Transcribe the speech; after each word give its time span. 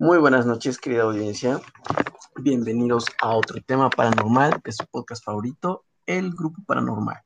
Muy 0.00 0.18
buenas 0.18 0.46
noches, 0.46 0.78
querida 0.78 1.02
audiencia. 1.02 1.60
Bienvenidos 2.36 3.06
a 3.20 3.34
otro 3.34 3.60
tema 3.66 3.90
paranormal 3.90 4.60
de 4.62 4.70
su 4.70 4.86
podcast 4.86 5.24
favorito, 5.24 5.86
El 6.06 6.30
Grupo 6.30 6.62
Paranormal. 6.64 7.16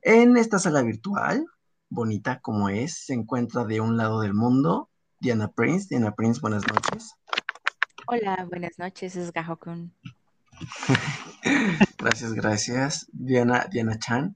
En 0.00 0.38
esta 0.38 0.58
sala 0.58 0.80
virtual, 0.80 1.44
bonita 1.90 2.40
como 2.40 2.70
es, 2.70 3.04
se 3.04 3.12
encuentra 3.12 3.66
de 3.66 3.82
un 3.82 3.98
lado 3.98 4.22
del 4.22 4.32
mundo 4.32 4.88
Diana 5.20 5.48
Prince. 5.48 5.88
Diana 5.90 6.14
Prince, 6.14 6.40
buenas 6.40 6.62
noches. 6.66 7.12
Hola, 8.06 8.42
buenas 8.48 8.78
noches, 8.78 9.14
es 9.14 9.30
Gahokun. 9.30 9.94
gracias, 11.98 12.32
gracias. 12.32 13.06
Diana, 13.12 13.66
Diana 13.70 13.98
Chan. 13.98 14.34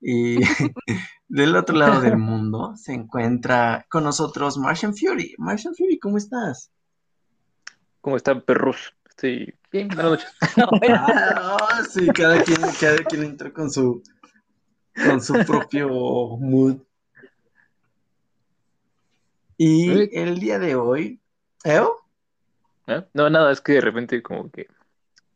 Y 0.00 0.36
del 1.26 1.56
otro 1.56 1.76
lado 1.76 2.00
del 2.00 2.16
mundo 2.16 2.76
se 2.76 2.92
encuentra 2.92 3.86
con 3.90 4.04
nosotros 4.04 4.56
Martian 4.56 4.94
Fury. 4.94 5.34
Martian 5.38 5.74
Fury, 5.74 5.98
¿cómo 5.98 6.16
estás? 6.16 6.70
¿Cómo 8.02 8.16
están, 8.16 8.40
perros? 8.40 8.96
Estoy 9.08 9.54
bien, 9.70 9.86
buenas 9.86 10.10
noches. 10.10 10.32
Ah, 10.90 11.82
sí, 11.88 12.08
cada 12.08 12.42
quien, 12.42 12.58
cada 12.80 12.96
quien 13.04 13.22
entra 13.22 13.52
con 13.52 13.70
su, 13.70 14.02
con 15.06 15.22
su 15.22 15.34
propio 15.46 15.88
mood. 15.88 16.78
Y 19.56 20.18
el 20.18 20.40
día 20.40 20.58
de 20.58 20.74
hoy, 20.74 21.20
¿Eo? 21.62 22.00
¿Eh? 22.88 23.04
No, 23.14 23.30
nada, 23.30 23.52
es 23.52 23.60
que 23.60 23.74
de 23.74 23.80
repente 23.80 24.20
como 24.20 24.50
que 24.50 24.66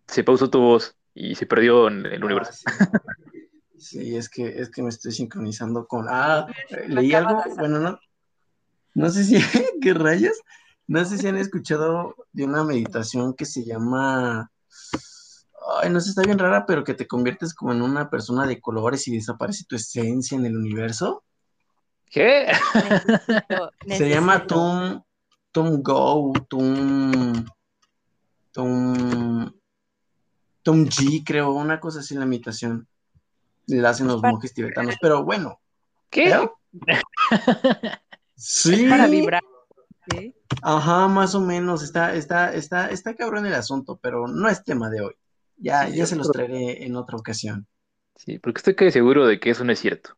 se 0.09 0.25
pausó 0.25 0.51
tu 0.51 0.59
voz 0.59 0.97
y 1.15 1.37
se 1.37 1.47
perdió 1.47 1.87
en 1.87 2.05
el 2.05 2.25
universo. 2.25 2.53
Ah, 2.67 2.91
sí. 3.79 4.17
es 4.17 4.29
que 4.29 4.61
es 4.61 4.71
que 4.71 4.83
me 4.83 4.89
estoy 4.89 5.13
sincronizando 5.13 5.87
con. 5.87 6.07
Ah, 6.09 6.49
leí 6.89 7.15
algo. 7.15 7.45
Bueno, 7.57 7.79
no. 7.79 8.01
No 8.95 9.11
sé 9.11 9.23
si. 9.23 9.37
¿Qué 9.81 9.95
rayas? 9.95 10.43
No 10.89 11.05
sé 11.05 11.19
si 11.19 11.27
han 11.27 11.37
escuchado 11.37 12.15
de 12.33 12.45
una 12.45 12.65
meditación 12.65 13.35
que 13.35 13.45
se 13.45 13.65
llama. 13.65 14.51
Ay, 15.83 15.91
no 15.91 16.01
sé, 16.01 16.11
está 16.11 16.23
bien 16.23 16.39
rara, 16.39 16.65
pero 16.65 16.85
que 16.85 16.95
te 16.95 17.09
conviertes 17.09 17.55
como 17.55 17.73
en 17.73 17.83
una 17.83 18.09
persona 18.09 18.47
de 18.47 18.61
colores 18.61 19.09
y 19.09 19.17
desaparece 19.17 19.65
tu 19.65 19.75
esencia 19.75 20.39
en 20.39 20.47
el 20.47 20.57
universo. 20.57 21.25
¿Qué? 22.09 22.47
Se 23.99 24.09
llama 24.09 24.47
Tum, 24.47 25.03
Tum 25.51 25.83
Go, 25.83 26.33
Tum, 26.49 27.45
Tum, 28.53 29.53
Tum 30.63 30.85
G, 30.87 31.25
creo, 31.27 31.51
una 31.53 31.81
cosa 31.81 31.99
así 31.99 32.15
en 32.15 32.21
la 32.21 32.27
meditación. 32.27 32.87
La 33.67 33.91
hacen 33.91 34.07
los 34.07 34.23
monjes 34.23 34.55
tibetanos, 34.55 34.95
pero 35.01 35.25
bueno. 35.25 35.61
¿Qué? 36.11 36.49
Sí. 38.39 38.87
Para 38.87 39.07
vibrar. 39.07 39.43
Ajá, 40.63 41.09
más 41.09 41.35
o 41.35 41.41
menos. 41.41 41.83
Está, 41.83 42.15
está, 42.15 42.53
está, 42.53 42.91
está 42.91 43.15
cabrón 43.15 43.47
el 43.47 43.55
asunto, 43.55 43.99
pero 44.01 44.27
no 44.27 44.49
es 44.49 44.65
tema 44.65 44.91
de 44.91 45.03
hoy. 45.03 45.15
Ya, 45.57 45.89
ya 45.89 46.07
se 46.07 46.17
los 46.17 46.31
traeré 46.31 46.85
en 46.85 46.97
otra 46.97 47.17
ocasión. 47.17 47.67
Sí, 48.17 48.39
porque 48.39 48.59
estoy 48.59 48.75
casi 48.75 48.93
seguro 48.93 49.27
de 49.27 49.41
que 49.41 49.51
eso 49.51 49.65
no 49.65 49.73
es 49.73 49.79
cierto. 49.79 50.17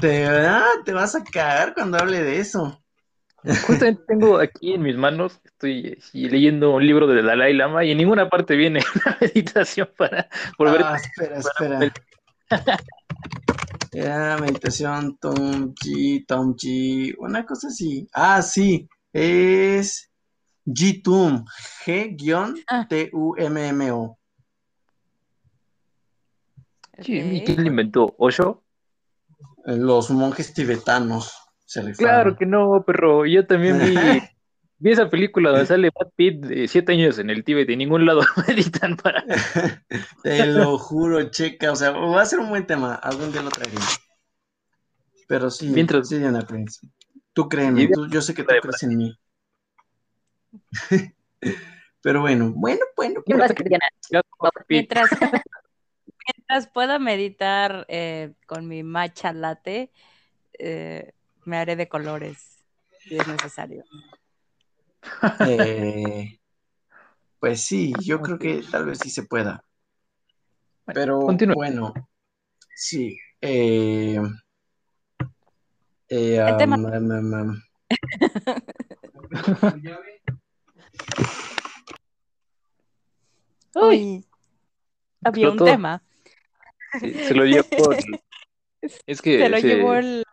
te, 0.00 0.18
te 0.84 0.92
vas 0.92 1.14
a 1.14 1.24
cagar 1.24 1.74
cuando 1.74 1.98
hable 1.98 2.22
de 2.22 2.40
eso. 2.40 2.80
Justamente 3.66 4.02
tengo 4.08 4.38
aquí 4.38 4.74
en 4.74 4.82
mis 4.82 4.96
manos, 4.96 5.40
estoy 5.44 5.98
leyendo 6.12 6.70
un 6.72 6.86
libro 6.86 7.06
de 7.06 7.22
Dalai 7.22 7.52
Lama 7.52 7.84
y 7.84 7.92
en 7.92 7.98
ninguna 7.98 8.28
parte 8.28 8.56
viene 8.56 8.80
una 8.94 9.18
meditación 9.20 9.88
para 9.96 10.28
volver 10.58 10.82
ah, 10.82 10.96
espera, 10.96 11.38
espera. 11.38 11.92
Ya, 13.94 14.36
meditación, 14.40 15.16
Tom 15.18 15.72
G, 15.72 16.24
Tom 16.26 16.56
G, 16.56 17.14
una 17.16 17.46
cosa 17.46 17.68
así. 17.68 18.08
Ah, 18.12 18.42
sí, 18.42 18.88
es 19.12 20.10
G-Tum, 20.66 21.44
G-T-U-M-M-O. 21.86 22.58
¿Y 26.98 27.44
quién 27.44 27.62
lo 27.62 27.68
inventó? 27.68 28.16
¿Osho? 28.18 28.64
Los 29.64 30.10
monjes 30.10 30.52
tibetanos. 30.52 31.32
Se 31.64 31.92
claro 31.92 32.36
que 32.36 32.46
no, 32.46 32.82
perro. 32.84 33.26
Yo 33.26 33.46
también 33.46 33.78
vi, 33.78 33.94
vi 34.84 34.92
esa 34.92 35.08
película 35.08 35.50
donde 35.50 35.66
sale 35.66 35.90
Brad 35.90 36.12
Pitt 36.14 36.44
de 36.44 36.68
siete 36.68 36.92
años 36.92 37.18
en 37.18 37.30
el 37.30 37.42
Tíbet 37.42 37.68
y 37.70 37.72
en 37.72 37.78
ningún 37.78 38.04
lado 38.04 38.20
meditan 38.46 38.96
para. 38.96 39.24
Te 40.22 40.46
lo 40.46 40.78
juro, 40.78 41.30
checa. 41.30 41.72
O 41.72 41.76
sea, 41.76 41.90
va 41.90 42.20
a 42.20 42.26
ser 42.26 42.38
un 42.38 42.50
buen 42.50 42.66
tema. 42.66 42.94
Algún 42.94 43.32
día 43.32 43.42
lo 43.42 43.50
traeré. 43.50 43.72
Pero 45.26 45.50
sí, 45.50 45.68
Mientras... 45.68 46.08
sí, 46.08 46.18
Diana 46.18 46.42
Prince. 46.42 46.86
Tú 47.32 47.48
créeme, 47.48 47.88
tú, 47.88 48.06
yo 48.08 48.20
sé 48.20 48.34
que 48.34 48.44
tú 48.44 48.54
crees 48.60 48.82
en 48.84 48.96
mí. 48.96 49.18
Pero 52.00 52.20
bueno, 52.20 52.52
bueno, 52.54 52.84
bueno. 52.94 53.24
Mientras, 54.68 55.10
mientras 56.38 56.68
pueda 56.68 56.98
meditar 57.00 57.86
eh, 57.88 58.34
con 58.46 58.68
mi 58.68 58.84
matcha 58.84 59.32
latte, 59.32 59.90
eh, 60.58 61.12
me 61.44 61.56
haré 61.56 61.74
de 61.74 61.88
colores 61.88 62.62
si 63.00 63.16
es 63.16 63.26
necesario. 63.26 63.82
Eh, 65.46 66.38
pues 67.40 67.62
sí, 67.64 67.92
yo 68.02 68.20
creo 68.20 68.38
que 68.38 68.62
tal 68.70 68.86
vez 68.86 68.98
sí 68.98 69.10
se 69.10 69.24
pueda. 69.24 69.64
Pero 70.86 71.20
bueno, 71.54 71.92
sí. 72.74 73.18
Eh, 73.40 74.18
eh, 76.08 76.36
El 76.46 76.56
tema. 76.56 76.76
um, 76.76 76.84
um, 76.84 77.10
um, 77.10 77.34
um. 77.34 77.62
Uy, 83.74 84.24
había 85.24 85.50
un 85.50 85.58
tema. 85.58 86.02
Sí, 87.00 87.12
se 87.24 87.34
lo 87.34 87.44
llevó. 87.44 87.66
Es 89.06 89.22
que 89.22 89.38
Se 89.38 89.48
lo 89.48 89.56
se- 89.58 89.66
llevó 89.66 89.94
el. 89.94 90.24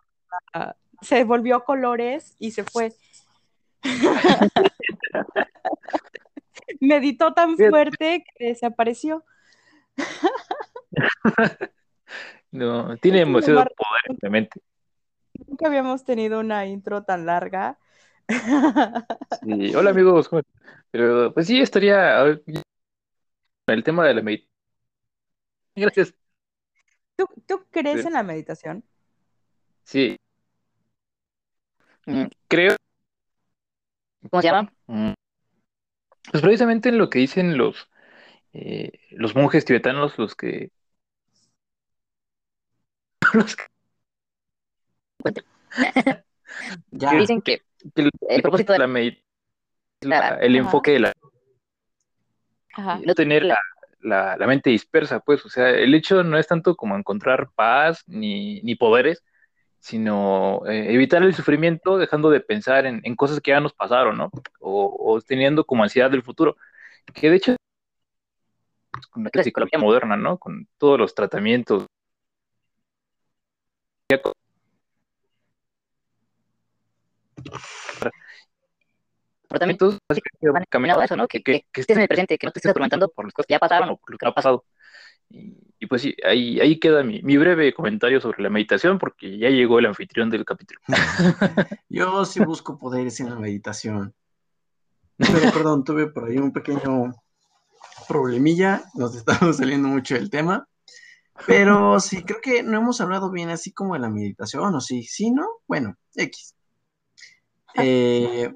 ah, 0.52 0.76
se 1.00 1.24
volvió 1.24 1.64
colores 1.64 2.36
y 2.38 2.50
se 2.50 2.64
fue. 2.64 2.92
Meditó 6.80 7.32
tan 7.34 7.56
fuerte 7.56 8.24
que 8.36 8.46
desapareció. 8.48 9.24
no, 12.50 12.96
tiene 12.98 13.20
demasiado 13.20 13.60
embargo, 13.60 13.74
poder 13.76 14.02
en 14.08 14.18
la 14.20 14.30
mente. 14.30 14.60
Nunca 15.46 15.66
habíamos 15.66 16.04
tenido 16.04 16.40
una 16.40 16.66
intro 16.66 17.04
tan 17.04 17.26
larga. 17.26 17.78
Sí, 18.28 19.74
Hola 19.74 19.90
amigos. 19.90 20.30
Pero 20.90 21.32
pues 21.32 21.46
sí, 21.46 21.60
estaría 21.60 22.22
el 22.22 23.84
tema 23.84 24.06
de 24.06 24.14
la 24.14 24.22
meditación. 24.22 24.52
Gracias. 25.74 26.14
¿Tú, 27.16 27.26
tú 27.46 27.64
crees 27.70 28.04
en 28.04 28.12
la 28.12 28.22
meditación? 28.22 28.84
Sí. 29.84 30.18
Mm, 32.06 32.24
Creo. 32.48 32.76
¿Cómo 34.30 34.40
se 34.42 34.48
llama? 34.48 34.72
Mm, 34.86 35.12
Pues 36.30 36.42
precisamente 36.42 36.88
en 36.88 36.98
lo 36.98 37.10
que 37.10 37.18
dicen 37.18 37.56
los, 37.58 37.88
eh, 38.52 38.92
los 39.10 39.34
monjes 39.34 39.64
tibetanos, 39.64 40.18
los 40.18 40.34
que, 40.34 40.70
los 43.34 43.56
que 43.56 43.64
Ya, 46.92 47.18
dicen 47.18 47.40
que 47.42 47.62
que 47.94 48.02
el, 48.02 48.10
el 48.28 48.42
propósito 48.42 48.72
de 48.72 48.78
la 48.78 48.86
meditación 48.86 49.22
el 50.02 50.56
Ajá. 50.56 50.58
enfoque 50.58 50.92
de 50.92 50.98
la 51.00 51.12
Ajá. 52.74 53.00
no 53.04 53.14
tener 53.14 53.44
la, 53.44 53.58
la, 54.00 54.36
la 54.36 54.46
mente 54.46 54.70
dispersa, 54.70 55.20
pues, 55.20 55.44
o 55.44 55.48
sea, 55.48 55.70
el 55.70 55.94
hecho 55.94 56.22
no 56.24 56.38
es 56.38 56.46
tanto 56.46 56.74
como 56.76 56.96
encontrar 56.96 57.50
paz 57.54 58.02
ni, 58.06 58.60
ni 58.62 58.74
poderes, 58.74 59.22
sino 59.82 60.62
eh, 60.66 60.94
evitar 60.94 61.22
el 61.24 61.34
sufrimiento 61.34 61.98
dejando 61.98 62.30
de 62.30 62.40
pensar 62.40 62.86
en, 62.86 63.00
en 63.02 63.16
cosas 63.16 63.40
que 63.40 63.50
ya 63.50 63.60
nos 63.60 63.72
pasaron, 63.74 64.16
¿no? 64.16 64.30
O, 64.60 64.96
o 65.14 65.20
teniendo 65.20 65.64
como 65.64 65.82
ansiedad 65.82 66.08
del 66.10 66.22
futuro, 66.22 66.56
que 67.12 67.30
de 67.30 67.36
hecho 67.36 67.56
con 69.10 69.28
la 69.32 69.42
psicología 69.42 69.80
moderna, 69.80 70.16
¿no? 70.16 70.38
Con 70.38 70.68
todos 70.78 70.98
los 71.00 71.14
tratamientos. 71.14 71.86
tratamientos 79.48 79.98
van 80.08 80.62
a 81.00 81.04
eso, 81.04 81.16
¿no? 81.16 81.26
Que, 81.26 81.42
que, 81.42 81.66
que 81.72 81.80
estés 81.80 81.96
en 81.96 82.02
el 82.02 82.08
presente, 82.08 82.38
que 82.38 82.46
no 82.46 82.52
te 82.52 82.60
estés 82.60 82.70
atormentando 82.70 83.08
por 83.10 83.24
las 83.24 83.34
cosas 83.34 83.46
que 83.48 83.54
ya 83.54 83.58
pasaron 83.58 83.90
o 83.90 83.96
por 83.96 84.12
lo 84.12 84.18
que 84.18 84.26
no 84.26 84.30
ha 84.30 84.34
pasado. 84.34 84.64
Y, 85.32 85.86
pues 85.86 86.02
sí, 86.02 86.14
ahí, 86.24 86.60
ahí 86.60 86.78
queda 86.78 87.02
mi, 87.02 87.22
mi 87.22 87.36
breve 87.36 87.74
comentario 87.74 88.20
sobre 88.20 88.42
la 88.42 88.50
meditación, 88.50 88.98
porque 88.98 89.36
ya 89.38 89.48
llegó 89.48 89.78
el 89.78 89.86
anfitrión 89.86 90.30
del 90.30 90.44
capítulo. 90.44 90.80
yo 91.88 92.24
sí 92.24 92.40
busco 92.40 92.78
poderes 92.78 93.18
en 93.20 93.30
la 93.30 93.36
meditación. 93.36 94.14
Pero 95.16 95.52
perdón, 95.52 95.84
tuve 95.84 96.06
por 96.06 96.28
ahí 96.28 96.38
un 96.38 96.52
pequeño 96.52 97.12
problemilla, 98.08 98.84
nos 98.94 99.14
estamos 99.14 99.56
saliendo 99.56 99.88
mucho 99.88 100.14
del 100.14 100.30
tema. 100.30 100.68
Pero 101.46 101.98
sí, 101.98 102.22
creo 102.22 102.40
que 102.40 102.62
no 102.62 102.78
hemos 102.78 103.00
hablado 103.00 103.30
bien 103.30 103.48
así 103.50 103.72
como 103.72 103.94
de 103.94 104.00
la 104.00 104.10
meditación, 104.10 104.74
¿o 104.74 104.80
sí? 104.80 105.02
¿Sí, 105.02 105.30
no? 105.30 105.46
Bueno, 105.66 105.96
X. 106.14 106.54
Eh, 107.74 108.52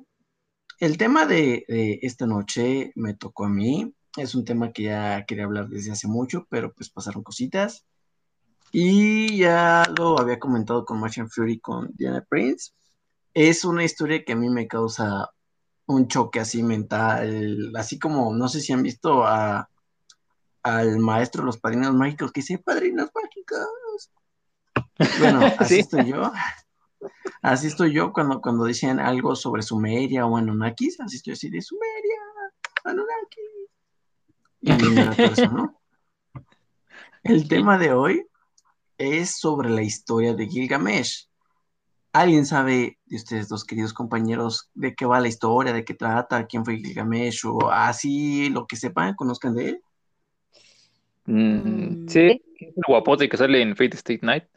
el 0.78 0.99
tema 0.99 1.26
de, 1.26 1.64
esta 2.02 2.26
noche 2.26 2.93
me 2.94 3.14
tocó 3.14 3.46
a 3.46 3.49
mí. 3.49 3.93
Es 4.16 4.34
un 4.34 4.44
tema 4.44 4.72
que 4.72 4.84
ya 4.84 5.24
quería 5.26 5.44
hablar 5.44 5.68
desde 5.68 5.92
hace 5.92 6.08
mucho, 6.08 6.46
pero 6.48 6.72
pues 6.72 6.90
pasaron 6.90 7.22
cositas. 7.22 7.84
Y 8.72 9.38
ya 9.38 9.84
lo 9.96 10.18
había 10.18 10.38
comentado 10.38 10.84
con 10.84 11.00
Martian 11.00 11.28
Fury, 11.28 11.60
con 11.60 11.90
Diana 11.94 12.24
Prince. 12.28 12.72
Es 13.34 13.64
una 13.64 13.84
historia 13.84 14.24
que 14.24 14.32
a 14.32 14.36
mí 14.36 14.48
me 14.48 14.66
causa 14.66 15.30
un 15.86 16.08
choque 16.08 16.40
así 16.40 16.62
mental, 16.62 17.72
así 17.76 17.98
como, 17.98 18.34
no 18.34 18.48
sé 18.48 18.60
si 18.60 18.72
han 18.72 18.82
visto 18.82 19.24
a, 19.24 19.70
al 20.62 20.98
maestro 20.98 21.42
de 21.42 21.46
los 21.46 21.58
padrinos 21.58 21.94
mágicos 21.94 22.32
que 22.32 22.40
dice, 22.40 22.58
padrinos 22.58 23.10
mágicos. 23.14 24.10
Bueno, 25.20 25.40
así 25.58 25.80
estoy 25.80 26.10
yo. 26.10 26.32
Así 27.42 27.68
estoy 27.68 27.92
yo 27.92 28.12
cuando, 28.12 28.40
cuando 28.40 28.64
dicen 28.64 28.98
algo 28.98 29.36
sobre 29.36 29.62
Sumeria 29.62 30.26
o 30.26 30.36
Anunnakis, 30.36 31.00
así 31.00 31.16
estoy 31.16 31.34
así 31.34 31.50
de 31.50 31.62
Sumeria, 31.62 32.20
Anunnaki. 32.84 33.56
El 37.22 37.46
tema 37.48 37.78
de 37.78 37.92
hoy 37.92 38.26
es 38.98 39.38
sobre 39.38 39.70
la 39.70 39.82
historia 39.82 40.34
de 40.34 40.48
Gilgamesh. 40.48 41.28
¿Alguien 42.12 42.46
sabe 42.46 42.98
de 43.04 43.16
ustedes 43.16 43.48
dos 43.48 43.64
queridos 43.64 43.92
compañeros 43.92 44.70
de 44.74 44.94
qué 44.94 45.06
va 45.06 45.20
la 45.20 45.28
historia, 45.28 45.72
de 45.72 45.84
qué 45.84 45.94
trata, 45.94 46.46
quién 46.46 46.64
fue 46.64 46.78
Gilgamesh 46.78 47.46
o 47.46 47.70
así, 47.70 48.48
lo 48.48 48.66
que 48.66 48.76
sepan, 48.76 49.14
conozcan 49.14 49.54
de 49.54 49.68
él? 49.68 49.80
Mm, 51.26 52.04
mm. 52.04 52.08
sí, 52.08 52.42
el 52.58 52.72
guapote 52.86 53.28
que 53.28 53.36
sale 53.36 53.62
en 53.62 53.76
Fate 53.76 53.96
State 53.96 54.20
Night. 54.22 54.44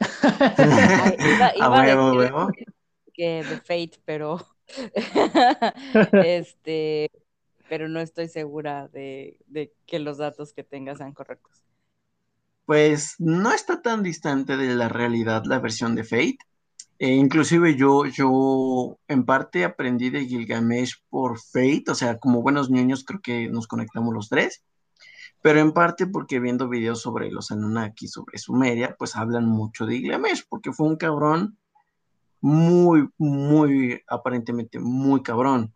a, 1.60 2.48
que 3.12 3.44
de 3.44 3.56
Fate, 3.58 4.00
pero 4.04 4.40
este, 6.24 7.10
pero 7.70 7.88
no 7.88 8.00
estoy 8.00 8.26
segura 8.26 8.88
de, 8.88 9.38
que 9.86 10.00
los 10.00 10.18
datos 10.18 10.52
que 10.52 10.64
tenga 10.64 10.96
sean 10.96 11.14
correctos. 11.14 11.62
Pues 12.66 13.14
no 13.20 13.52
está 13.52 13.80
tan 13.80 14.02
distante 14.02 14.56
de 14.56 14.74
la 14.74 14.88
realidad 14.88 15.44
la 15.46 15.60
versión 15.60 15.94
de 15.94 16.02
Fate. 16.02 16.38
E 16.98 17.10
inclusive 17.10 17.76
yo, 17.76 18.06
yo 18.06 18.98
en 19.06 19.24
parte 19.24 19.64
aprendí 19.64 20.10
de 20.10 20.26
Gilgamesh 20.26 20.96
por 21.10 21.38
Fate, 21.38 21.84
o 21.86 21.94
sea, 21.94 22.18
como 22.18 22.42
buenos 22.42 22.70
niños 22.70 23.04
creo 23.04 23.20
que 23.20 23.48
nos 23.48 23.68
conectamos 23.68 24.12
los 24.12 24.28
tres, 24.28 24.64
pero 25.40 25.60
en 25.60 25.70
parte 25.70 26.08
porque 26.08 26.40
viendo 26.40 26.68
videos 26.68 27.00
sobre 27.00 27.30
los 27.30 27.52
Anunnaki, 27.52 28.08
sobre 28.08 28.36
Sumeria, 28.38 28.96
pues 28.98 29.14
hablan 29.14 29.46
mucho 29.46 29.86
de 29.86 29.98
Gilgamesh, 29.98 30.42
porque 30.48 30.72
fue 30.72 30.88
un 30.88 30.96
cabrón 30.96 31.56
muy, 32.40 33.08
muy, 33.16 34.02
aparentemente 34.08 34.80
muy 34.80 35.22
cabrón. 35.22 35.72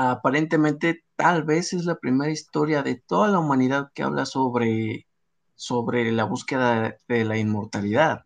Aparentemente 0.00 1.02
tal 1.16 1.42
vez 1.42 1.72
es 1.72 1.84
la 1.84 1.96
primera 1.96 2.30
historia 2.30 2.84
de 2.84 3.02
toda 3.04 3.26
la 3.26 3.40
humanidad 3.40 3.90
que 3.92 4.04
habla 4.04 4.26
sobre, 4.26 5.08
sobre 5.56 6.12
la 6.12 6.22
búsqueda 6.22 6.96
de 7.08 7.24
la 7.24 7.36
inmortalidad. 7.36 8.24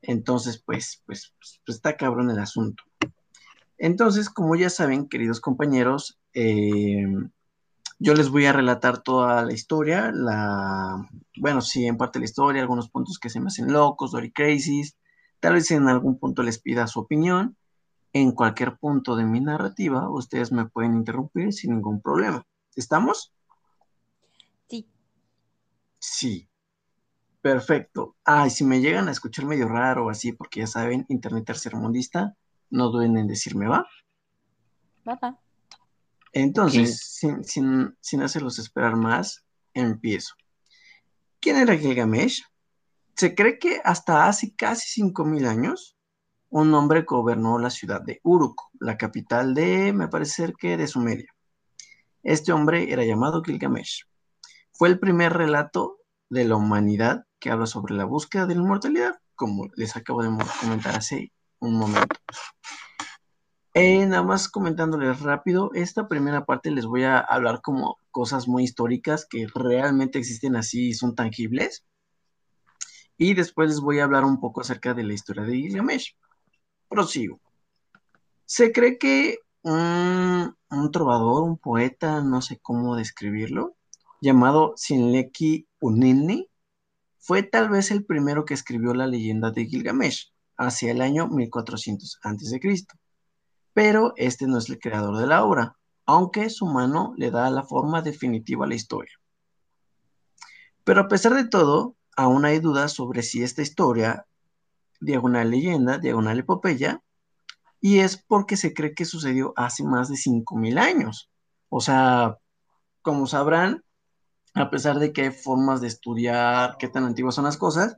Entonces, 0.00 0.62
pues, 0.64 1.02
pues, 1.04 1.34
pues, 1.38 1.60
está 1.66 1.98
cabrón 1.98 2.30
el 2.30 2.38
asunto. 2.38 2.82
Entonces, 3.76 4.30
como 4.30 4.56
ya 4.56 4.70
saben, 4.70 5.06
queridos 5.06 5.38
compañeros, 5.38 6.18
eh, 6.32 7.04
yo 7.98 8.14
les 8.14 8.30
voy 8.30 8.46
a 8.46 8.54
relatar 8.54 9.02
toda 9.02 9.44
la 9.44 9.52
historia, 9.52 10.12
la, 10.14 10.96
bueno, 11.36 11.60
sí, 11.60 11.84
en 11.84 11.98
parte 11.98 12.20
la 12.20 12.24
historia, 12.24 12.62
algunos 12.62 12.88
puntos 12.88 13.18
que 13.18 13.28
se 13.28 13.38
me 13.38 13.48
hacen 13.48 13.70
locos, 13.70 14.12
Dory 14.12 14.32
Crazies, 14.32 14.96
tal 15.40 15.52
vez 15.52 15.70
en 15.72 15.88
algún 15.88 16.18
punto 16.18 16.42
les 16.42 16.58
pida 16.58 16.86
su 16.86 17.00
opinión. 17.00 17.54
En 18.14 18.30
cualquier 18.32 18.78
punto 18.78 19.16
de 19.16 19.24
mi 19.24 19.40
narrativa, 19.40 20.08
ustedes 20.08 20.52
me 20.52 20.66
pueden 20.66 20.94
interrumpir 20.94 21.52
sin 21.52 21.72
ningún 21.72 22.00
problema. 22.00 22.46
¿Estamos? 22.76 23.34
Sí. 24.68 24.88
Sí. 25.98 26.48
Perfecto. 27.42 28.16
Ah, 28.24 28.48
si 28.48 28.64
me 28.64 28.80
llegan 28.80 29.08
a 29.08 29.10
escuchar 29.10 29.44
medio 29.44 29.68
raro 29.68 30.06
o 30.06 30.10
así, 30.10 30.32
porque 30.32 30.60
ya 30.60 30.66
saben, 30.66 31.04
Internet 31.08 31.44
tercermundista, 31.44 32.34
no 32.70 32.88
duelen 32.88 33.18
en 33.18 33.26
decirme, 33.26 33.66
¿va? 33.66 33.86
Va, 35.06 35.38
Entonces, 36.32 37.18
sin, 37.18 37.44
sin, 38.00 38.22
hacerlos 38.22 38.58
esperar 38.58 38.96
más, 38.96 39.44
empiezo. 39.74 40.36
¿Quién 41.40 41.56
era 41.56 41.76
Gilgamesh? 41.76 42.44
Se 43.14 43.34
cree 43.34 43.58
que 43.58 43.80
hasta 43.84 44.26
hace 44.26 44.54
casi 44.54 45.02
5.000 45.02 45.46
años, 45.46 45.93
un 46.54 46.72
hombre 46.72 47.02
gobernó 47.02 47.58
la 47.58 47.68
ciudad 47.68 48.00
de 48.00 48.20
Uruk, 48.22 48.70
la 48.78 48.96
capital 48.96 49.54
de, 49.54 49.92
me 49.92 50.06
parece 50.06 50.54
que 50.56 50.76
de 50.76 50.86
Sumeria. 50.86 51.34
Este 52.22 52.52
hombre 52.52 52.92
era 52.92 53.04
llamado 53.04 53.42
Gilgamesh. 53.42 54.04
Fue 54.70 54.88
el 54.88 55.00
primer 55.00 55.32
relato 55.32 55.96
de 56.30 56.44
la 56.44 56.54
humanidad 56.54 57.26
que 57.40 57.50
habla 57.50 57.66
sobre 57.66 57.96
la 57.96 58.04
búsqueda 58.04 58.46
de 58.46 58.54
la 58.54 58.60
inmortalidad, 58.60 59.18
como 59.34 59.66
les 59.74 59.96
acabo 59.96 60.22
de 60.22 60.30
comentar 60.60 60.94
hace 60.94 61.32
un 61.58 61.76
momento. 61.76 62.14
Eh, 63.74 64.06
nada 64.06 64.22
más 64.22 64.48
comentándoles 64.48 65.22
rápido, 65.22 65.72
esta 65.74 66.06
primera 66.06 66.44
parte 66.44 66.70
les 66.70 66.86
voy 66.86 67.02
a 67.02 67.18
hablar 67.18 67.62
como 67.62 67.98
cosas 68.12 68.46
muy 68.46 68.62
históricas 68.62 69.26
que 69.28 69.48
realmente 69.52 70.20
existen 70.20 70.54
así 70.54 70.90
y 70.90 70.94
son 70.94 71.16
tangibles. 71.16 71.84
Y 73.18 73.34
después 73.34 73.70
les 73.70 73.80
voy 73.80 73.98
a 73.98 74.04
hablar 74.04 74.22
un 74.24 74.38
poco 74.38 74.60
acerca 74.60 74.94
de 74.94 75.02
la 75.02 75.14
historia 75.14 75.42
de 75.42 75.56
Gilgamesh. 75.56 76.14
Prosigo. 76.94 77.40
Se 78.44 78.70
cree 78.70 78.98
que 78.98 79.38
un, 79.62 80.54
trovador, 80.92 81.42
un 81.42 81.58
poeta, 81.58 82.22
no 82.22 82.40
sé 82.40 82.60
cómo 82.62 82.94
describirlo, 82.94 83.74
llamado 84.20 84.74
Sinleki 84.76 85.66
Unini, 85.80 86.48
fue 87.18 87.42
tal 87.42 87.68
vez 87.68 87.90
el 87.90 88.04
primero 88.04 88.44
que 88.44 88.54
escribió 88.54 88.94
la 88.94 89.08
leyenda 89.08 89.50
de 89.50 89.66
Gilgamesh, 89.66 90.32
hacia 90.56 90.92
el 90.92 91.00
año 91.00 91.26
1400 91.26 92.20
a.C. 92.22 92.60
Pero 93.72 94.12
este 94.16 94.46
no 94.46 94.58
es 94.58 94.70
el 94.70 94.78
creador 94.78 95.16
de 95.16 95.26
la 95.26 95.44
obra, 95.44 95.76
aunque 96.06 96.48
su 96.48 96.66
mano 96.66 97.12
le 97.16 97.32
da 97.32 97.50
la 97.50 97.64
forma 97.64 98.02
definitiva 98.02 98.66
a 98.66 98.68
la 98.68 98.76
historia. 98.76 99.18
Pero 100.84 101.00
a 101.00 101.08
pesar 101.08 101.34
de 101.34 101.48
todo, 101.48 101.96
aún 102.16 102.44
hay 102.44 102.60
dudas 102.60 102.92
sobre 102.92 103.22
si 103.22 103.42
esta 103.42 103.62
historia, 103.62 104.26
diagonal 105.04 105.50
leyenda, 105.50 105.98
diagonal 105.98 106.38
epopeya, 106.38 107.02
y 107.80 108.00
es 108.00 108.16
porque 108.16 108.56
se 108.56 108.72
cree 108.72 108.94
que 108.94 109.04
sucedió 109.04 109.52
hace 109.56 109.84
más 109.84 110.08
de 110.08 110.16
5.000 110.16 110.78
años. 110.78 111.30
O 111.68 111.80
sea, 111.80 112.38
como 113.02 113.26
sabrán, 113.26 113.84
a 114.54 114.70
pesar 114.70 114.98
de 114.98 115.12
que 115.12 115.22
hay 115.22 115.30
formas 115.30 115.80
de 115.80 115.88
estudiar 115.88 116.76
qué 116.78 116.88
tan 116.88 117.04
antiguas 117.04 117.34
son 117.34 117.44
las 117.44 117.56
cosas, 117.56 117.96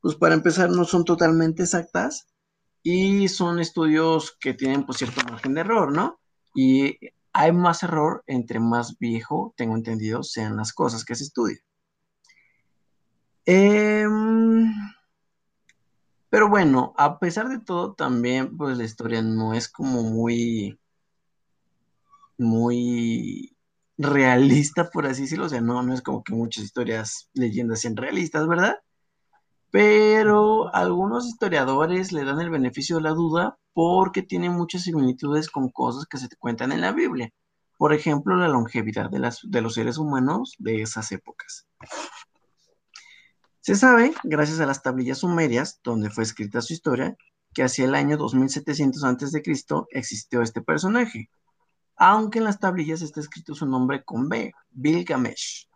pues 0.00 0.16
para 0.16 0.34
empezar 0.34 0.70
no 0.70 0.84
son 0.84 1.04
totalmente 1.04 1.62
exactas 1.62 2.26
y 2.82 3.28
son 3.28 3.60
estudios 3.60 4.36
que 4.38 4.52
tienen 4.52 4.84
pues 4.84 4.98
cierto 4.98 5.22
margen 5.28 5.54
de 5.54 5.62
error, 5.62 5.90
¿no? 5.92 6.20
Y 6.54 6.98
hay 7.32 7.52
más 7.52 7.82
error 7.82 8.22
entre 8.26 8.60
más 8.60 8.98
viejo, 8.98 9.54
tengo 9.56 9.74
entendido, 9.74 10.22
sean 10.22 10.56
las 10.56 10.72
cosas 10.72 11.04
que 11.04 11.14
se 11.14 11.24
estudian. 11.24 11.58
Em, 13.46 14.72
pero 16.34 16.48
bueno, 16.48 16.94
a 16.96 17.20
pesar 17.20 17.48
de 17.48 17.60
todo, 17.60 17.94
también 17.94 18.56
pues 18.56 18.76
la 18.76 18.82
historia 18.82 19.22
no 19.22 19.54
es 19.54 19.68
como 19.68 20.02
muy, 20.02 20.80
muy 22.36 23.56
realista, 23.96 24.90
por 24.90 25.06
así 25.06 25.22
decirlo. 25.22 25.44
O 25.44 25.48
sea, 25.48 25.60
no, 25.60 25.80
no 25.84 25.94
es 25.94 26.02
como 26.02 26.24
que 26.24 26.34
muchas 26.34 26.64
historias, 26.64 27.30
leyendas 27.34 27.82
sean 27.82 27.96
realistas, 27.96 28.48
¿verdad? 28.48 28.78
Pero 29.70 30.74
algunos 30.74 31.28
historiadores 31.28 32.10
le 32.10 32.24
dan 32.24 32.40
el 32.40 32.50
beneficio 32.50 32.96
de 32.96 33.02
la 33.02 33.10
duda 33.10 33.56
porque 33.72 34.22
tienen 34.22 34.54
muchas 34.54 34.82
similitudes 34.82 35.48
con 35.48 35.68
cosas 35.68 36.04
que 36.04 36.18
se 36.18 36.26
cuentan 36.36 36.72
en 36.72 36.80
la 36.80 36.90
Biblia. 36.90 37.30
Por 37.78 37.92
ejemplo, 37.94 38.34
la 38.34 38.48
longevidad 38.48 39.08
de, 39.08 39.20
las, 39.20 39.38
de 39.44 39.60
los 39.60 39.74
seres 39.74 39.98
humanos 39.98 40.56
de 40.58 40.82
esas 40.82 41.12
épocas. 41.12 41.68
Se 43.64 43.76
sabe, 43.76 44.12
gracias 44.24 44.60
a 44.60 44.66
las 44.66 44.82
tablillas 44.82 45.20
sumerias, 45.20 45.80
donde 45.82 46.10
fue 46.10 46.22
escrita 46.22 46.60
su 46.60 46.74
historia, 46.74 47.16
que 47.54 47.62
hacia 47.62 47.86
el 47.86 47.94
año 47.94 48.18
2700 48.18 49.02
a.C. 49.02 49.42
existió 49.92 50.42
este 50.42 50.60
personaje, 50.60 51.30
aunque 51.96 52.40
en 52.40 52.44
las 52.44 52.60
tablillas 52.60 53.00
está 53.00 53.20
escrito 53.20 53.54
su 53.54 53.64
nombre 53.64 54.04
con 54.04 54.28
B, 54.28 54.52
Bilgamesh. 54.68 55.66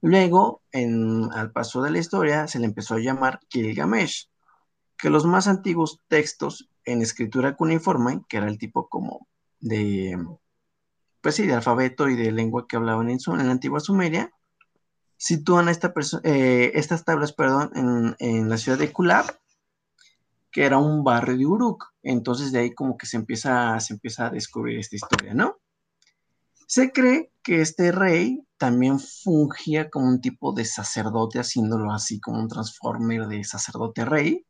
Luego, 0.00 0.64
al 0.72 1.52
paso 1.52 1.82
de 1.82 1.92
la 1.92 2.00
historia, 2.00 2.48
se 2.48 2.58
le 2.58 2.64
empezó 2.64 2.96
a 2.96 2.98
llamar 2.98 3.38
Gilgamesh, 3.48 4.28
que 4.96 5.08
los 5.08 5.24
más 5.24 5.46
antiguos 5.46 6.00
textos 6.08 6.68
en 6.84 7.00
escritura 7.00 7.54
cuneiforme, 7.54 8.22
que 8.28 8.38
era 8.38 8.48
el 8.48 8.58
tipo 8.58 8.88
como 8.88 9.28
de, 9.60 10.18
pues 11.20 11.36
de 11.36 11.54
alfabeto 11.54 12.08
y 12.08 12.16
de 12.16 12.32
lengua 12.32 12.66
que 12.66 12.74
hablaban 12.74 13.08
en, 13.08 13.18
en 13.24 13.46
la 13.46 13.52
antigua 13.52 13.78
Sumeria, 13.78 14.32
sitúan 15.20 15.68
esta 15.68 15.92
eh, 16.24 16.72
estas 16.74 17.04
tablas 17.04 17.34
perdón, 17.34 17.70
en, 17.74 18.16
en, 18.18 18.48
la 18.48 18.56
ciudad 18.56 18.78
de 18.78 18.90
Kulab, 18.90 19.26
que 20.50 20.64
era 20.64 20.78
un 20.78 21.04
barrio 21.04 21.36
de 21.36 21.46
Uruk. 21.46 21.92
Entonces 22.02 22.52
de 22.52 22.60
ahí 22.60 22.74
como 22.74 22.96
que 22.96 23.04
se 23.04 23.18
empieza, 23.18 23.78
se 23.80 23.92
empieza 23.92 24.26
a 24.26 24.30
descubrir 24.30 24.78
esta 24.78 24.96
historia, 24.96 25.34
¿no? 25.34 25.58
Se 26.66 26.90
cree 26.90 27.30
que 27.42 27.60
este 27.60 27.92
rey 27.92 28.46
también 28.56 28.98
fungía 28.98 29.90
como 29.90 30.08
un 30.08 30.22
tipo 30.22 30.54
de 30.54 30.64
sacerdote, 30.64 31.38
haciéndolo 31.38 31.92
así 31.92 32.18
como 32.18 32.40
un 32.40 32.48
transformer 32.48 33.26
de 33.26 33.44
sacerdote 33.44 34.06
rey, 34.06 34.46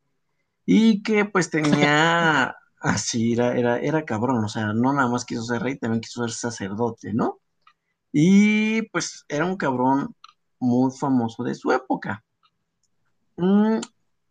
y 0.65 1.03
que 1.03 1.25
pues 1.25 1.49
tenía, 1.49 2.55
así, 2.79 3.33
era, 3.33 3.57
era, 3.57 3.77
era 3.77 4.05
cabrón, 4.05 4.45
o 4.45 4.47
sea, 4.47 4.71
no 4.71 4.93
nada 4.93 5.09
más 5.09 5.25
quiso 5.25 5.43
ser 5.43 5.63
rey, 5.63 5.77
también 5.77 5.99
quiso 5.99 6.21
ser 6.21 6.31
sacerdote, 6.31 7.13
¿no? 7.13 7.41
Y 8.13 8.83
pues 8.83 9.25
era 9.27 9.45
un 9.45 9.57
cabrón 9.57 10.15
muy 10.61 10.91
famoso 10.91 11.43
de 11.43 11.55
su 11.55 11.71
época. 11.71 12.23
Mm, 13.35 13.79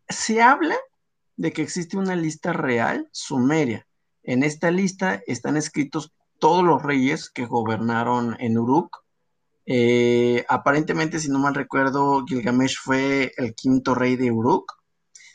se 0.09 0.41
habla 0.41 0.77
de 1.37 1.53
que 1.53 1.63
existe 1.63 1.97
una 1.97 2.17
lista 2.17 2.53
real 2.53 3.09
sumeria. 3.13 3.87
En 4.23 4.43
esta 4.43 4.71
lista 4.71 5.23
están 5.27 5.57
escritos 5.57 6.13
todos 6.39 6.65
los 6.65 6.83
reyes 6.83 7.29
que 7.29 7.47
gobernaron 7.47 8.37
en 8.39 8.59
Uruk. 8.59 9.05
Eh, 9.67 10.45
aparentemente, 10.49 11.19
si 11.19 11.29
no 11.29 11.39
mal 11.39 11.55
recuerdo, 11.55 12.25
Gilgamesh 12.27 12.79
fue 12.83 13.33
el 13.37 13.55
quinto 13.55 13.95
rey 13.95 14.17
de 14.17 14.31
Uruk. 14.31 14.73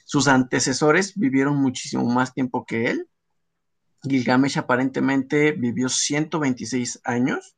Sus 0.06 0.28
antecesores 0.28 1.16
vivieron 1.16 1.58
muchísimo 1.58 2.06
más 2.06 2.34
tiempo 2.34 2.66
que 2.66 2.88
él. 2.88 3.10
Gilgamesh 4.04 4.58
aparentemente 4.58 5.52
vivió 5.52 5.90
126 5.90 7.02
años 7.04 7.55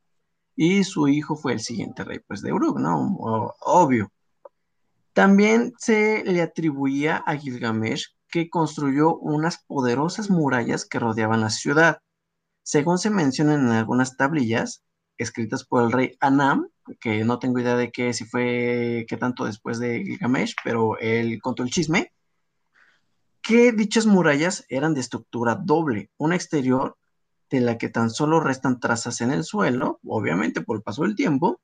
y 0.60 0.82
su 0.82 1.06
hijo 1.06 1.36
fue 1.36 1.52
el 1.52 1.60
siguiente 1.60 2.02
rey 2.02 2.18
pues, 2.18 2.42
de 2.42 2.52
Uruk, 2.52 2.80
¿no? 2.80 3.16
obvio. 3.60 4.10
También 5.12 5.72
se 5.78 6.24
le 6.24 6.42
atribuía 6.42 7.18
a 7.18 7.36
Gilgamesh 7.36 8.08
que 8.28 8.50
construyó 8.50 9.16
unas 9.18 9.58
poderosas 9.58 10.30
murallas 10.30 10.84
que 10.84 10.98
rodeaban 10.98 11.42
la 11.42 11.50
ciudad. 11.50 12.00
Según 12.64 12.98
se 12.98 13.08
menciona 13.08 13.54
en 13.54 13.68
algunas 13.68 14.16
tablillas 14.16 14.82
escritas 15.16 15.64
por 15.64 15.84
el 15.84 15.92
rey 15.92 16.16
Anam, 16.18 16.68
que 16.98 17.22
no 17.22 17.38
tengo 17.38 17.60
idea 17.60 17.76
de 17.76 17.92
qué 17.92 18.12
si 18.12 18.24
fue 18.24 19.06
qué 19.08 19.16
tanto 19.16 19.44
después 19.44 19.78
de 19.78 20.02
Gilgamesh, 20.02 20.56
pero 20.64 20.98
él 20.98 21.40
contó 21.40 21.62
el 21.62 21.70
chisme, 21.70 22.12
que 23.42 23.70
dichas 23.70 24.06
murallas 24.06 24.64
eran 24.68 24.92
de 24.92 25.02
estructura 25.02 25.54
doble, 25.54 26.10
una 26.16 26.34
exterior 26.34 26.96
de 27.50 27.60
la 27.60 27.78
que 27.78 27.88
tan 27.88 28.10
solo 28.10 28.40
restan 28.40 28.80
trazas 28.80 29.20
en 29.20 29.30
el 29.30 29.44
suelo, 29.44 30.00
obviamente 30.04 30.60
por 30.60 30.76
el 30.76 30.82
paso 30.82 31.02
del 31.02 31.14
tiempo, 31.14 31.60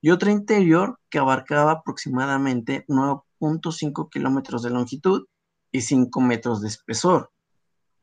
y 0.00 0.10
otra 0.10 0.30
interior 0.30 0.98
que 1.10 1.18
abarcaba 1.18 1.72
aproximadamente 1.72 2.84
9.5 2.88 4.08
kilómetros 4.10 4.62
de 4.62 4.70
longitud 4.70 5.26
y 5.72 5.82
5 5.82 6.20
metros 6.20 6.62
de 6.62 6.68
espesor, 6.68 7.30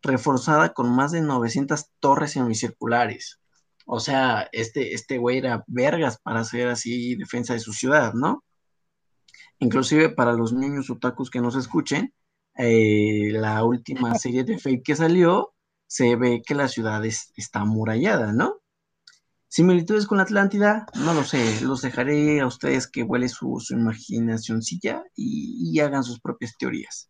reforzada 0.01 0.73
con 0.73 0.93
más 0.93 1.11
de 1.11 1.21
900 1.21 1.89
torres 1.99 2.31
semicirculares. 2.31 3.39
O 3.85 3.99
sea, 3.99 4.49
este, 4.51 4.93
este 4.93 5.17
güey 5.17 5.37
era 5.37 5.63
vergas 5.67 6.19
para 6.19 6.41
hacer 6.41 6.67
así 6.67 7.15
defensa 7.15 7.53
de 7.53 7.59
su 7.59 7.71
ciudad, 7.71 8.13
¿no? 8.13 8.43
Inclusive 9.59 10.09
para 10.09 10.33
los 10.33 10.53
niños 10.53 10.89
otakus 10.89 11.29
que 11.29 11.39
nos 11.39 11.55
escuchen, 11.55 12.13
eh, 12.57 13.31
la 13.31 13.63
última 13.63 14.15
serie 14.15 14.43
de 14.43 14.57
Fake 14.57 14.83
que 14.83 14.95
salió, 14.95 15.54
se 15.87 16.15
ve 16.15 16.41
que 16.45 16.55
la 16.55 16.67
ciudad 16.67 17.03
está 17.05 17.61
amurallada, 17.61 18.33
¿no? 18.33 18.61
Similitudes 19.47 20.05
con 20.05 20.19
Atlántida, 20.19 20.85
no 20.95 21.13
lo 21.13 21.23
sé, 21.23 21.61
los 21.61 21.81
dejaré 21.81 22.41
a 22.41 22.47
ustedes 22.47 22.87
que 22.87 23.03
huele 23.03 23.29
su, 23.29 23.59
su 23.61 23.75
y, 25.15 25.79
hagan 25.79 26.03
sus 26.03 26.19
propias 26.19 26.57
teorías. 26.57 27.09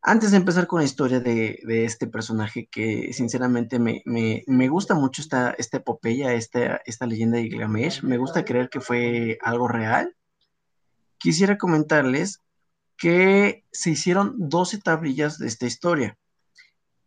Antes 0.00 0.30
de 0.30 0.38
empezar 0.38 0.66
con 0.66 0.78
la 0.78 0.86
historia 0.86 1.20
de, 1.20 1.58
este 1.84 2.06
personaje 2.06 2.68
que 2.70 3.12
sinceramente 3.12 3.78
me, 3.78 4.68
gusta 4.68 4.94
mucho 4.94 5.20
esta, 5.20 5.50
esta 5.58 5.76
epopeya, 5.76 6.32
esta, 6.32 6.80
esta 6.86 7.04
leyenda 7.04 7.36
de 7.36 7.50
Gilgamesh, 7.50 8.02
me 8.02 8.16
gusta 8.16 8.46
creer 8.46 8.70
que 8.70 8.80
fue 8.80 9.36
algo 9.42 9.68
real, 9.68 10.16
quisiera 11.18 11.58
comentarles 11.58 12.42
que 12.96 13.66
se 13.72 13.90
hicieron 13.90 14.34
12 14.38 14.78
tablillas 14.78 15.38
de 15.38 15.48
esta 15.48 15.66
historia. 15.66 16.16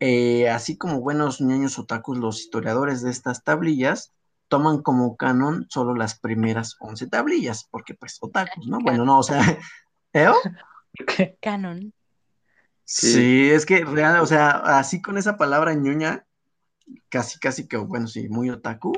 Eh, 0.04 0.48
así 0.48 0.76
como 0.76 1.00
buenos 1.00 1.40
niños 1.40 1.78
otakus, 1.78 2.18
los 2.18 2.40
historiadores 2.40 3.02
de 3.02 3.10
estas 3.12 3.44
tablillas 3.44 4.10
toman 4.48 4.82
como 4.82 5.16
canon 5.16 5.66
solo 5.70 5.94
las 5.94 6.18
primeras 6.18 6.74
11 6.80 7.06
tablillas, 7.06 7.68
porque 7.70 7.94
pues 7.94 8.18
otakus, 8.20 8.66
¿no? 8.66 8.80
Bueno, 8.80 9.04
no, 9.04 9.20
o 9.20 9.22
sea, 9.22 9.40
¿eh? 10.12 10.28
Canon. 11.40 11.94
Sí. 12.84 13.48
es 13.52 13.64
que 13.64 13.84
real, 13.84 14.18
o 14.18 14.26
sea, 14.26 14.50
así 14.76 15.00
con 15.00 15.18
esa 15.18 15.36
palabra 15.36 15.72
ñoña, 15.74 16.26
casi, 17.08 17.38
casi 17.38 17.68
que, 17.68 17.76
bueno, 17.76 18.08
sí, 18.08 18.28
muy 18.28 18.50
otaku, 18.50 18.92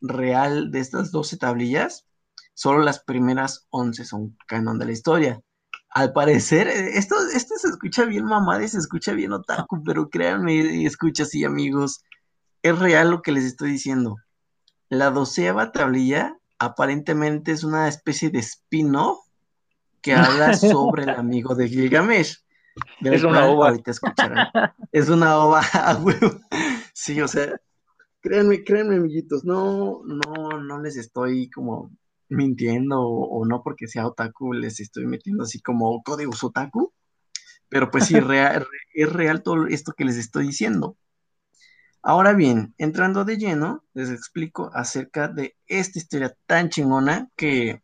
real 0.00 0.72
de 0.72 0.80
estas 0.80 1.12
12 1.12 1.36
tablillas, 1.36 2.08
solo 2.54 2.80
las 2.80 2.98
primeras 2.98 3.68
11 3.70 4.04
son 4.04 4.36
canon 4.48 4.80
de 4.80 4.86
la 4.86 4.92
historia. 4.92 5.40
Al 5.90 6.12
parecer, 6.12 6.68
eh, 6.68 6.98
esto, 6.98 7.16
esto 7.34 7.54
se 7.56 7.68
escucha 7.68 8.04
bien 8.04 8.24
mamá 8.24 8.62
y 8.62 8.68
se 8.68 8.78
escucha 8.78 9.12
bien 9.12 9.32
otaku, 9.32 9.82
pero 9.82 10.08
créanme 10.10 10.54
y 10.54 10.86
escucha 10.86 11.22
así, 11.22 11.44
amigos, 11.44 12.04
es 12.62 12.78
real 12.78 13.10
lo 13.10 13.22
que 13.22 13.32
les 13.32 13.44
estoy 13.44 13.70
diciendo. 13.72 14.16
La 14.88 15.10
doceava 15.10 15.72
tablilla 15.72 16.36
aparentemente 16.58 17.52
es 17.52 17.64
una 17.64 17.88
especie 17.88 18.30
de 18.30 18.40
spin-off 18.40 19.18
que 20.02 20.14
habla 20.14 20.54
sobre 20.54 21.04
el 21.04 21.10
amigo 21.16 21.54
de 21.54 21.68
Gilgamesh 21.68 22.38
es 23.00 23.24
una 23.24 23.46
ova. 23.46 23.76
Es 24.92 25.08
una 25.08 25.38
ova, 25.38 25.62
Sí, 26.92 27.20
o 27.20 27.28
sea, 27.28 27.60
créanme, 28.20 28.64
créanme, 28.64 28.96
amiguitos, 28.96 29.44
no, 29.44 30.02
no, 30.04 30.60
no 30.60 30.80
les 30.80 30.96
estoy 30.96 31.48
como 31.50 31.90
mintiendo 32.28 33.00
o, 33.00 33.44
no 33.46 33.62
porque 33.62 33.88
sea 33.88 34.06
otaku, 34.06 34.52
les 34.52 34.80
estoy 34.80 35.06
metiendo 35.06 35.44
así 35.44 35.60
como 35.60 36.02
códigos 36.02 36.44
otaku, 36.44 36.92
pero 37.68 37.90
pues 37.90 38.06
sí, 38.06 38.14
real, 38.20 38.66
es 38.94 39.12
real 39.12 39.42
todo 39.42 39.66
esto 39.66 39.92
que 39.96 40.04
les 40.04 40.16
estoy 40.16 40.46
diciendo. 40.46 40.96
Ahora 42.02 42.32
bien, 42.32 42.74
entrando 42.78 43.24
de 43.24 43.36
lleno, 43.36 43.84
les 43.92 44.10
explico 44.10 44.70
acerca 44.72 45.28
de 45.28 45.56
esta 45.66 45.98
historia 45.98 46.34
tan 46.46 46.70
chingona 46.70 47.28
que, 47.36 47.82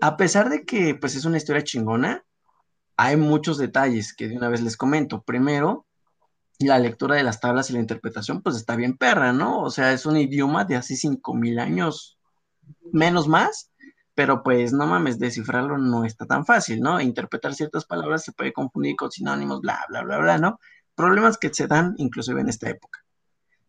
a 0.00 0.16
pesar 0.16 0.48
de 0.48 0.64
que 0.64 0.94
pues 0.94 1.16
es 1.16 1.24
una 1.24 1.36
historia 1.36 1.64
chingona, 1.64 2.24
hay 2.96 3.16
muchos 3.16 3.58
detalles 3.58 4.14
que 4.14 4.28
de 4.28 4.36
una 4.36 4.48
vez 4.48 4.62
les 4.62 4.76
comento. 4.76 5.22
Primero, 5.22 5.86
la 6.58 6.78
lectura 6.78 7.16
de 7.16 7.24
las 7.24 7.40
tablas 7.40 7.70
y 7.70 7.72
la 7.72 7.80
interpretación, 7.80 8.42
pues 8.42 8.56
está 8.56 8.76
bien 8.76 8.96
perra, 8.96 9.32
¿no? 9.32 9.60
O 9.60 9.70
sea, 9.70 9.92
es 9.92 10.06
un 10.06 10.16
idioma 10.16 10.64
de 10.64 10.76
hace 10.76 10.96
cinco 10.96 11.34
mil 11.34 11.58
años, 11.58 12.13
menos 12.92 13.28
más, 13.28 13.70
pero 14.14 14.42
pues 14.42 14.72
no 14.72 14.86
mames, 14.86 15.18
descifrarlo 15.18 15.78
no 15.78 16.04
está 16.04 16.26
tan 16.26 16.46
fácil, 16.46 16.80
¿no? 16.80 17.00
Interpretar 17.00 17.54
ciertas 17.54 17.84
palabras 17.84 18.24
se 18.24 18.32
puede 18.32 18.52
confundir 18.52 18.96
con 18.96 19.10
sinónimos, 19.10 19.60
bla, 19.60 19.84
bla, 19.88 20.02
bla, 20.02 20.18
bla, 20.18 20.38
¿no? 20.38 20.60
Problemas 20.94 21.38
que 21.38 21.52
se 21.52 21.66
dan 21.66 21.94
inclusive 21.98 22.40
en 22.40 22.48
esta 22.48 22.70
época. 22.70 23.00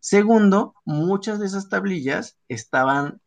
Segundo, 0.00 0.74
muchas 0.84 1.40
de 1.40 1.46
esas 1.46 1.68
tablillas 1.68 2.38
estaban 2.48 3.20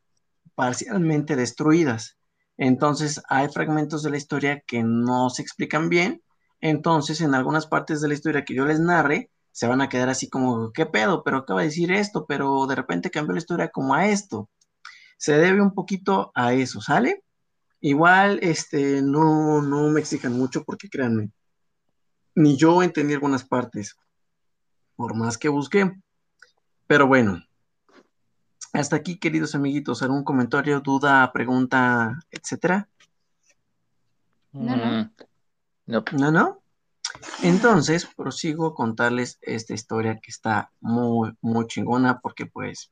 parcialmente 0.55 1.35
destruidas. 1.35 2.17
Entonces 2.57 3.21
hay 3.29 3.49
fragmentos 3.49 4.03
de 4.03 4.11
la 4.11 4.17
historia 4.17 4.61
que 4.65 4.83
no 4.83 5.29
se 5.29 5.41
explican 5.41 5.89
bien. 5.89 6.21
Entonces 6.61 7.21
en 7.21 7.35
algunas 7.35 7.67
partes 7.67 8.01
de 8.01 8.07
la 8.07 8.13
historia 8.13 8.45
que 8.45 8.55
yo 8.55 8.65
les 8.65 8.79
narre, 8.79 9.29
se 9.51 9.67
van 9.67 9.81
a 9.81 9.89
quedar 9.89 10.09
así 10.09 10.29
como, 10.29 10.71
¿qué 10.71 10.85
pedo? 10.85 11.23
Pero 11.23 11.37
acaba 11.37 11.61
de 11.61 11.67
decir 11.67 11.91
esto, 11.91 12.25
pero 12.25 12.65
de 12.67 12.75
repente 12.75 13.11
cambió 13.11 13.33
la 13.33 13.39
historia 13.39 13.69
como 13.69 13.93
a 13.93 14.07
esto. 14.07 14.49
Se 15.19 15.33
debe 15.33 15.61
un 15.61 15.73
poquito 15.73 16.31
a 16.33 16.53
eso, 16.53 16.79
¿sale? 16.79 17.25
Igual, 17.81 18.39
este, 18.41 19.01
no, 19.01 19.61
no 19.61 19.89
me 19.89 19.99
exijan 19.99 20.31
mucho 20.31 20.63
porque 20.63 20.89
créanme, 20.89 21.29
ni 22.35 22.55
yo 22.55 22.81
entendí 22.81 23.13
algunas 23.13 23.43
partes, 23.43 23.97
por 24.95 25.15
más 25.15 25.37
que 25.37 25.49
busqué. 25.49 25.91
Pero 26.87 27.05
bueno, 27.05 27.43
hasta 28.71 28.95
aquí, 28.95 29.19
queridos 29.19 29.55
amiguitos, 29.55 30.01
¿algún 30.01 30.23
comentario, 30.23 30.79
duda, 30.79 31.29
pregunta, 31.33 32.17
etcétera? 32.31 32.87
No, 34.53 34.77
no. 34.77 34.85
Mm, 34.85 35.11
no. 35.87 36.31
¿No, 36.31 36.61
Entonces, 37.43 38.05
prosigo 38.05 38.67
a 38.67 38.73
contarles 38.73 39.37
esta 39.41 39.73
historia 39.73 40.17
que 40.21 40.31
está 40.31 40.71
muy, 40.79 41.35
muy 41.41 41.67
chingona 41.67 42.21
porque 42.21 42.45
pues 42.45 42.89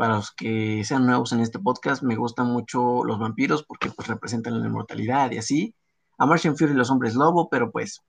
para 0.00 0.14
los 0.14 0.30
que 0.32 0.82
sean 0.82 1.04
nuevos 1.04 1.30
en 1.32 1.40
este 1.40 1.58
podcast, 1.58 2.02
me 2.02 2.16
gustan 2.16 2.46
mucho 2.46 3.04
los 3.04 3.18
vampiros 3.18 3.64
porque 3.64 3.90
pues 3.90 4.08
representan 4.08 4.58
la 4.58 4.66
inmortalidad 4.66 5.30
y 5.30 5.36
así. 5.36 5.74
A 6.16 6.24
Martian 6.24 6.56
Fury 6.56 6.72
los 6.72 6.90
hombres 6.90 7.14
lobo, 7.14 7.50
pero 7.50 7.70
pues 7.70 8.02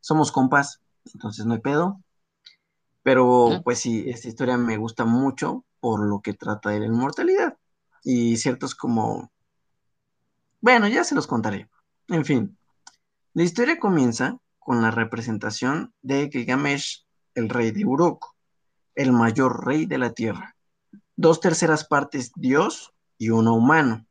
somos 0.00 0.32
compas, 0.32 0.80
entonces 1.14 1.46
no 1.46 1.54
hay 1.54 1.60
pedo. 1.60 2.02
Pero 3.04 3.60
pues 3.62 3.78
sí, 3.78 4.06
esta 4.08 4.26
historia 4.26 4.56
me 4.56 4.76
gusta 4.76 5.04
mucho 5.04 5.64
por 5.78 6.04
lo 6.04 6.20
que 6.20 6.34
trata 6.34 6.70
de 6.70 6.80
la 6.80 6.86
inmortalidad. 6.86 7.56
Y 8.02 8.38
ciertos 8.38 8.74
como... 8.74 9.30
Bueno, 10.60 10.88
ya 10.88 11.04
se 11.04 11.14
los 11.14 11.28
contaré. 11.28 11.70
En 12.08 12.24
fin, 12.24 12.58
la 13.34 13.44
historia 13.44 13.78
comienza 13.78 14.36
con 14.58 14.82
la 14.82 14.90
representación 14.90 15.94
de 16.02 16.28
Gilgamesh, 16.28 17.06
el 17.36 17.48
rey 17.48 17.70
de 17.70 17.86
Uruk, 17.86 18.34
el 18.96 19.12
mayor 19.12 19.64
rey 19.64 19.86
de 19.86 19.98
la 19.98 20.12
tierra. 20.12 20.55
Dos 21.18 21.40
terceras 21.40 21.86
partes 21.86 22.30
Dios 22.36 22.94
y 23.16 23.30
uno 23.30 23.54
humano. 23.54 24.06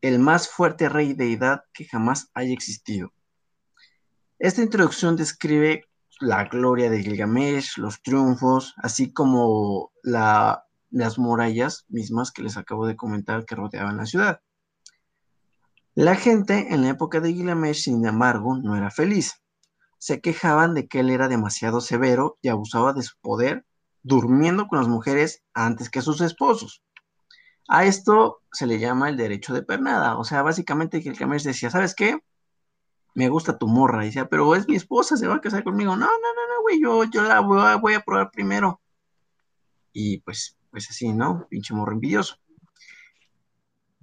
El 0.00 0.18
más 0.18 0.48
fuerte 0.48 0.88
rey 0.88 1.12
deidad 1.12 1.64
que 1.74 1.84
jamás 1.84 2.30
haya 2.32 2.54
existido. 2.54 3.12
Esta 4.38 4.62
introducción 4.62 5.16
describe 5.16 5.84
la 6.18 6.44
gloria 6.44 6.88
de 6.88 7.02
Gilgamesh, 7.02 7.76
los 7.76 8.00
triunfos, 8.00 8.72
así 8.78 9.12
como 9.12 9.92
las 10.02 11.18
murallas 11.18 11.84
mismas 11.88 12.32
que 12.32 12.42
les 12.42 12.56
acabo 12.56 12.86
de 12.86 12.96
comentar 12.96 13.44
que 13.44 13.54
rodeaban 13.54 13.98
la 13.98 14.06
ciudad. 14.06 14.40
La 15.94 16.16
gente 16.16 16.72
en 16.72 16.80
la 16.80 16.88
época 16.88 17.20
de 17.20 17.34
Gilgamesh, 17.34 17.82
sin 17.82 18.06
embargo, 18.06 18.56
no 18.56 18.74
era 18.74 18.90
feliz. 18.90 19.42
Se 19.98 20.22
quejaban 20.22 20.72
de 20.72 20.88
que 20.88 21.00
él 21.00 21.10
era 21.10 21.28
demasiado 21.28 21.82
severo 21.82 22.38
y 22.40 22.48
abusaba 22.48 22.94
de 22.94 23.02
su 23.02 23.18
poder, 23.20 23.66
durmiendo 24.02 24.66
con 24.66 24.78
las 24.78 24.88
mujeres 24.88 25.42
antes 25.54 25.90
que 25.90 26.02
sus 26.02 26.20
esposos. 26.20 26.82
A 27.68 27.84
esto 27.84 28.42
se 28.52 28.66
le 28.66 28.78
llama 28.78 29.08
el 29.08 29.16
derecho 29.16 29.54
de 29.54 29.62
pernada. 29.62 30.18
O 30.18 30.24
sea, 30.24 30.42
básicamente 30.42 31.00
Gilgamesh 31.00 31.44
decía, 31.44 31.70
¿sabes 31.70 31.94
qué? 31.94 32.20
me 33.14 33.28
gusta 33.28 33.58
tu 33.58 33.66
morra. 33.66 34.02
Y 34.02 34.06
decía, 34.06 34.28
pero 34.28 34.54
es 34.54 34.68
mi 34.68 34.76
esposa, 34.76 35.16
se 35.16 35.26
va 35.26 35.36
a 35.36 35.40
casar 35.40 35.64
conmigo. 35.64 35.96
No, 35.96 36.06
no, 36.06 36.06
no, 36.06 36.54
no, 36.54 36.62
güey, 36.62 36.80
yo, 36.80 37.04
yo 37.04 37.22
la 37.22 37.40
voy 37.40 37.94
a, 37.94 38.00
probar 38.00 38.30
primero. 38.30 38.80
Y 39.92 40.18
pues, 40.18 40.56
pues 40.70 40.90
así, 40.90 41.12
¿no? 41.12 41.46
Pinche 41.48 41.74
morro 41.74 41.92
envidioso. 41.92 42.36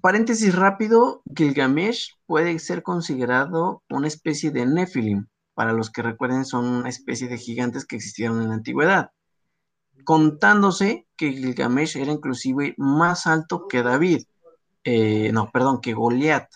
Paréntesis 0.01 0.53
rápido, 0.53 1.23
Gilgamesh 1.35 2.13
puede 2.25 2.59
ser 2.59 2.83
considerado 2.83 3.83
una 3.89 4.07
especie 4.07 4.51
de 4.51 4.65
Nephilim. 4.65 5.27
Para 5.53 5.73
los 5.73 5.89
que 5.89 6.03
recuerden, 6.03 6.45
son 6.45 6.65
una 6.65 6.89
especie 6.89 7.27
de 7.27 7.37
gigantes 7.37 7.85
que 7.85 7.95
existieron 7.95 8.41
en 8.41 8.49
la 8.49 8.55
antigüedad. 8.55 9.11
Contándose 10.07 11.05
que 11.17 11.33
Gilgamesh 11.33 11.97
era 11.97 12.13
inclusive 12.13 12.75
más 12.77 13.27
alto 13.27 13.67
que 13.67 13.83
David. 13.83 14.23
Eh, 14.85 15.31
no, 15.33 15.51
perdón, 15.51 15.81
que 15.81 15.93
Goliat 15.93 16.47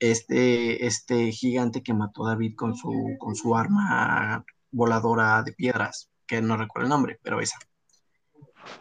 este, 0.00 0.84
este 0.84 1.30
gigante 1.30 1.84
que 1.84 1.94
mató 1.94 2.26
a 2.26 2.30
David 2.30 2.56
con 2.56 2.74
su, 2.74 3.14
con 3.20 3.36
su 3.36 3.54
arma 3.54 4.44
voladora 4.72 5.40
de 5.44 5.52
piedras, 5.52 6.10
que 6.26 6.42
no 6.42 6.56
recuerdo 6.56 6.86
el 6.86 6.90
nombre, 6.90 7.20
pero 7.22 7.40
esa. 7.40 7.60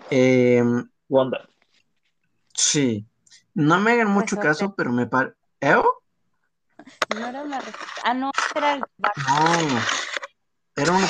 Eh, 0.09 0.63
Wanda. 1.07 1.47
Sí. 2.51 3.05
No 3.53 3.79
me 3.79 3.91
hagan 3.91 4.09
mucho 4.09 4.37
caso, 4.37 4.73
pero 4.73 4.91
me 4.91 5.05
parece. 5.05 5.35
¿Eh? 5.61 5.75
No 7.15 7.27
era 7.27 7.43
una. 7.43 7.61
Ah, 8.03 8.15
no, 8.15 8.31
era 8.55 8.73
el. 8.73 8.79
No. 8.79 9.79
Era 10.75 10.91
una. 10.93 11.07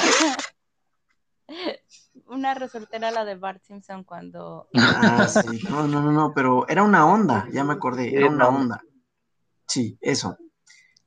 una 2.29 2.53
resortera 2.53 3.11
la 3.11 3.25
de 3.25 3.35
Bart 3.35 3.61
Simpson 3.63 4.03
cuando. 4.03 4.67
Ah, 4.75 5.27
sí. 5.27 5.63
No, 5.69 5.87
no, 5.87 6.01
no, 6.01 6.11
no, 6.11 6.33
pero 6.33 6.67
era 6.67 6.83
una 6.83 7.05
onda, 7.05 7.47
ya 7.51 7.63
me 7.63 7.73
acordé, 7.73 8.15
era 8.15 8.29
una 8.29 8.47
onda. 8.47 8.81
Sí, 9.67 9.97
eso. 10.01 10.37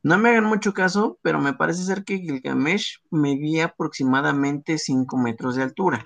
No 0.02 0.18
me 0.18 0.30
hagan 0.30 0.44
mucho 0.44 0.74
caso, 0.74 1.18
pero 1.22 1.40
me 1.40 1.54
parece 1.54 1.84
ser 1.84 2.04
que 2.04 2.18
Gilgamesh 2.18 3.00
medía 3.10 3.66
aproximadamente 3.66 4.78
5 4.78 5.16
metros 5.16 5.54
de 5.54 5.62
altura. 5.62 6.04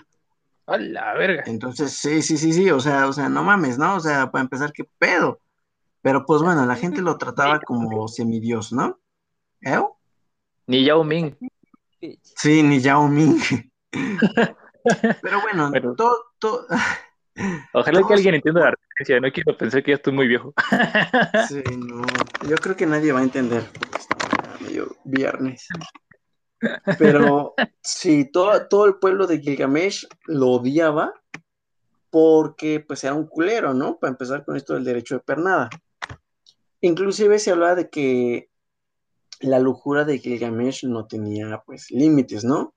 A 0.66 0.76
la 0.76 1.14
verga. 1.14 1.44
Entonces, 1.46 1.92
sí, 1.92 2.22
sí, 2.22 2.36
sí, 2.36 2.52
sí, 2.52 2.70
o 2.70 2.80
sea, 2.80 3.06
o 3.06 3.12
sea, 3.12 3.28
no 3.28 3.42
mames, 3.42 3.78
¿no? 3.78 3.96
O 3.96 4.00
sea, 4.00 4.30
para 4.30 4.42
empezar, 4.42 4.72
qué 4.72 4.84
pedo. 4.98 5.40
Pero 6.02 6.26
pues 6.26 6.42
bueno, 6.42 6.66
la 6.66 6.76
gente 6.76 7.00
lo 7.02 7.16
trataba 7.16 7.58
como 7.60 8.06
semidios, 8.08 8.72
¿no? 8.72 8.98
¿Eh? 9.62 9.80
Ni 10.66 10.84
Yao 10.84 11.02
Ming. 11.02 11.34
Sí, 12.22 12.62
ni 12.62 12.80
Yao 12.80 13.08
Ming. 13.08 13.40
Pero 15.22 15.40
bueno, 15.40 15.70
todo, 15.96 16.16
todo... 16.38 16.66
Ojalá 17.72 18.02
que 18.06 18.14
alguien 18.14 18.34
entienda 18.34 18.62
la 18.62 18.70
referencia, 18.70 19.20
no 19.20 19.32
quiero 19.32 19.56
pensar 19.56 19.82
que 19.82 19.90
ya 19.90 19.96
estoy 19.96 20.12
muy 20.12 20.26
viejo. 20.26 20.54
Sí, 21.48 21.62
no, 21.76 22.02
yo 22.48 22.56
creo 22.56 22.76
que 22.76 22.86
nadie 22.86 23.12
va 23.12 23.20
a 23.20 23.24
entender, 23.24 23.64
medio 24.60 24.96
viernes. 25.04 25.68
Pero 26.98 27.54
sí, 27.82 28.30
todo, 28.32 28.66
todo 28.68 28.86
el 28.86 28.96
pueblo 28.96 29.26
de 29.26 29.40
Gilgamesh 29.40 30.06
lo 30.26 30.52
odiaba 30.52 31.12
porque 32.08 32.80
pues 32.80 33.04
era 33.04 33.12
un 33.12 33.26
culero, 33.26 33.74
¿no? 33.74 33.98
Para 33.98 34.12
empezar 34.12 34.44
con 34.44 34.56
esto 34.56 34.72
del 34.72 34.84
derecho 34.84 35.16
de 35.16 35.20
pernada. 35.20 35.68
Inclusive 36.80 37.38
se 37.38 37.50
hablaba 37.50 37.74
de 37.74 37.90
que 37.90 38.50
la 39.40 39.58
lujura 39.58 40.04
de 40.04 40.18
Gilgamesh 40.18 40.84
no 40.84 41.06
tenía 41.06 41.62
pues 41.66 41.90
límites, 41.90 42.44
¿no? 42.44 42.75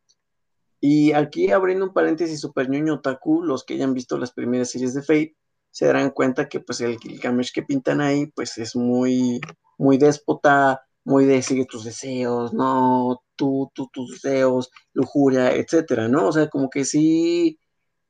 Y 0.82 1.12
aquí 1.12 1.52
abriendo 1.52 1.86
un 1.86 1.94
paréntesis 1.94 2.40
super 2.40 2.70
ñoño 2.70 2.96
otaku, 2.96 3.44
los 3.44 3.64
que 3.64 3.74
hayan 3.74 3.94
visto 3.94 4.18
las 4.18 4.32
primeras 4.32 4.72
series 4.72 4.94
de 4.94 5.02
Fate, 5.02 5.36
se 5.72 5.86
darán 5.86 6.12
cuenta 6.12 6.48
que 6.50 6.60
pues 6.60 6.82
el 6.82 6.98
Gilgamesh 6.98 7.52
que 7.54 7.64
pintan 7.64 8.02
ahí, 8.02 8.28
pues 8.28 8.58
es 8.58 8.76
muy, 8.76 9.40
muy 9.78 9.98
déspota, 9.98 10.82
muy 11.04 11.26
de 11.26 11.42
sigue 11.42 11.66
tus 11.66 11.84
deseos, 11.84 12.54
no, 12.54 13.22
tú, 13.36 13.72
tú, 13.74 13.90
tus 13.92 14.12
deseos, 14.12 14.72
lujuria, 14.94 15.54
etcétera, 15.56 16.08
¿no? 16.08 16.28
O 16.28 16.32
sea, 16.32 16.50
como 16.50 16.70
que 16.70 16.86
sí 16.86 17.60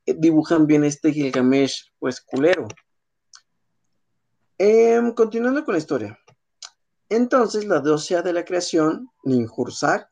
dibujan 0.05 0.67
bien 0.67 0.83
este 0.83 1.11
Gilgamesh, 1.11 1.91
pues 1.99 2.21
culero. 2.21 2.67
Em, 4.57 5.13
continuando 5.13 5.63
con 5.63 5.73
la 5.73 5.79
historia. 5.79 6.19
Entonces, 7.09 7.65
la 7.65 7.79
diosa 7.79 8.21
de 8.21 8.33
la 8.33 8.45
creación, 8.45 9.09
Ninhursag, 9.23 10.09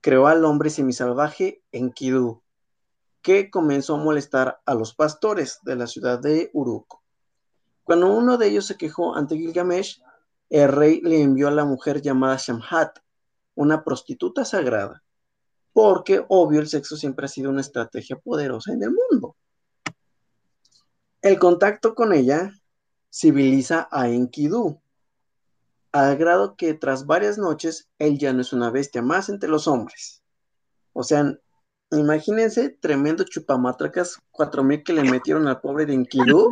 creó 0.00 0.26
al 0.26 0.44
hombre 0.44 0.70
semisalvaje 0.70 1.62
Enkidu, 1.72 2.42
que 3.22 3.50
comenzó 3.50 3.96
a 3.96 4.02
molestar 4.02 4.60
a 4.64 4.74
los 4.74 4.94
pastores 4.94 5.60
de 5.62 5.76
la 5.76 5.86
ciudad 5.86 6.18
de 6.18 6.50
Uruk. 6.52 7.00
Cuando 7.84 8.12
uno 8.12 8.38
de 8.38 8.48
ellos 8.48 8.66
se 8.66 8.76
quejó 8.76 9.14
ante 9.14 9.36
Gilgamesh, 9.36 10.02
el 10.48 10.68
rey 10.68 11.00
le 11.02 11.22
envió 11.22 11.48
a 11.48 11.52
la 11.52 11.64
mujer 11.64 12.00
llamada 12.00 12.36
Shamhat, 12.36 12.98
una 13.54 13.84
prostituta 13.84 14.44
sagrada, 14.44 15.02
porque 15.72 16.24
obvio 16.28 16.60
el 16.60 16.68
sexo 16.68 16.96
siempre 16.96 17.26
ha 17.26 17.28
sido 17.28 17.50
una 17.50 17.60
estrategia 17.60 18.18
poderosa 18.18 18.72
en 18.72 18.82
el 18.82 18.90
mundo. 18.90 19.36
El 21.22 21.38
contacto 21.38 21.94
con 21.94 22.12
ella 22.12 22.52
civiliza 23.10 23.88
a 23.90 24.08
Enkidu, 24.08 24.80
al 25.92 26.16
grado 26.16 26.56
que 26.56 26.74
tras 26.74 27.06
varias 27.06 27.38
noches 27.38 27.88
él 27.98 28.18
ya 28.18 28.32
no 28.32 28.40
es 28.40 28.52
una 28.52 28.70
bestia 28.70 29.02
más 29.02 29.28
entre 29.28 29.48
los 29.48 29.66
hombres. 29.66 30.22
O 30.92 31.02
sea, 31.02 31.36
imagínense 31.90 32.70
tremendo 32.70 33.24
chupamatracas 33.24 34.18
4000 34.32 34.82
que 34.84 34.92
le 34.92 35.04
metieron 35.04 35.46
al 35.48 35.60
pobre 35.60 35.86
de 35.86 35.94
Enkidu 35.94 36.48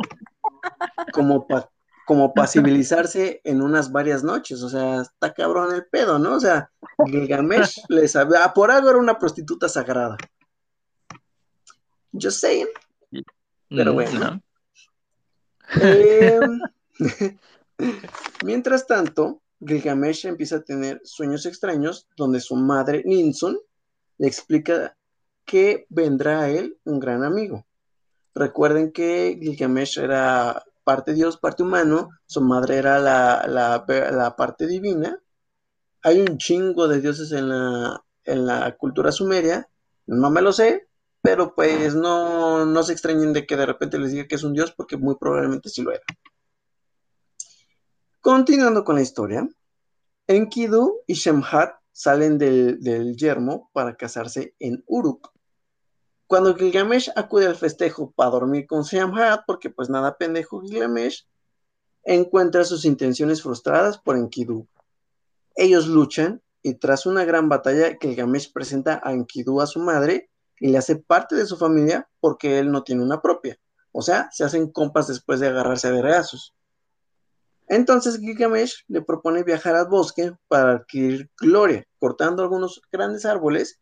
como 1.13 1.47
para 1.47 1.69
como 2.09 2.33
civilizarse 2.47 3.39
en 3.43 3.61
unas 3.61 3.91
varias 3.91 4.23
noches, 4.23 4.63
o 4.63 4.69
sea, 4.69 5.01
está 5.01 5.31
cabrón 5.31 5.75
el 5.75 5.85
pedo, 5.85 6.17
¿no? 6.17 6.37
O 6.37 6.39
sea, 6.39 6.71
Gilgamesh 7.05 7.83
le 7.87 8.07
sabía, 8.07 8.45
ah, 8.45 8.51
por 8.51 8.71
algo 8.71 8.89
era 8.89 8.97
una 8.97 9.19
prostituta 9.19 9.69
sagrada. 9.69 10.17
Yo 12.11 12.31
sé, 12.31 12.67
pero 13.69 13.91
mm, 13.91 13.93
bueno. 13.93 14.41
Eh, 15.83 16.39
Mientras 18.43 18.87
tanto, 18.87 19.41
Gilgamesh 19.59 20.25
empieza 20.25 20.57
a 20.57 20.63
tener 20.63 21.01
sueños 21.03 21.45
extraños 21.45 22.07
donde 22.15 22.39
su 22.39 22.55
madre, 22.55 23.03
Ninsun, 23.05 23.59
le 24.17 24.27
explica 24.27 24.97
que 25.45 25.85
vendrá 25.89 26.41
a 26.41 26.49
él 26.49 26.77
un 26.83 26.99
gran 26.99 27.23
amigo. 27.23 27.65
Recuerden 28.35 28.91
que 28.91 29.37
Gilgamesh 29.41 29.97
era 29.97 30.63
parte 30.83 31.13
Dios, 31.13 31.37
parte 31.37 31.63
humano, 31.63 32.09
su 32.25 32.41
madre 32.41 32.77
era 32.77 32.99
la, 32.99 34.35
parte 34.37 34.67
divina. 34.67 35.21
Hay 36.01 36.21
un 36.21 36.37
chingo 36.37 36.87
de 36.87 37.01
dioses 37.01 37.31
en 37.31 37.49
la, 37.49 38.03
en 38.23 38.45
la 38.45 38.75
cultura 38.77 39.11
sumeria, 39.11 39.69
no 40.05 40.29
me 40.29 40.41
lo 40.41 40.53
sé, 40.53 40.87
pero 41.21 41.53
pues 41.53 41.95
no, 41.95 42.65
no 42.65 42.83
se 42.83 42.93
extrañen 42.93 43.33
de 43.33 43.45
que 43.45 43.57
de 43.57 43.65
repente 43.65 43.99
les 43.99 44.11
diga 44.11 44.27
que 44.27 44.35
es 44.35 44.43
un 44.43 44.53
dios 44.53 44.71
porque 44.71 44.97
muy 44.97 45.15
probablemente 45.15 45.69
sí 45.69 45.81
lo 45.81 45.91
era. 45.91 46.03
Continuando 48.21 48.83
con 48.83 48.95
la 48.95 49.01
historia, 49.01 49.47
Enkidu 50.27 51.03
y 51.07 51.13
Shemhat 51.13 51.75
salen 51.93 52.37
del, 52.37 53.15
yermo 53.15 53.69
para 53.71 53.95
casarse 53.95 54.55
en 54.59 54.83
Uruk. 54.87 55.31
Cuando 56.27 56.53
Gilgamesh 56.53 57.09
acude 57.15 57.47
al 57.47 57.55
festejo 57.55 58.11
para 58.11 58.31
dormir 58.31 58.67
con 58.67 58.83
Shemhat, 58.83 59.45
porque 59.47 59.69
pues 59.69 59.89
nada 59.89 60.17
pendejo 60.17 60.59
Gilgamesh, 60.59 61.27
encuentra 62.03 62.65
sus 62.65 62.83
intenciones 62.83 63.41
frustradas 63.41 63.97
por 63.99 64.17
Enkidu. 64.17 64.67
Ellos 65.55 65.87
luchan 65.87 66.41
y 66.61 66.73
tras 66.73 67.05
una 67.05 67.23
gran 67.23 67.47
batalla, 67.47 67.97
Gilgamesh 68.01 68.51
presenta 68.51 68.99
a 69.01 69.13
Enkidu 69.13 69.61
a 69.61 69.65
su 69.65 69.79
madre 69.79 70.29
y 70.59 70.67
le 70.67 70.77
hace 70.77 70.97
parte 70.97 71.35
de 71.35 71.45
su 71.45 71.55
familia 71.55 72.09
porque 72.19 72.59
él 72.59 72.69
no 72.69 72.83
tiene 72.83 73.01
una 73.01 73.21
propia. 73.21 73.57
O 73.93 74.01
sea, 74.01 74.27
se 74.33 74.43
hacen 74.43 74.69
compas 74.69 75.07
después 75.07 75.39
de 75.39 75.47
agarrarse 75.47 75.87
a 75.87 75.91
derreazos. 75.91 76.53
Entonces 77.69 78.19
Gilgamesh 78.19 78.83
le 78.87 79.03
propone 79.03 79.43
viajar 79.43 79.75
al 79.75 79.87
bosque 79.87 80.33
para 80.47 80.71
adquirir 80.73 81.29
gloria, 81.39 81.85
cortando 81.99 82.41
algunos 82.41 82.81
grandes 82.91 83.25
árboles 83.25 83.79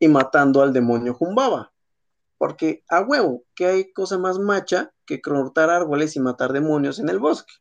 y 0.00 0.08
matando 0.08 0.62
al 0.62 0.72
demonio 0.72 1.14
Jumbaba. 1.14 1.72
Porque 2.38 2.82
a 2.88 3.02
huevo, 3.02 3.44
que 3.54 3.66
hay 3.66 3.92
cosa 3.92 4.18
más 4.18 4.40
macha 4.40 4.92
que 5.06 5.20
cortar 5.20 5.70
árboles 5.70 6.16
y 6.16 6.20
matar 6.20 6.52
demonios 6.52 6.98
en 6.98 7.08
el 7.08 7.20
bosque. 7.20 7.52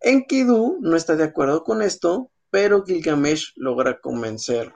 Enkidu 0.00 0.78
no 0.80 0.96
está 0.96 1.14
de 1.14 1.24
acuerdo 1.24 1.62
con 1.62 1.80
esto, 1.80 2.32
pero 2.50 2.84
Gilgamesh 2.84 3.52
logra 3.54 4.00
convencerlo. 4.00 4.74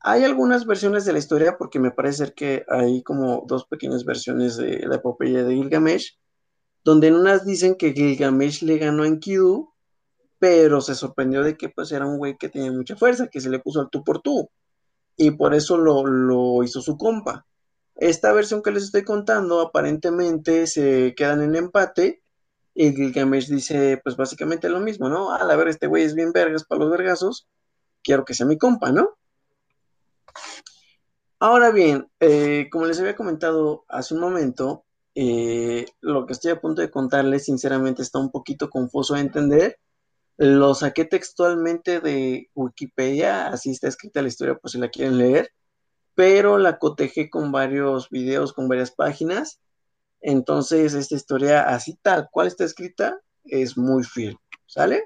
Hay 0.00 0.24
algunas 0.24 0.66
versiones 0.66 1.06
de 1.06 1.12
la 1.14 1.18
historia, 1.18 1.56
porque 1.56 1.78
me 1.78 1.90
parece 1.90 2.18
ser 2.18 2.34
que 2.34 2.64
hay 2.68 3.02
como 3.02 3.44
dos 3.46 3.64
pequeñas 3.64 4.04
versiones 4.04 4.58
de 4.58 4.86
la 4.86 4.96
epopeya 4.96 5.42
de 5.42 5.54
Gilgamesh, 5.54 6.18
donde 6.88 7.08
en 7.08 7.16
unas 7.16 7.44
dicen 7.44 7.74
que 7.74 7.92
Gilgamesh 7.92 8.62
le 8.62 8.78
ganó 8.78 9.02
a 9.02 9.06
Enkidu, 9.06 9.74
pero 10.38 10.80
se 10.80 10.94
sorprendió 10.94 11.42
de 11.42 11.54
que 11.54 11.68
pues 11.68 11.92
era 11.92 12.06
un 12.06 12.16
güey 12.16 12.38
que 12.38 12.48
tenía 12.48 12.72
mucha 12.72 12.96
fuerza, 12.96 13.28
que 13.28 13.42
se 13.42 13.50
le 13.50 13.58
puso 13.58 13.82
al 13.82 13.90
tú 13.90 14.02
por 14.02 14.22
tú, 14.22 14.48
y 15.14 15.32
por 15.32 15.52
eso 15.54 15.76
lo, 15.76 16.06
lo 16.06 16.62
hizo 16.62 16.80
su 16.80 16.96
compa. 16.96 17.44
Esta 17.94 18.32
versión 18.32 18.62
que 18.62 18.70
les 18.70 18.84
estoy 18.84 19.04
contando, 19.04 19.60
aparentemente 19.60 20.66
se 20.66 21.14
quedan 21.14 21.42
en 21.42 21.56
empate, 21.56 22.22
y 22.72 22.94
Gilgamesh 22.94 23.48
dice, 23.48 24.00
pues 24.02 24.16
básicamente 24.16 24.70
lo 24.70 24.80
mismo, 24.80 25.10
¿no? 25.10 25.30
A 25.30 25.44
ver, 25.56 25.68
este 25.68 25.88
güey 25.88 26.04
es 26.04 26.14
bien 26.14 26.32
vergas 26.32 26.64
para 26.64 26.80
los 26.80 26.90
vergazos, 26.90 27.46
quiero 28.02 28.24
que 28.24 28.32
sea 28.32 28.46
mi 28.46 28.56
compa, 28.56 28.92
¿no? 28.92 29.10
Ahora 31.38 31.70
bien, 31.70 32.08
eh, 32.18 32.70
como 32.72 32.86
les 32.86 32.98
había 32.98 33.14
comentado 33.14 33.84
hace 33.88 34.14
un 34.14 34.20
momento, 34.20 34.86
eh, 35.20 35.86
lo 36.00 36.26
que 36.26 36.32
estoy 36.32 36.52
a 36.52 36.60
punto 36.60 36.80
de 36.80 36.92
contarles, 36.92 37.46
sinceramente, 37.46 38.02
está 38.02 38.20
un 38.20 38.30
poquito 38.30 38.70
confuso 38.70 39.14
de 39.14 39.22
entender. 39.22 39.80
Lo 40.36 40.74
saqué 40.74 41.04
textualmente 41.04 41.98
de 41.98 42.48
Wikipedia, 42.54 43.48
así 43.48 43.72
está 43.72 43.88
escrita 43.88 44.22
la 44.22 44.28
historia, 44.28 44.54
por 44.54 44.70
si 44.70 44.78
la 44.78 44.90
quieren 44.90 45.18
leer, 45.18 45.50
pero 46.14 46.56
la 46.56 46.78
cotejé 46.78 47.30
con 47.30 47.50
varios 47.50 48.10
videos, 48.10 48.52
con 48.52 48.68
varias 48.68 48.92
páginas. 48.92 49.60
Entonces, 50.20 50.94
esta 50.94 51.16
historia, 51.16 51.62
así 51.62 51.98
tal 52.00 52.28
cual 52.30 52.46
está 52.46 52.62
escrita, 52.62 53.18
es 53.42 53.76
muy 53.76 54.04
fiel. 54.04 54.38
¿Sale? 54.66 55.02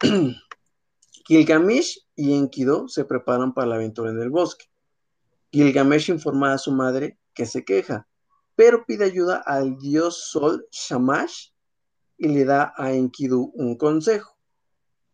Gilgamesh 1.28 2.08
y 2.16 2.34
Enkidu 2.34 2.88
se 2.88 3.04
preparan 3.04 3.54
para 3.54 3.68
la 3.68 3.76
aventura 3.76 4.10
en 4.10 4.20
el 4.20 4.30
bosque. 4.30 4.64
Gilgamesh 5.52 6.10
informa 6.10 6.54
a 6.54 6.58
su 6.58 6.72
madre 6.72 7.20
que 7.34 7.46
se 7.46 7.64
queja, 7.64 8.08
pero 8.54 8.84
pide 8.86 9.04
ayuda 9.04 9.42
al 9.44 9.78
dios 9.78 10.28
Sol 10.30 10.66
Shamash 10.70 11.48
y 12.18 12.28
le 12.28 12.44
da 12.44 12.72
a 12.76 12.92
Enkidu 12.92 13.52
un 13.54 13.76
consejo. 13.76 14.36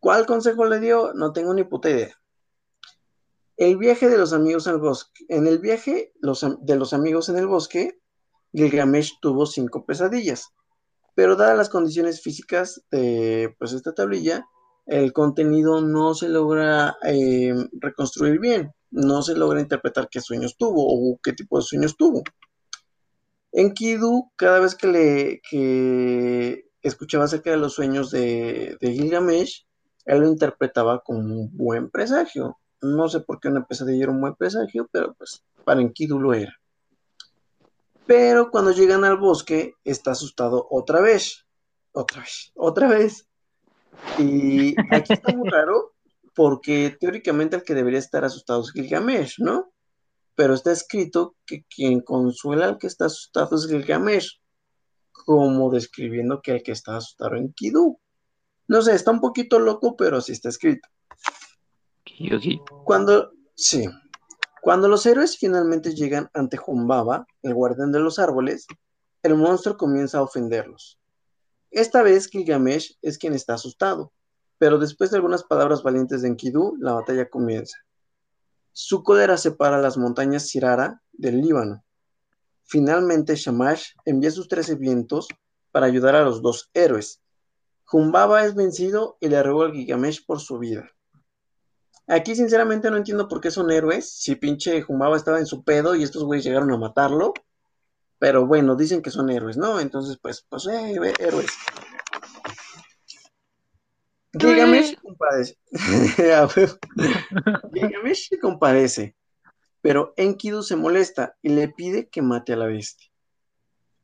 ¿Cuál 0.01 0.27
consejo 0.27 0.64
le 0.66 0.81
dio? 0.81 1.12
No 1.14 1.33
tengo 1.33 1.55
ni 1.55 1.64
puta 1.64 1.90
idea. 1.90 2.14
El 3.57 3.77
viaje 3.77 4.09
de 4.09 4.18
los 4.18 4.33
amigos 4.33 4.68
al 4.68 4.79
bosque. 4.79 5.24
En 5.29 5.46
el 5.46 5.59
viaje 5.59 6.12
de 6.20 6.77
los 6.77 6.92
amigos 6.92 7.29
en 7.29 7.38
el 7.38 7.48
bosque, 7.48 7.98
Gilgamesh 8.53 9.18
tuvo 9.20 9.46
cinco 9.46 9.85
pesadillas, 9.85 10.55
pero 11.14 11.37
dadas 11.37 11.57
las 11.57 11.68
condiciones 11.68 12.22
físicas 12.22 12.83
de 12.90 13.55
pues, 13.59 13.72
esta 13.72 13.92
tablilla, 13.92 14.46
el 14.87 15.12
contenido 15.12 15.81
no 15.81 16.14
se 16.14 16.29
logra 16.29 16.96
eh, 17.05 17.55
reconstruir 17.72 18.38
bien, 18.38 18.72
no 18.90 19.22
se 19.22 19.35
logra 19.35 19.61
interpretar 19.61 20.09
qué 20.11 20.20
sueños 20.20 20.57
tuvo 20.57 20.87
o 20.87 21.18
qué 21.22 21.33
tipo 21.33 21.59
de 21.59 21.62
sueños 21.62 21.96
tuvo. 21.96 22.22
En 23.58 23.74
Kidu, 23.74 24.30
cada 24.36 24.60
vez 24.60 24.76
que 24.76 24.86
le 24.86 26.64
escuchaba 26.80 27.24
acerca 27.24 27.50
de 27.50 27.56
los 27.56 27.74
sueños 27.74 28.12
de, 28.12 28.78
Gilgamesh, 28.80 29.66
él 30.04 30.20
lo 30.20 30.28
interpretaba 30.28 31.00
como 31.00 31.18
un 31.18 31.56
buen 31.56 31.90
presagio. 31.90 32.56
No 32.80 33.08
sé 33.08 33.18
por 33.18 33.40
qué 33.40 33.48
una 33.48 33.66
pesadilla 33.66 34.04
era 34.04 34.12
un 34.12 34.20
buen 34.20 34.36
presagio, 34.36 34.88
pero 34.92 35.12
pues 35.14 35.42
para 35.64 35.80
Enkidu 35.80 36.20
lo 36.20 36.34
era. 36.34 36.54
Pero 38.06 38.52
cuando 38.52 38.70
llegan 38.70 39.04
al 39.04 39.16
bosque, 39.16 39.74
está 39.82 40.12
asustado 40.12 40.68
otra 40.70 41.00
vez. 41.00 41.44
Otra 41.90 42.20
vez, 42.20 42.52
otra 42.54 42.86
vez. 42.86 43.26
Y 44.18 44.76
aquí 44.94 45.14
está 45.14 45.34
muy 45.34 45.50
raro 45.50 45.94
porque 46.32 46.96
teóricamente 47.00 47.56
el 47.56 47.64
que 47.64 47.74
debería 47.74 47.98
estar 47.98 48.24
asustado 48.24 48.60
es 48.60 48.70
Gilgamesh, 48.70 49.40
¿no? 49.40 49.72
Pero 50.38 50.55
está 50.55 50.70
escrito 50.70 51.35
que 51.44 51.64
quien 51.64 52.01
consuela 52.01 52.66
al 52.66 52.79
que 52.79 52.87
está 52.87 53.07
asustado 53.07 53.57
es 53.57 53.66
Gilgamesh, 53.66 54.40
como 55.11 55.68
describiendo 55.68 56.40
que 56.40 56.53
el 56.53 56.62
que 56.62 56.70
está 56.70 56.96
asustado 56.96 57.35
en 57.35 57.53
Kidu. 57.53 57.98
No 58.68 58.81
sé, 58.83 58.94
está 58.94 59.11
un 59.11 59.20
poquito 59.20 59.59
loco, 59.59 59.96
pero 59.96 60.20
sí 60.20 60.31
está 60.31 60.48
escrito. 60.48 60.88
Cuando, 62.85 63.33
sí, 63.57 63.88
cuando 64.62 64.87
los 64.87 65.05
héroes 65.07 65.37
finalmente 65.37 65.92
llegan 65.92 66.31
ante 66.33 66.57
Humbaba, 66.64 67.27
el 67.42 67.55
guardián 67.55 67.90
de 67.90 67.98
los 67.98 68.20
árboles, 68.20 68.68
el 69.24 69.35
monstruo 69.35 69.77
comienza 69.77 70.18
a 70.18 70.22
ofenderlos. 70.22 71.01
Esta 71.72 72.05
vez 72.05 72.29
Gilgamesh 72.29 72.96
es 73.03 73.18
quien 73.18 73.35
está 73.35 73.55
asustado, 73.55 74.12
pero 74.57 74.79
después 74.79 75.11
de 75.11 75.16
algunas 75.16 75.42
palabras 75.42 75.83
valientes 75.83 76.22
de 76.22 76.29
Enkidu, 76.29 76.77
la 76.79 76.92
batalla 76.92 77.29
comienza. 77.29 77.77
Su 78.72 79.02
cólera 79.02 79.37
separa 79.37 79.81
las 79.81 79.96
montañas 79.96 80.46
Sirara 80.46 81.02
del 81.12 81.40
Líbano. 81.40 81.85
Finalmente 82.64 83.35
Shamash 83.35 83.92
envía 84.04 84.31
sus 84.31 84.48
trece 84.48 84.74
vientos 84.74 85.28
para 85.72 85.87
ayudar 85.87 86.14
a 86.14 86.22
los 86.22 86.42
dos 86.42 86.70
héroes. 86.74 87.22
Jumbaba 87.85 88.44
es 88.44 88.54
vencido 88.54 89.16
y 89.20 89.28
le 89.28 89.42
ruega 89.42 89.66
al 89.66 89.72
Gilgamesh 89.72 90.26
por 90.26 90.40
su 90.40 90.59
vida. 90.59 90.90
Aquí 92.07 92.35
sinceramente 92.35 92.90
no 92.90 92.96
entiendo 92.96 93.28
por 93.28 93.40
qué 93.40 93.50
son 93.50 93.70
héroes, 93.70 94.11
si 94.11 94.35
pinche 94.35 94.83
Jumbaba 94.83 95.16
estaba 95.16 95.38
en 95.38 95.46
su 95.46 95.62
pedo 95.62 95.94
y 95.94 96.02
estos 96.02 96.24
güeyes 96.24 96.44
llegaron 96.44 96.72
a 96.72 96.78
matarlo, 96.78 97.35
pero 98.18 98.46
bueno, 98.46 98.76
dicen 98.76 99.02
que 99.02 99.11
son 99.11 99.31
héroes, 99.31 99.57
¿no? 99.57 99.78
Entonces, 99.78 100.18
pues, 100.20 100.44
pues, 100.48 100.66
eh, 100.66 100.98
héroes. 101.18 101.50
Gilgamesh 104.32 104.96
compadece. 105.00 105.56
Gilgamesh 107.72 108.30
compadece. 108.40 109.16
Pero 109.80 110.12
Enkidu 110.16 110.62
se 110.62 110.76
molesta 110.76 111.36
y 111.40 111.50
le 111.50 111.68
pide 111.68 112.08
que 112.08 112.22
mate 112.22 112.52
a 112.52 112.56
la 112.56 112.66
bestia. 112.66 113.08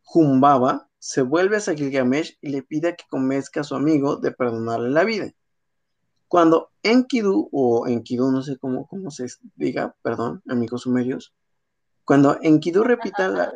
Jumbaba 0.03 0.89
se 0.99 1.23
vuelve 1.23 1.57
hacia 1.57 1.75
Gilgamesh 1.75 2.39
y 2.41 2.51
le 2.51 2.63
pide 2.63 2.97
que 2.97 3.05
convenzca 3.11 3.61
a 3.61 3.65
su 3.65 3.75
amigo 3.75 4.17
de 4.17 4.33
perdonarle 4.33 4.91
la 4.91 5.05
vida. 5.05 5.33
Cuando 6.29 6.71
Enkidu, 6.83 7.49
o 7.53 7.87
Enkidu, 7.87 8.31
no 8.31 8.43
sé 8.43 8.57
cómo, 8.59 8.87
cómo 8.87 9.11
se 9.11 9.27
diga, 9.57 9.95
perdón, 10.03 10.43
amigos 10.49 10.83
sumerios, 10.83 11.35
cuando 12.05 12.39
Enkidu 12.43 12.85
repita 12.85 13.29
la, 13.29 13.53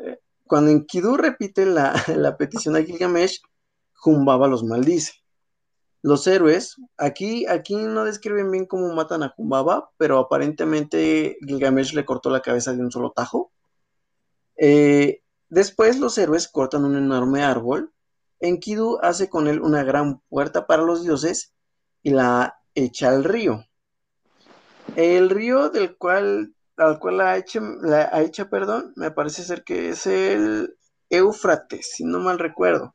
cuando 0.48 0.70
Enkidu 0.70 1.16
repite 1.16 1.66
la, 1.66 2.37
petición 2.37 2.74
a 2.76 2.83
Gilgamesh, 2.83 3.40
Jumbaba 3.94 4.46
los 4.46 4.62
maldice. 4.62 5.12
Los 6.02 6.26
héroes, 6.26 6.76
aquí, 6.96 7.46
aquí 7.46 7.74
no 7.74 8.04
describen 8.04 8.50
bien 8.50 8.66
cómo 8.66 8.94
matan 8.94 9.22
a 9.22 9.30
Jumbaba, 9.30 9.90
pero 9.96 10.18
aparentemente 10.18 11.38
Gilgamesh 11.46 11.92
le 11.94 12.04
cortó 12.04 12.30
la 12.30 12.42
cabeza 12.42 12.72
de 12.72 12.80
un 12.80 12.92
solo 12.92 13.11
tajo. 13.11 13.52
Eh, 14.56 15.22
después 15.48 15.98
los 15.98 16.16
héroes 16.18 16.48
cortan 16.48 16.84
un 16.84 16.96
enorme 16.96 17.42
árbol. 17.42 17.92
Enkidu 18.40 18.98
hace 19.02 19.28
con 19.28 19.48
él 19.48 19.61
una 19.61 19.82
gran 19.82 20.20
puerta 20.28 20.66
para 20.66 20.82
los 20.82 21.02
dioses 21.02 21.52
y 22.02 22.11
la 22.11 22.61
echa 22.74 23.08
al 23.08 23.24
río. 23.24 23.64
El 24.94 25.30
río 25.30 25.68
del 25.70 25.96
cual 25.96 26.54
al 26.78 26.98
cual 26.98 27.18
la 27.18 27.37
hecha, 27.37 27.61
la 27.82 28.22
hecha, 28.22 28.48
perdón, 28.48 28.92
me 28.96 29.11
parece 29.11 29.42
ser 29.42 29.64
que 29.64 29.90
es 29.90 30.06
el 30.06 30.76
Éufrates, 31.11 31.90
si 31.94 32.04
no 32.04 32.20
mal 32.20 32.38
recuerdo, 32.38 32.92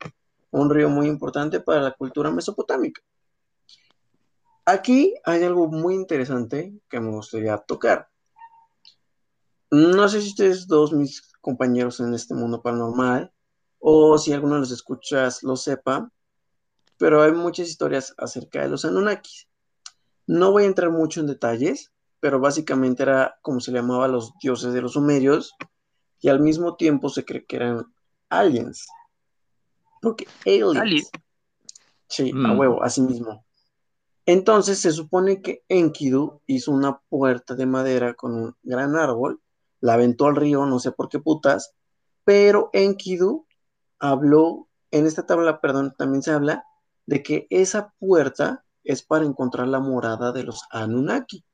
un 0.60 0.70
río 0.70 0.88
muy 0.88 1.08
importante 1.08 1.60
para 1.60 1.80
la 1.80 1.92
cultura 1.92 2.30
mesopotámica. 2.30 3.02
Aquí 4.64 5.14
hay 5.24 5.42
algo 5.42 5.66
muy 5.66 5.94
interesante 5.94 6.72
que 6.88 7.00
me 7.00 7.10
gustaría 7.10 7.58
tocar. 7.58 8.08
No 9.70 10.08
sé 10.08 10.22
si 10.22 10.28
ustedes 10.28 10.66
dos, 10.68 10.92
mis 10.92 11.22
compañeros 11.40 11.98
en 12.00 12.14
este 12.14 12.34
mundo 12.34 12.62
paranormal, 12.62 13.32
o 13.80 14.16
si 14.16 14.32
alguno 14.32 14.54
de 14.54 14.60
los 14.60 14.70
escuchas 14.70 15.42
lo 15.42 15.56
sepa, 15.56 16.10
pero 16.96 17.22
hay 17.22 17.32
muchas 17.32 17.68
historias 17.68 18.14
acerca 18.16 18.62
de 18.62 18.68
los 18.68 18.84
Anunnakis. 18.84 19.48
No 20.26 20.52
voy 20.52 20.62
a 20.62 20.66
entrar 20.66 20.90
mucho 20.90 21.20
en 21.20 21.26
detalles, 21.26 21.92
pero 22.20 22.38
básicamente 22.38 23.02
era 23.02 23.36
como 23.42 23.60
se 23.60 23.72
llamaba 23.72 24.04
a 24.04 24.08
los 24.08 24.32
dioses 24.40 24.72
de 24.72 24.80
los 24.80 24.92
sumerios 24.92 25.52
y 26.20 26.28
al 26.28 26.40
mismo 26.40 26.76
tiempo 26.76 27.08
se 27.08 27.24
cree 27.24 27.44
que 27.44 27.56
eran 27.56 27.92
aliens. 28.30 28.86
Porque 30.04 30.26
aliens. 30.44 31.10
Sí, 32.08 32.30
a 32.30 32.34
mm. 32.34 32.58
huevo, 32.58 32.82
así 32.82 33.00
mismo. 33.00 33.44
Entonces 34.26 34.78
se 34.80 34.92
supone 34.92 35.42
que 35.42 35.64
Enkidu 35.68 36.40
hizo 36.46 36.70
una 36.70 37.00
puerta 37.08 37.54
de 37.54 37.66
madera 37.66 38.14
con 38.14 38.34
un 38.34 38.56
gran 38.62 38.96
árbol, 38.96 39.40
la 39.80 39.94
aventó 39.94 40.26
al 40.26 40.36
río, 40.36 40.64
no 40.64 40.78
sé 40.78 40.92
por 40.92 41.08
qué 41.08 41.18
putas, 41.18 41.74
pero 42.24 42.70
Enkidu 42.72 43.46
habló 43.98 44.68
en 44.90 45.06
esta 45.06 45.26
tabla, 45.26 45.60
perdón, 45.60 45.94
también 45.98 46.22
se 46.22 46.30
habla 46.30 46.64
de 47.06 47.22
que 47.22 47.46
esa 47.50 47.92
puerta 47.98 48.64
es 48.82 49.02
para 49.02 49.24
encontrar 49.24 49.68
la 49.68 49.80
morada 49.80 50.32
de 50.32 50.44
los 50.44 50.62
Anunnaki. 50.70 51.44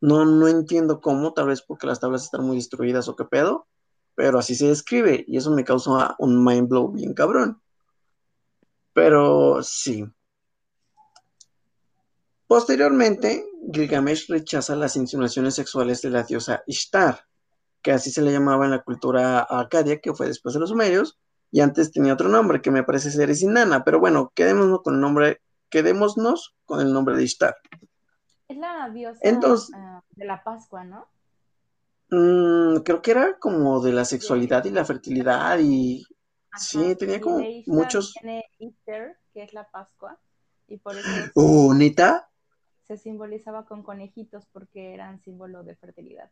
No, 0.00 0.24
no 0.24 0.48
entiendo 0.48 1.00
cómo, 1.00 1.32
tal 1.32 1.46
vez 1.46 1.62
porque 1.62 1.86
las 1.86 2.00
tablas 2.00 2.24
están 2.24 2.44
muy 2.44 2.56
destruidas 2.56 3.08
o 3.08 3.16
qué 3.16 3.24
pedo, 3.24 3.66
pero 4.14 4.38
así 4.38 4.54
se 4.54 4.68
describe 4.68 5.24
y 5.26 5.36
eso 5.36 5.50
me 5.50 5.64
causa 5.64 6.14
un 6.18 6.44
mind 6.44 6.68
blow 6.68 6.88
bien 6.88 7.14
cabrón. 7.14 7.60
Pero 8.92 9.62
sí. 9.62 10.06
Posteriormente, 12.46 13.46
Gilgamesh 13.72 14.28
rechaza 14.28 14.76
las 14.76 14.96
insinuaciones 14.96 15.54
sexuales 15.54 16.02
de 16.02 16.10
la 16.10 16.24
diosa 16.24 16.62
Ishtar, 16.66 17.24
que 17.80 17.92
así 17.92 18.10
se 18.10 18.20
le 18.20 18.32
llamaba 18.32 18.66
en 18.66 18.72
la 18.72 18.82
cultura 18.82 19.46
acadia, 19.48 20.00
que 20.00 20.12
fue 20.12 20.26
después 20.26 20.52
de 20.54 20.60
los 20.60 20.68
sumerios, 20.68 21.18
y 21.50 21.60
antes 21.60 21.92
tenía 21.92 22.12
otro 22.12 22.28
nombre 22.28 22.60
que 22.60 22.70
me 22.70 22.82
parece 22.82 23.10
ser 23.10 23.30
Isinana, 23.30 23.84
pero 23.84 24.00
bueno, 24.00 24.32
quedémonos 24.34 24.82
con 24.82 24.94
el 24.94 25.00
nombre, 25.00 25.40
quedémonos 25.70 26.54
con 26.66 26.80
el 26.80 26.92
nombre 26.92 27.16
de 27.16 27.24
Ishtar. 27.24 27.56
Es 28.48 28.56
la 28.58 28.90
diosa 28.90 29.20
ah, 29.74 30.02
de 30.10 30.24
la 30.26 30.42
Pascua, 30.42 30.84
¿no? 30.84 31.06
Mm, 32.14 32.82
creo 32.84 33.00
que 33.00 33.10
era 33.10 33.38
como 33.38 33.80
de 33.80 33.90
la 33.90 34.04
sexualidad 34.04 34.62
y 34.66 34.70
la 34.70 34.84
fertilidad 34.84 35.58
y 35.58 36.04
sí, 36.58 36.94
tenía 36.96 37.18
como 37.18 37.42
muchos. 37.64 38.12
Tiene 38.12 38.44
Easter, 38.58 39.16
que 39.32 39.42
es 39.42 39.54
la 39.54 39.70
Pascua, 39.70 40.20
y 40.68 40.76
por 40.76 40.94
eso. 40.94 41.08
Oh, 41.34 41.72
¿neta? 41.72 42.28
Se 42.86 42.98
simbolizaba 42.98 43.64
con 43.64 43.82
conejitos 43.82 44.44
porque 44.52 44.92
eran 44.92 45.20
símbolo 45.20 45.62
de 45.62 45.74
fertilidad. 45.74 46.30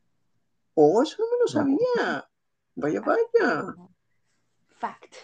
Oh, 0.75 1.03
eso 1.03 1.17
no 1.19 1.25
me 1.31 1.39
lo 1.41 1.49
sabía. 1.49 2.29
Vaya, 2.75 3.01
vaya. 3.01 3.75
Fact. 4.69 5.15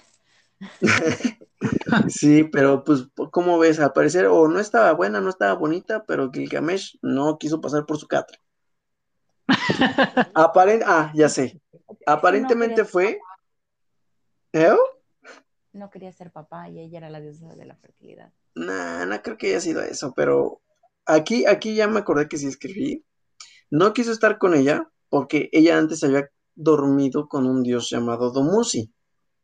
sí, 2.09 2.45
pero 2.45 2.83
pues, 2.83 3.09
¿cómo 3.31 3.59
ves? 3.59 3.79
Al 3.79 3.93
parecer, 3.93 4.25
o 4.25 4.49
no 4.49 4.59
estaba 4.59 4.93
buena, 4.93 5.21
no 5.21 5.29
estaba 5.29 5.53
bonita, 5.53 6.07
pero 6.07 6.31
Gilgamesh 6.33 6.99
no 7.03 7.37
quiso 7.37 7.61
pasar 7.61 7.85
por 7.85 7.99
su 7.99 8.09
catra. 8.09 8.39
Aparent 10.35 10.83
ah, 10.87 11.13
ya 11.15 11.29
sé. 11.29 11.61
Aparentemente 12.07 12.85
fue. 12.85 13.19
¿Eh? 14.53 14.77
No 15.73 15.91
quería 15.91 16.13
ser 16.13 16.33
papá 16.33 16.69
y 16.69 16.81
ella 16.81 16.99
era 16.99 17.11
la 17.11 17.21
diosa 17.21 17.55
de 17.55 17.67
la 17.67 17.77
fertilidad. 17.77 18.33
Nah, 18.55 19.05
no 19.05 19.21
creo 19.23 19.37
que 19.37 19.49
haya 19.49 19.61
sido 19.61 19.83
eso, 19.83 20.15
pero 20.17 20.63
aquí, 21.05 21.45
aquí 21.47 21.75
ya 21.75 21.87
me 21.87 22.01
acordé 22.01 22.29
que 22.29 22.39
sí 22.39 22.47
escribí. 22.47 23.05
No 23.71 23.93
quiso 23.93 24.13
estar 24.13 24.39
con 24.39 24.55
ella 24.55 24.89
porque 25.09 25.49
ella 25.53 25.77
antes 25.77 26.03
había 26.03 26.31
dormido 26.55 27.29
con 27.29 27.47
un 27.47 27.63
dios 27.63 27.91
llamado 27.91 28.31
Domusi, 28.31 28.93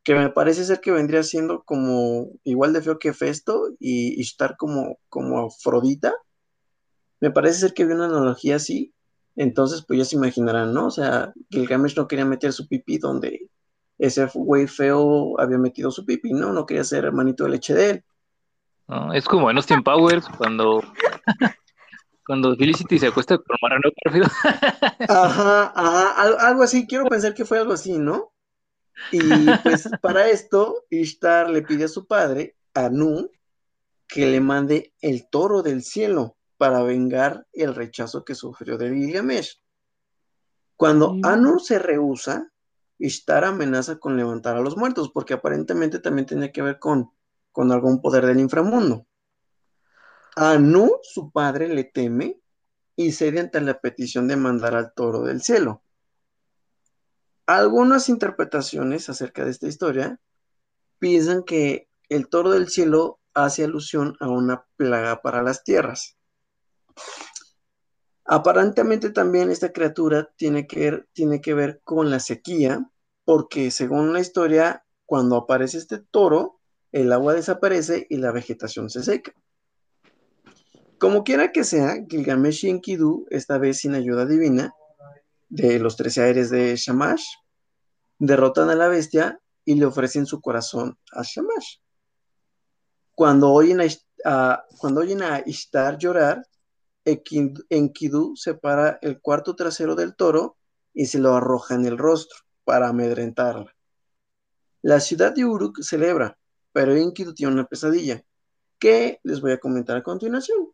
que 0.03 0.15
me 0.15 0.29
parece 0.29 0.65
ser 0.65 0.81
que 0.81 0.91
vendría 0.91 1.23
siendo 1.23 1.63
como 1.63 2.29
igual 2.43 2.73
de 2.73 2.81
feo 2.81 2.99
que 2.99 3.13
Festo 3.13 3.69
y, 3.79 4.19
estar 4.19 4.57
como, 4.57 4.99
como 5.09 5.45
Afrodita. 5.45 6.13
Me 7.19 7.31
parece 7.31 7.59
ser 7.59 7.73
que 7.73 7.83
había 7.83 7.95
una 7.95 8.05
analogía 8.05 8.57
así, 8.57 8.93
entonces, 9.35 9.83
pues 9.87 9.99
ya 9.99 10.05
se 10.05 10.15
imaginarán, 10.15 10.73
¿no? 10.73 10.87
O 10.87 10.91
sea, 10.91 11.33
Gilgamesh 11.49 11.97
no 11.97 12.07
quería 12.07 12.25
meter 12.25 12.53
su 12.53 12.67
pipí 12.67 12.97
donde 12.97 13.49
ese 13.97 14.27
güey 14.33 14.67
feo 14.67 15.39
había 15.39 15.57
metido 15.57 15.91
su 15.91 16.05
pipí, 16.05 16.33
¿no? 16.33 16.53
No 16.53 16.65
quería 16.65 16.83
ser 16.83 17.05
hermanito 17.05 17.43
de 17.43 17.49
leche 17.49 17.73
de 17.73 17.89
él. 17.89 18.03
es 19.13 19.25
como 19.25 19.49
en 19.49 19.57
Austin 19.57 19.83
Powers 19.83 20.27
cuando 20.37 20.83
cuando 22.25 22.55
Felicity 22.55 22.99
se 22.99 23.07
acuesta 23.07 23.37
con 23.37 23.57
Marano 23.61 23.89
Pérfido. 24.03 24.27
ajá, 25.09 25.73
ajá, 25.75 26.47
algo 26.47 26.63
así, 26.63 26.87
quiero 26.87 27.05
pensar 27.05 27.33
que 27.33 27.45
fue 27.45 27.59
algo 27.59 27.73
así, 27.73 27.97
¿no? 27.97 28.31
Y 29.11 29.19
pues 29.63 29.89
para 30.01 30.29
esto, 30.29 30.85
Ishtar 30.89 31.49
le 31.49 31.63
pide 31.63 31.85
a 31.85 31.89
su 31.89 32.05
padre, 32.05 32.55
Anu, 32.73 33.29
que 34.07 34.27
le 34.27 34.39
mande 34.39 34.93
el 35.01 35.27
toro 35.29 35.63
del 35.63 35.83
cielo 35.83 36.37
para 36.63 36.81
vengar 36.81 37.45
el 37.51 37.75
rechazo 37.75 38.23
que 38.23 38.35
sufrió 38.35 38.77
de 38.77 38.89
Gilgamesh. 38.89 39.61
Cuando 40.77 41.17
Anu 41.21 41.59
se 41.59 41.77
rehúsa, 41.77 42.53
Ishtar 42.97 43.43
amenaza 43.43 43.99
con 43.99 44.15
levantar 44.15 44.55
a 44.55 44.61
los 44.61 44.77
muertos, 44.77 45.11
porque 45.11 45.33
aparentemente 45.33 45.99
también 45.99 46.25
tenía 46.25 46.53
que 46.53 46.61
ver 46.61 46.79
con, 46.79 47.11
con 47.51 47.73
algún 47.73 48.01
poder 48.01 48.25
del 48.25 48.39
inframundo. 48.39 49.05
Anu, 50.37 50.89
su 51.01 51.33
padre, 51.33 51.67
le 51.67 51.83
teme 51.83 52.39
y 52.95 53.11
cede 53.11 53.41
ante 53.41 53.59
la 53.59 53.81
petición 53.81 54.29
de 54.29 54.37
mandar 54.37 54.73
al 54.73 54.93
toro 54.93 55.23
del 55.23 55.41
cielo. 55.41 55.83
Algunas 57.45 58.07
interpretaciones 58.07 59.09
acerca 59.09 59.43
de 59.43 59.51
esta 59.51 59.67
historia 59.67 60.17
piensan 60.97 61.43
que 61.43 61.89
el 62.07 62.29
toro 62.29 62.51
del 62.51 62.69
cielo 62.69 63.19
hace 63.33 63.65
alusión 63.65 64.15
a 64.21 64.29
una 64.29 64.65
plaga 64.77 65.21
para 65.21 65.43
las 65.43 65.65
tierras. 65.65 66.15
Aparentemente 68.25 69.09
también 69.09 69.51
esta 69.51 69.71
criatura 69.71 70.31
tiene 70.37 70.65
que, 70.65 70.79
ver, 70.79 71.07
tiene 71.13 71.41
que 71.41 71.53
ver 71.53 71.81
con 71.83 72.09
la 72.09 72.19
sequía, 72.19 72.89
porque 73.25 73.69
según 73.71 74.13
la 74.13 74.19
historia, 74.19 74.85
cuando 75.05 75.35
aparece 75.35 75.77
este 75.77 75.99
toro, 75.99 76.59
el 76.91 77.11
agua 77.11 77.33
desaparece 77.33 78.07
y 78.09 78.17
la 78.17 78.31
vegetación 78.31 78.89
se 78.89 79.03
seca. 79.03 79.33
Como 80.99 81.23
quiera 81.23 81.51
que 81.51 81.63
sea, 81.63 82.05
Gilgamesh 82.07 82.65
y 82.65 82.69
Enkidu, 82.69 83.25
esta 83.29 83.57
vez 83.57 83.79
sin 83.79 83.93
ayuda 83.93 84.25
divina, 84.25 84.73
de 85.49 85.79
los 85.79 85.97
trece 85.97 86.21
aires 86.21 86.49
de 86.49 86.75
Shamash, 86.75 87.23
derrotan 88.19 88.69
a 88.69 88.75
la 88.75 88.87
bestia 88.87 89.39
y 89.65 89.75
le 89.75 89.85
ofrecen 89.85 90.25
su 90.25 90.39
corazón 90.39 90.97
a 91.11 91.23
Shamash. 91.23 91.77
Cuando 93.15 93.51
oyen 93.51 93.81
a, 94.25 94.63
cuando 94.79 95.01
oyen 95.01 95.21
a 95.21 95.43
Ishtar 95.45 95.97
llorar, 95.97 96.45
Enkidu 97.05 98.35
separa 98.35 98.99
el 99.01 99.19
cuarto 99.19 99.55
trasero 99.55 99.95
del 99.95 100.15
toro 100.15 100.57
y 100.93 101.07
se 101.07 101.19
lo 101.19 101.33
arroja 101.33 101.75
en 101.75 101.85
el 101.85 101.97
rostro 101.97 102.37
para 102.63 102.89
amedrentarla. 102.89 103.75
La 104.81 104.99
ciudad 104.99 105.33
de 105.33 105.45
Uruk 105.45 105.81
celebra, 105.81 106.37
pero 106.71 106.95
Enkidu 106.95 107.33
tiene 107.33 107.53
una 107.53 107.65
pesadilla 107.65 108.23
que 108.79 109.19
les 109.23 109.41
voy 109.41 109.53
a 109.53 109.59
comentar 109.59 109.95
a 109.95 110.03
continuación. 110.03 110.73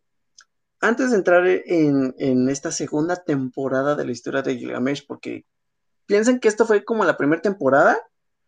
Antes 0.81 1.11
de 1.11 1.17
entrar 1.17 1.45
en, 1.45 2.49
esta 2.49 2.71
segunda 2.71 3.17
temporada 3.17 3.95
de 3.95 4.05
la 4.05 4.11
historia 4.11 4.41
de 4.41 4.57
Gilgamesh, 4.57 5.05
porque 5.05 5.45
piensen 6.05 6.39
que 6.39 6.47
esto 6.47 6.65
fue 6.65 6.85
como 6.85 7.03
la 7.05 7.17
primera 7.17 7.41
temporada 7.41 7.97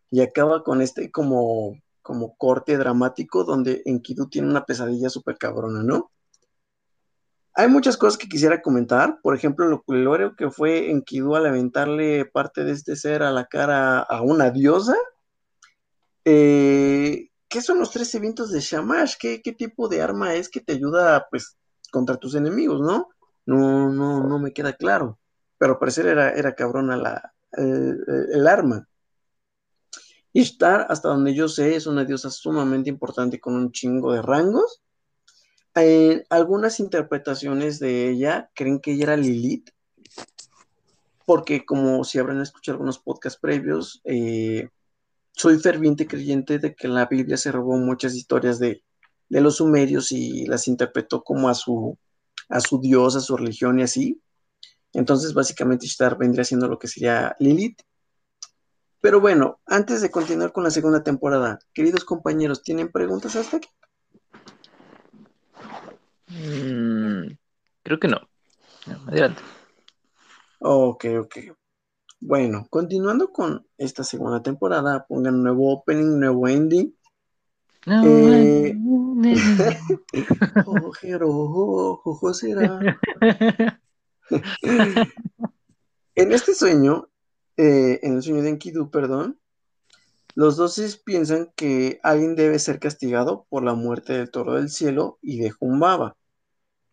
y 0.10 0.22
acaba 0.22 0.64
con 0.64 0.82
este 0.82 1.12
como, 1.12 1.78
como 2.02 2.36
corte 2.38 2.78
dramático 2.78 3.44
donde 3.44 3.82
Enkidu 3.86 4.30
tiene 4.30 4.50
una 4.50 4.66
pesadilla 4.66 5.10
súper 5.10 5.38
cabrona, 5.38 5.84
¿no? 5.84 6.12
Hay 7.54 7.68
muchas 7.68 7.98
cosas 7.98 8.18
que 8.18 8.30
quisiera 8.30 8.62
comentar, 8.62 9.20
por 9.22 9.36
ejemplo, 9.36 9.68
lo 9.68 9.84
culero 9.84 10.36
que 10.38 10.50
fue 10.50 10.90
Enkidu 10.90 11.36
al 11.36 11.46
aventarle 11.46 12.26
parte 12.26 12.64
de 12.64 12.72
este 12.72 12.96
ser 12.96 13.24
a 13.24 13.32
la 13.32 13.46
cara 13.46 14.00
a 14.00 14.22
una 14.22 14.52
diosa. 14.52 14.96
Eh, 16.24 17.30
¿Qué 17.50 17.62
son 17.62 17.80
los 17.80 17.92
tres 17.92 18.16
eventos 18.16 18.52
de 18.52 18.62
Shamash? 18.62 19.16
¿Qué, 19.20 19.40
tipo 19.58 19.90
de 19.90 20.02
arma 20.02 20.34
es 20.36 20.48
que 20.48 20.62
te 20.62 20.74
ayuda, 20.74 21.28
pues, 21.30 21.58
contra 21.92 22.16
tus 22.16 22.36
enemigos, 22.36 22.80
no? 22.80 23.10
No, 23.46 23.92
no, 23.92 24.24
no 24.24 24.40
me 24.40 24.54
queda 24.54 24.74
claro. 24.74 25.20
Pero 25.58 25.78
parecer 25.78 26.08
era, 26.08 26.32
era 26.32 26.56
cabrona 26.56 26.96
la, 26.96 27.34
el, 27.52 28.00
el 28.34 28.48
arma. 28.48 28.88
Ishtar, 30.32 30.88
hasta 30.90 31.10
donde 31.10 31.34
yo 31.34 31.50
sé, 31.50 31.76
es 31.76 31.86
una 31.88 32.06
diosa 32.06 32.30
sumamente 32.30 32.90
importante 32.90 33.42
con 33.42 33.56
un 33.56 33.72
chingo 33.74 34.14
de 34.14 34.22
rangos 34.22 34.82
eh, 35.76 36.26
algunas 36.30 36.80
interpretaciones 36.80 37.80
de 37.80 38.10
ella 38.10 38.50
creen 38.54 38.80
que 38.80 38.92
ella 38.92 39.04
era 39.04 39.18
Lilith, 39.18 39.70
porque 41.26 41.66
como 41.66 42.04
si 42.04 42.20
habrán 42.20 42.42
escuchado 42.42 42.76
algunos 42.76 43.00
podcasts 43.00 43.40
previos, 43.40 44.02
eh, 44.04 44.70
soy 45.32 45.60
ferviente 45.60 46.08
creyente 46.08 46.60
de 46.60 46.76
que 46.76 46.88
la 46.88 47.06
Biblia 47.06 47.38
se 47.38 47.52
robó 47.52 47.78
muchas 47.78 48.16
historias 48.16 48.60
de, 48.60 48.84
los 49.30 49.58
sumerios 49.58 50.12
y 50.12 50.46
las 50.46 50.68
interpretó 50.68 51.24
como 51.24 51.48
a 51.48 51.54
su, 51.54 51.98
a 52.50 52.60
su 52.60 52.82
dios, 52.82 53.16
a 53.16 53.22
su 53.22 53.38
religión 53.38 53.80
y 53.80 53.84
así. 53.84 54.22
Entonces, 54.92 55.34
básicamente, 55.34 55.86
Ishtar 55.86 56.18
vendría 56.18 56.44
siendo 56.44 56.68
lo 56.68 56.78
que 56.78 56.90
sería 56.90 57.34
Lilith. 57.40 57.82
Pero 59.00 59.22
bueno, 59.22 59.62
antes 59.66 60.02
de 60.02 60.12
continuar 60.12 60.52
con 60.52 60.66
la 60.66 60.70
segunda 60.70 61.02
temporada, 61.02 61.60
queridos 61.74 62.04
compañeros, 62.04 62.62
¿tienen 62.62 62.92
preguntas 62.92 63.38
hasta 63.38 63.58
aquí? 63.58 63.70
Mm, 66.32 67.38
creo 67.84 68.00
que 68.00 68.08
no. 68.08 68.18
Adelante. 69.08 69.42
Ok, 70.60 71.06
ok. 71.20 71.38
Bueno, 72.20 72.68
continuando 72.70 73.32
con 73.32 73.66
esta 73.78 74.04
segunda 74.04 74.44
temporada, 74.44 75.06
pongan 75.08 75.42
nuevo 75.42 75.74
opening, 75.74 76.20
nuevo 76.20 76.48
ending. 76.48 76.96
No, 77.88 78.04
eh... 78.06 78.78
en 86.16 86.32
este 86.32 86.54
sueño, 86.54 87.10
eh, 87.58 88.00
en 88.04 88.16
el 88.16 88.22
sueño 88.22 88.44
de 88.44 88.50
Enkidu, 88.50 88.92
perdón, 88.92 89.40
Los 90.36 90.58
doces 90.58 90.98
piensan 90.98 91.52
que 91.56 92.00
alguien 92.04 92.36
debe 92.36 92.60
ser 92.60 92.80
castigado 92.80 93.46
por 93.50 93.64
la 93.64 93.74
muerte 93.74 94.14
del 94.14 94.30
toro 94.32 94.54
del 94.54 94.70
cielo 94.70 95.20
y 95.22 95.40
de 95.40 95.52
Jumbaba, 95.52 96.16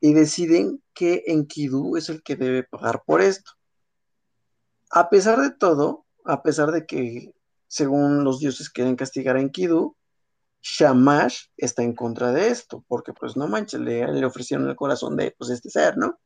y 0.00 0.14
deciden 0.14 0.82
que 0.94 1.24
Enkidu 1.26 1.96
es 1.96 2.08
el 2.08 2.22
que 2.22 2.36
debe 2.36 2.62
pagar 2.62 3.02
por 3.04 3.20
esto. 3.20 3.52
A 4.90 5.10
pesar 5.10 5.40
de 5.40 5.50
todo, 5.50 6.06
a 6.24 6.42
pesar 6.42 6.72
de 6.72 6.86
que, 6.86 7.34
según 7.66 8.24
los 8.24 8.38
dioses, 8.38 8.70
quieren 8.70 8.96
castigar 8.96 9.36
a 9.36 9.40
Enkidu, 9.40 9.96
Shamash 10.62 11.46
está 11.56 11.82
en 11.82 11.94
contra 11.94 12.32
de 12.32 12.48
esto, 12.48 12.84
porque 12.88 13.12
pues 13.12 13.36
no 13.36 13.48
manches, 13.48 13.80
le, 13.80 14.24
ofrecieron 14.24 14.68
el 14.68 14.76
corazón 14.76 15.16
de 15.16 15.34
pues, 15.36 15.50
este 15.50 15.70
ser, 15.70 15.96
¿no? 15.96 16.18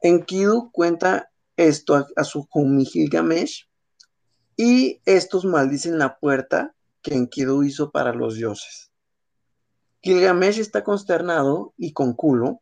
Enkidu 0.00 0.70
cuenta 0.72 1.30
esto 1.56 2.06
a, 2.16 2.24
su 2.24 2.48
Humi 2.52 2.84
Gilgamesh 2.84 3.68
y 4.56 5.00
estos 5.04 5.44
maldicen 5.44 5.98
la 5.98 6.18
puerta 6.18 6.74
que 7.02 7.14
Enkidu 7.14 7.62
hizo 7.62 7.90
para 7.90 8.12
los 8.12 8.36
dioses. 8.36 8.91
Gilgamesh 10.02 10.58
está 10.58 10.82
consternado 10.82 11.74
y 11.76 11.92
con 11.92 12.14
culo 12.14 12.60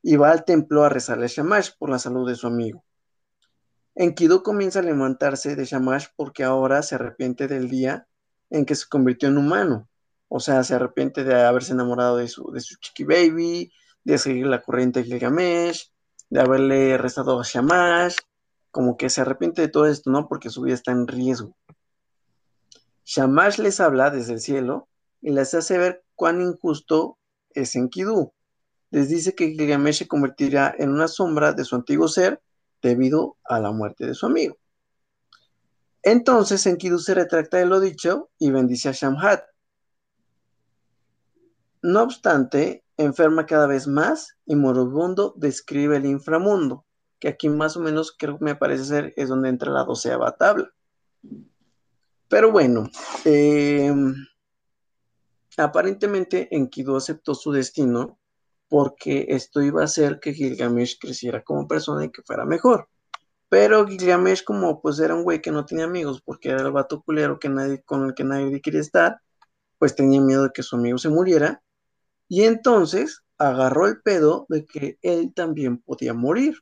y 0.00 0.16
va 0.16 0.30
al 0.30 0.44
templo 0.44 0.84
a 0.84 0.88
rezarle 0.88 1.24
a 1.24 1.28
Shamash 1.28 1.70
por 1.76 1.90
la 1.90 1.98
salud 1.98 2.28
de 2.28 2.36
su 2.36 2.46
amigo. 2.46 2.84
Enkidu 3.96 4.44
comienza 4.44 4.78
a 4.78 4.82
levantarse 4.82 5.56
de 5.56 5.64
Shamash 5.64 6.06
porque 6.14 6.44
ahora 6.44 6.82
se 6.82 6.94
arrepiente 6.94 7.48
del 7.48 7.68
día 7.68 8.06
en 8.50 8.64
que 8.64 8.76
se 8.76 8.86
convirtió 8.88 9.28
en 9.28 9.38
humano. 9.38 9.88
O 10.28 10.38
sea, 10.38 10.62
se 10.62 10.74
arrepiente 10.74 11.24
de 11.24 11.34
haberse 11.34 11.72
enamorado 11.72 12.16
de 12.16 12.28
su, 12.28 12.52
de 12.52 12.60
su 12.60 12.76
chiqui 12.76 13.02
baby, 13.02 13.72
de 14.04 14.18
seguir 14.18 14.46
la 14.46 14.62
corriente 14.62 15.00
de 15.00 15.06
Gilgamesh, 15.06 15.90
de 16.30 16.40
haberle 16.40 16.96
rezado 16.96 17.40
a 17.40 17.44
Shamash, 17.44 18.16
como 18.70 18.96
que 18.96 19.10
se 19.10 19.22
arrepiente 19.22 19.62
de 19.62 19.68
todo 19.68 19.86
esto, 19.86 20.10
¿no? 20.10 20.28
Porque 20.28 20.50
su 20.50 20.62
vida 20.62 20.74
está 20.74 20.92
en 20.92 21.08
riesgo. 21.08 21.56
Shamash 23.04 23.58
les 23.58 23.80
habla 23.80 24.10
desde 24.10 24.34
el 24.34 24.40
cielo 24.40 24.88
y 25.20 25.30
les 25.30 25.54
hace 25.54 25.76
ver 25.76 26.04
cuán 26.18 26.42
injusto 26.42 27.16
es 27.50 27.76
Enkidu. 27.76 28.32
Les 28.90 29.08
dice 29.08 29.36
que 29.36 29.50
Gilgamesh 29.52 29.98
se 29.98 30.08
convertirá 30.08 30.74
en 30.76 30.90
una 30.90 31.06
sombra 31.06 31.52
de 31.52 31.64
su 31.64 31.76
antiguo 31.76 32.08
ser 32.08 32.42
debido 32.82 33.36
a 33.44 33.60
la 33.60 33.70
muerte 33.70 34.04
de 34.04 34.14
su 34.14 34.26
amigo. 34.26 34.58
Entonces 36.02 36.66
Enkidu 36.66 36.98
se 36.98 37.14
retracta 37.14 37.58
de 37.58 37.66
lo 37.66 37.78
dicho 37.78 38.30
y 38.36 38.50
bendice 38.50 38.88
a 38.88 38.92
Shamhat. 38.92 39.44
No 41.82 42.02
obstante, 42.02 42.82
enferma 42.96 43.46
cada 43.46 43.68
vez 43.68 43.86
más 43.86 44.36
y 44.44 44.56
moribundo 44.56 45.34
describe 45.36 45.98
el 45.98 46.06
inframundo, 46.06 46.84
que 47.20 47.28
aquí 47.28 47.48
más 47.48 47.76
o 47.76 47.80
menos 47.80 48.10
creo 48.18 48.38
que 48.38 48.44
me 48.44 48.56
parece 48.56 48.84
ser 48.84 49.14
es 49.16 49.28
donde 49.28 49.50
entra 49.50 49.70
la 49.70 49.84
doceava 49.84 50.36
tabla. 50.36 50.68
Pero 52.28 52.50
bueno, 52.50 52.90
em, 53.24 54.16
aparentemente 55.64 56.48
Enkidu 56.54 56.96
aceptó 56.96 57.34
su 57.34 57.52
destino 57.52 58.18
porque 58.68 59.26
esto 59.30 59.62
iba 59.62 59.80
a 59.80 59.84
hacer 59.84 60.20
que 60.20 60.34
Gilgamesh 60.34 60.98
creciera 61.00 61.42
como 61.42 61.66
persona 61.66 62.04
y 62.04 62.10
que 62.10 62.22
fuera 62.22 62.44
mejor. 62.44 62.88
Pero 63.48 63.86
Gilgamesh, 63.86 64.44
como 64.44 64.80
pues 64.82 64.98
era 65.00 65.14
un 65.14 65.24
güey 65.24 65.40
que 65.40 65.50
no 65.50 65.64
tenía 65.64 65.84
amigos, 65.84 66.20
porque 66.22 66.50
era 66.50 66.60
el 66.60 66.70
vato 66.70 67.02
culero 67.02 67.38
que 67.38 67.48
nadie, 67.48 67.82
con 67.82 68.04
el 68.04 68.14
que 68.14 68.24
nadie 68.24 68.60
quería 68.60 68.80
estar, 68.80 69.20
pues 69.78 69.94
tenía 69.94 70.20
miedo 70.20 70.44
de 70.44 70.50
que 70.52 70.62
su 70.62 70.76
amigo 70.76 70.98
se 70.98 71.08
muriera. 71.08 71.62
Y 72.28 72.44
entonces 72.44 73.22
agarró 73.38 73.86
el 73.86 74.02
pedo 74.02 74.44
de 74.50 74.66
que 74.66 74.98
él 75.00 75.32
también 75.34 75.78
podía 75.78 76.12
morir. 76.12 76.58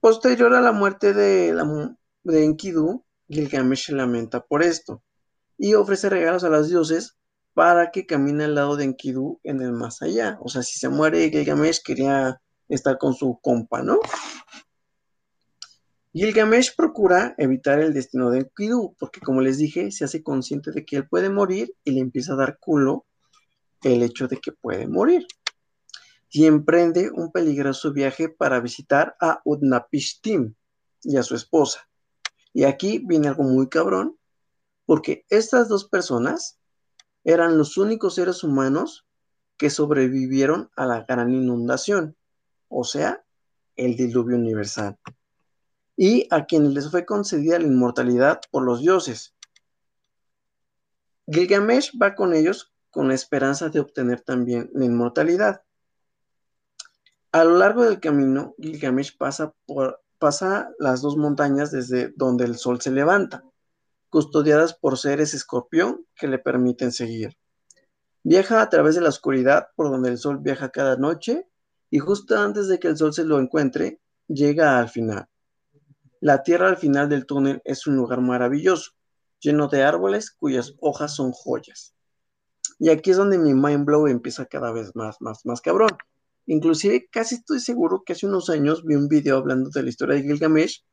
Posterior 0.00 0.54
a 0.54 0.60
la 0.60 0.72
muerte 0.72 1.12
de, 1.12 1.54
de 2.22 2.44
Enkidu, 2.44 3.04
Gilgamesh 3.28 3.86
se 3.86 3.94
lamenta 3.94 4.44
por 4.44 4.62
esto 4.62 5.02
y 5.58 5.74
ofrece 5.74 6.08
regalos 6.08 6.44
a 6.44 6.48
los 6.48 6.68
dioses 6.68 7.16
para 7.54 7.90
que 7.90 8.06
camine 8.06 8.44
al 8.44 8.56
lado 8.56 8.76
de 8.76 8.84
Enkidu 8.84 9.40
en 9.44 9.62
el 9.62 9.72
más 9.72 10.02
allá. 10.02 10.38
O 10.40 10.48
sea, 10.48 10.62
si 10.62 10.78
se 10.78 10.88
muere 10.88 11.30
Gilgamesh, 11.30 11.82
quería 11.82 12.40
estar 12.68 12.98
con 12.98 13.14
su 13.14 13.38
compa, 13.40 13.82
¿no? 13.82 14.00
Gilgamesh 16.12 16.76
procura 16.76 17.34
evitar 17.38 17.80
el 17.80 17.92
destino 17.92 18.30
de 18.30 18.40
Enkidu, 18.40 18.94
porque 18.98 19.20
como 19.20 19.40
les 19.40 19.58
dije, 19.58 19.90
se 19.90 20.04
hace 20.04 20.22
consciente 20.22 20.70
de 20.72 20.84
que 20.84 20.96
él 20.96 21.08
puede 21.08 21.30
morir 21.30 21.74
y 21.84 21.92
le 21.92 22.00
empieza 22.00 22.34
a 22.34 22.36
dar 22.36 22.58
culo 22.58 23.06
el 23.82 24.02
hecho 24.02 24.28
de 24.28 24.38
que 24.38 24.52
puede 24.52 24.86
morir. 24.86 25.26
Y 26.30 26.46
emprende 26.46 27.10
un 27.12 27.30
peligroso 27.30 27.92
viaje 27.92 28.28
para 28.28 28.60
visitar 28.60 29.16
a 29.20 29.40
Udnapishtim 29.44 30.54
y 31.02 31.16
a 31.16 31.22
su 31.22 31.36
esposa. 31.36 31.88
Y 32.52 32.64
aquí 32.64 33.00
viene 33.04 33.28
algo 33.28 33.44
muy 33.44 33.68
cabrón, 33.68 34.16
porque 34.86 35.24
estas 35.28 35.68
dos 35.68 35.88
personas 35.88 36.58
eran 37.24 37.58
los 37.58 37.76
únicos 37.76 38.14
seres 38.14 38.44
humanos 38.44 39.06
que 39.56 39.70
sobrevivieron 39.70 40.70
a 40.76 40.86
la 40.86 41.04
gran 41.04 41.32
inundación, 41.32 42.16
o 42.68 42.84
sea, 42.84 43.24
el 43.76 43.96
diluvio 43.96 44.36
universal 44.36 44.98
y 45.96 46.26
a 46.30 46.46
quienes 46.46 46.72
les 46.72 46.90
fue 46.90 47.04
concedida 47.04 47.58
la 47.58 47.66
inmortalidad 47.66 48.40
por 48.50 48.64
los 48.64 48.80
dioses. 48.80 49.34
Gilgamesh 51.26 51.92
va 52.00 52.14
con 52.14 52.34
ellos 52.34 52.72
con 52.90 53.08
la 53.08 53.14
esperanza 53.14 53.68
de 53.68 53.80
obtener 53.80 54.20
también 54.20 54.70
la 54.72 54.84
inmortalidad. 54.84 55.62
A 57.32 57.44
lo 57.44 57.58
largo 57.58 57.84
del 57.84 58.00
camino, 58.00 58.54
Gilgamesh 58.58 59.16
pasa, 59.16 59.54
por, 59.66 60.00
pasa 60.18 60.70
las 60.78 61.02
dos 61.02 61.16
montañas 61.16 61.70
desde 61.70 62.12
donde 62.16 62.44
el 62.44 62.56
sol 62.56 62.80
se 62.80 62.90
levanta, 62.90 63.44
custodiadas 64.14 64.74
por 64.74 64.96
seres 64.96 65.34
escorpión 65.34 66.06
que 66.14 66.28
le 66.28 66.38
permiten 66.38 66.92
seguir. 66.92 67.36
Viaja 68.22 68.62
a 68.62 68.68
través 68.68 68.94
de 68.94 69.00
la 69.00 69.08
oscuridad 69.08 69.70
por 69.74 69.90
donde 69.90 70.08
el 70.08 70.18
sol 70.18 70.38
viaja 70.40 70.68
cada 70.68 70.96
noche 70.96 71.48
y 71.90 71.98
justo 71.98 72.38
antes 72.38 72.68
de 72.68 72.78
que 72.78 72.86
el 72.86 72.96
sol 72.96 73.12
se 73.12 73.24
lo 73.24 73.40
encuentre, 73.40 74.00
llega 74.28 74.78
al 74.78 74.88
final. 74.88 75.26
La 76.20 76.44
tierra 76.44 76.68
al 76.68 76.76
final 76.76 77.08
del 77.08 77.26
túnel 77.26 77.60
es 77.64 77.88
un 77.88 77.96
lugar 77.96 78.20
maravilloso, 78.20 78.92
lleno 79.40 79.66
de 79.66 79.82
árboles 79.82 80.30
cuyas 80.30 80.74
hojas 80.78 81.16
son 81.16 81.32
joyas. 81.32 81.96
Y 82.78 82.90
aquí 82.90 83.10
es 83.10 83.16
donde 83.16 83.36
mi 83.36 83.52
mind 83.52 83.84
blow 83.84 84.06
empieza 84.06 84.46
cada 84.46 84.70
vez 84.70 84.94
más, 84.94 85.16
más, 85.22 85.44
más 85.44 85.60
cabrón. 85.60 85.90
Inclusive 86.46 87.08
casi 87.10 87.34
estoy 87.34 87.58
seguro 87.58 88.04
que 88.06 88.12
hace 88.12 88.28
unos 88.28 88.48
años 88.48 88.84
vi 88.84 88.94
un 88.94 89.08
video 89.08 89.38
hablando 89.38 89.70
de 89.70 89.82
la 89.82 89.88
historia 89.88 90.14
de 90.14 90.22
Gilgamesh, 90.22 90.84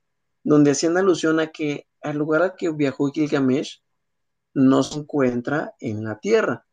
donde 0.43 0.71
hacían 0.71 0.97
alusión 0.97 1.39
a 1.39 1.51
que 1.51 1.85
al 2.01 2.17
lugar 2.17 2.41
al 2.41 2.55
que 2.55 2.71
viajó 2.71 3.11
Gilgamesh 3.11 3.83
no 4.53 4.83
se 4.83 4.99
encuentra 4.99 5.75
en 5.79 6.03
la 6.03 6.19
tierra. 6.19 6.65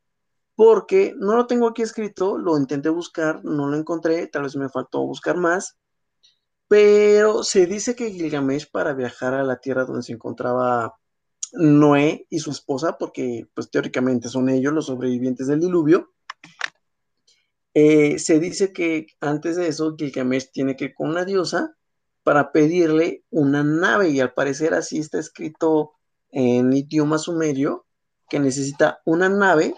Porque 0.54 1.14
no 1.16 1.36
lo 1.36 1.46
tengo 1.46 1.68
aquí 1.68 1.82
escrito, 1.82 2.36
lo 2.36 2.58
intenté 2.58 2.88
buscar, 2.88 3.44
no 3.44 3.68
lo 3.68 3.76
encontré, 3.76 4.26
tal 4.26 4.42
vez 4.42 4.56
me 4.56 4.68
faltó 4.68 5.06
buscar 5.06 5.36
más, 5.36 5.78
pero 6.66 7.44
se 7.44 7.66
dice 7.66 7.94
que 7.94 8.10
Gilgamesh 8.10 8.70
para 8.70 8.92
viajar 8.92 9.34
a 9.34 9.44
la 9.44 9.60
tierra 9.60 9.84
donde 9.84 10.02
se 10.02 10.12
encontraba 10.12 10.94
Noé 11.52 12.26
y 12.28 12.40
su 12.40 12.50
esposa, 12.50 12.98
porque 12.98 13.46
pues 13.54 13.70
teóricamente 13.70 14.28
son 14.28 14.48
ellos 14.48 14.72
los 14.72 14.86
sobrevivientes 14.86 15.46
del 15.46 15.60
diluvio, 15.60 16.10
eh, 17.72 18.18
se 18.18 18.40
dice 18.40 18.72
que 18.72 19.06
antes 19.20 19.56
de 19.56 19.68
eso 19.68 19.94
Gilgamesh 19.96 20.50
tiene 20.50 20.74
que 20.74 20.86
ir 20.86 20.94
con 20.94 21.10
una 21.10 21.24
diosa 21.24 21.77
para 22.28 22.52
pedirle 22.52 23.24
una 23.30 23.64
nave 23.64 24.10
y 24.10 24.20
al 24.20 24.34
parecer 24.34 24.74
así 24.74 24.98
está 24.98 25.18
escrito 25.18 25.94
en 26.30 26.70
idioma 26.74 27.16
sumerio 27.16 27.86
que 28.28 28.38
necesita 28.38 29.00
una 29.06 29.30
nave 29.30 29.74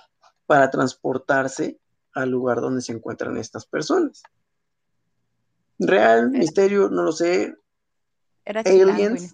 para 0.46 0.68
transportarse 0.68 1.78
al 2.12 2.30
lugar 2.30 2.60
donde 2.60 2.82
se 2.82 2.90
encuentran 2.90 3.36
estas 3.36 3.66
personas. 3.66 4.24
Real, 5.78 6.32
misterio, 6.32 6.88
no 6.88 7.04
lo 7.04 7.12
sé. 7.12 7.54
Era 8.44 8.62
Aliens. 8.62 9.32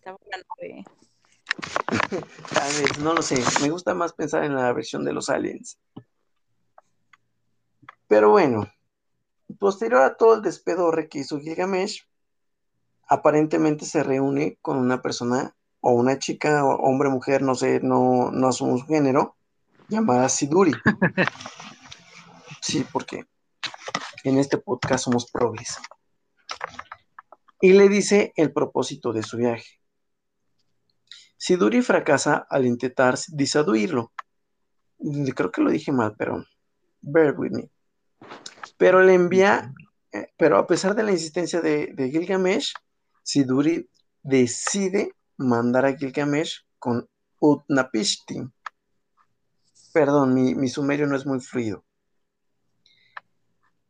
no 3.01 3.15
lo 3.15 3.23
sé. 3.23 3.43
Me 3.63 3.71
gusta 3.71 3.95
más 3.95 4.13
pensar 4.13 4.45
en 4.45 4.55
la 4.55 4.71
versión 4.75 5.07
de 5.07 5.15
los 5.15 5.31
aliens. 5.31 5.79
Pero 8.09 8.29
bueno, 8.29 8.71
posterior 9.59 10.03
a 10.03 10.19
todo 10.19 10.35
el 10.35 10.43
despedorre 10.43 11.09
que 11.09 11.21
hizo 11.21 11.41
Gilgamesh, 11.41 12.07
aparentemente 13.07 13.85
se 13.85 14.03
reúne 14.03 14.59
con 14.63 14.79
una 14.79 15.03
persona 15.03 15.55
o 15.81 15.93
una 15.93 16.19
chica, 16.19 16.65
o 16.65 16.77
hombre, 16.77 17.09
mujer, 17.09 17.43
no 17.43 17.55
sé, 17.55 17.81
no, 17.81 18.31
no 18.33 18.49
asumo 18.49 18.79
su 18.79 18.87
género, 18.87 19.37
llamada 19.89 20.29
Siduri. 20.29 20.73
Sí, 22.63 22.85
porque 22.91 23.25
en 24.25 24.39
este 24.39 24.59
podcast 24.59 25.05
somos 25.05 25.31
progres 25.31 25.79
y 27.61 27.73
le 27.73 27.89
dice 27.89 28.33
el 28.37 28.53
propósito 28.53 29.13
de 29.13 29.23
su 29.23 29.37
viaje. 29.37 29.81
Siduri 31.37 31.83
fracasa 31.83 32.47
al 32.49 32.67
intentar 32.67 33.17
disuadirlo. 33.29 34.13
Creo 35.35 35.51
que 35.51 35.63
lo 35.63 35.71
dije 35.71 35.93
mal, 35.93 36.15
pero 36.19 36.45
bear 37.01 37.39
with 37.39 37.53
me. 37.53 37.71
Pero 38.77 39.03
le 39.03 39.15
envía, 39.15 39.73
eh, 40.13 40.29
pero 40.37 40.59
a 40.59 40.67
pesar 40.67 40.95
de 40.95 41.03
la 41.03 41.13
insistencia 41.13 41.61
de, 41.61 41.93
de 41.95 42.11
Gilgamesh, 42.11 42.73
Siduri 43.27 43.91
decide 44.23 45.11
mandar 45.37 45.85
a 45.85 45.97
Gilgamesh 45.97 46.65
con 46.79 47.09
Utnapishtim. 47.41 48.53
Perdón, 49.93 50.33
mi, 50.33 50.55
mi 50.55 50.69
sumerio 50.69 51.09
no 51.09 51.17
es 51.17 51.27
muy 51.27 51.41
fluido. 51.41 51.85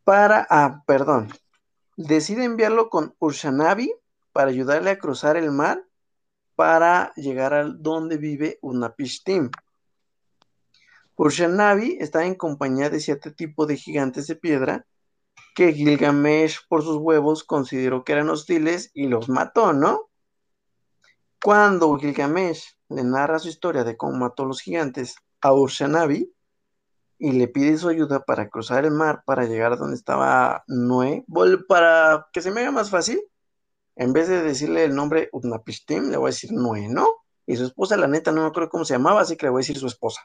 Para, 0.05 0.47
ah, 0.49 0.82
perdón, 0.87 1.28
decide 1.99 2.45
enviarlo 2.45 2.89
con 2.89 3.14
Urshanabi 3.18 3.93
para 4.32 4.49
ayudarle 4.49 4.91
a 4.91 4.99
cruzar 4.99 5.37
el 5.37 5.53
mar 5.53 5.84
para 6.55 7.12
llegar 7.16 7.53
al 7.53 7.82
donde 7.82 8.16
vive 8.16 8.59
Utnapishtim. 8.62 9.51
Urshanabi 11.16 11.99
está 12.01 12.24
en 12.24 12.37
compañía 12.37 12.89
de 12.89 13.01
siete 13.01 13.32
tipos 13.32 13.68
de 13.68 13.76
gigantes 13.76 14.28
de 14.28 14.37
piedra 14.37 14.87
que 15.55 15.72
Gilgamesh 15.72 16.59
por 16.68 16.82
sus 16.82 16.97
huevos 16.97 17.45
consideró 17.45 18.05
que 18.05 18.12
eran 18.12 18.28
hostiles 18.28 18.91
y 18.95 19.09
los 19.09 19.28
mató, 19.28 19.72
¿no? 19.72 20.11
Cuando 21.43 21.97
Gilgamesh 21.97 22.76
le 22.89 23.05
narra 23.05 23.39
su 23.39 23.49
historia 23.49 23.84
de 23.84 23.97
cómo 23.97 24.16
mató 24.18 24.43
a 24.43 24.47
los 24.47 24.61
gigantes 24.61 25.16
a 25.41 25.53
Urshanabi 25.53 26.32
y 27.18 27.32
le 27.32 27.49
pide 27.49 27.78
su 27.78 27.89
ayuda 27.89 28.20
para 28.24 28.49
cruzar 28.49 28.84
el 28.84 28.91
mar 28.91 29.22
para 29.24 29.45
llegar 29.45 29.72
a 29.72 29.76
donde 29.76 29.97
estaba 29.97 30.64
Noé, 30.66 31.24
para 31.68 32.28
que 32.32 32.43
se 32.43 32.51
me 32.51 32.61
haga 32.61 32.70
más 32.70 32.91
fácil, 32.91 33.20
en 33.97 34.12
vez 34.12 34.28
de 34.28 34.43
decirle 34.43 34.84
el 34.84 34.95
nombre 34.95 35.30
Utnapishtim, 35.32 36.11
le 36.11 36.18
voy 36.18 36.28
a 36.28 36.32
decir 36.32 36.53
Noé, 36.53 36.89
¿no? 36.89 37.09
Y 37.47 37.57
su 37.57 37.64
esposa, 37.64 37.97
la 37.97 38.09
neta, 38.09 38.32
no 38.32 38.43
me 38.43 38.49
acuerdo 38.49 38.68
cómo 38.68 38.84
se 38.84 38.95
llamaba, 38.95 39.22
así 39.22 39.37
que 39.37 39.47
le 39.47 39.51
voy 39.51 39.61
a 39.61 39.62
decir 39.62 39.78
su 39.78 39.87
esposa. 39.87 40.20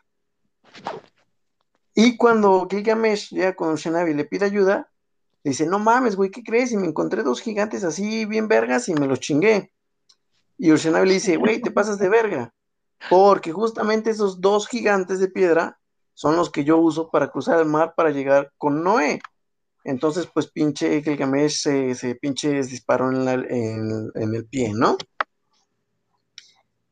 Y 1.94 2.18
cuando 2.18 2.68
Gilgamesh 2.70 3.30
llega 3.30 3.56
con 3.56 3.70
Urshanabi 3.70 4.12
y 4.12 4.16
le 4.16 4.26
pide 4.26 4.46
ayuda, 4.46 4.91
dice, 5.44 5.66
no 5.66 5.80
mames, 5.80 6.16
güey, 6.16 6.30
¿qué 6.30 6.44
crees? 6.44 6.72
Y 6.72 6.78
me 6.78 6.88
encontré 6.88 7.24
dos 7.24 7.42
gigantes 7.42 7.84
así 7.84 8.26
bien 8.26 8.48
vergas 8.48 8.90
y 8.90 8.94
me 8.94 9.08
los 9.08 9.20
chingué. 9.20 9.72
Y 10.58 10.72
Urshanabi 10.72 11.08
le 11.08 11.14
dice, 11.16 11.38
güey, 11.38 11.62
te 11.62 11.72
pasas 11.72 11.98
de 11.98 12.10
verga. 12.10 12.54
Porque 13.10 13.52
justamente 13.52 14.12
esos 14.12 14.42
dos 14.42 14.68
gigantes 14.68 15.20
de 15.20 15.28
piedra 15.28 15.80
son 16.14 16.36
los 16.36 16.52
que 16.52 16.64
yo 16.64 16.78
uso 16.78 17.10
para 17.10 17.32
cruzar 17.32 17.60
el 17.60 17.66
mar 17.66 17.94
para 17.96 18.12
llegar 18.12 18.52
con 18.58 18.84
Noé. 18.84 19.20
Entonces, 19.84 20.28
pues 20.32 20.52
pinche 20.52 21.02
Gilgamesh 21.02 21.62
se, 21.62 21.96
se 21.96 22.16
pinche 22.16 22.62
disparó 22.62 23.12
en, 23.12 24.12
en, 24.14 24.36
el 24.36 24.46
pie, 24.46 24.72
¿no? 24.76 24.98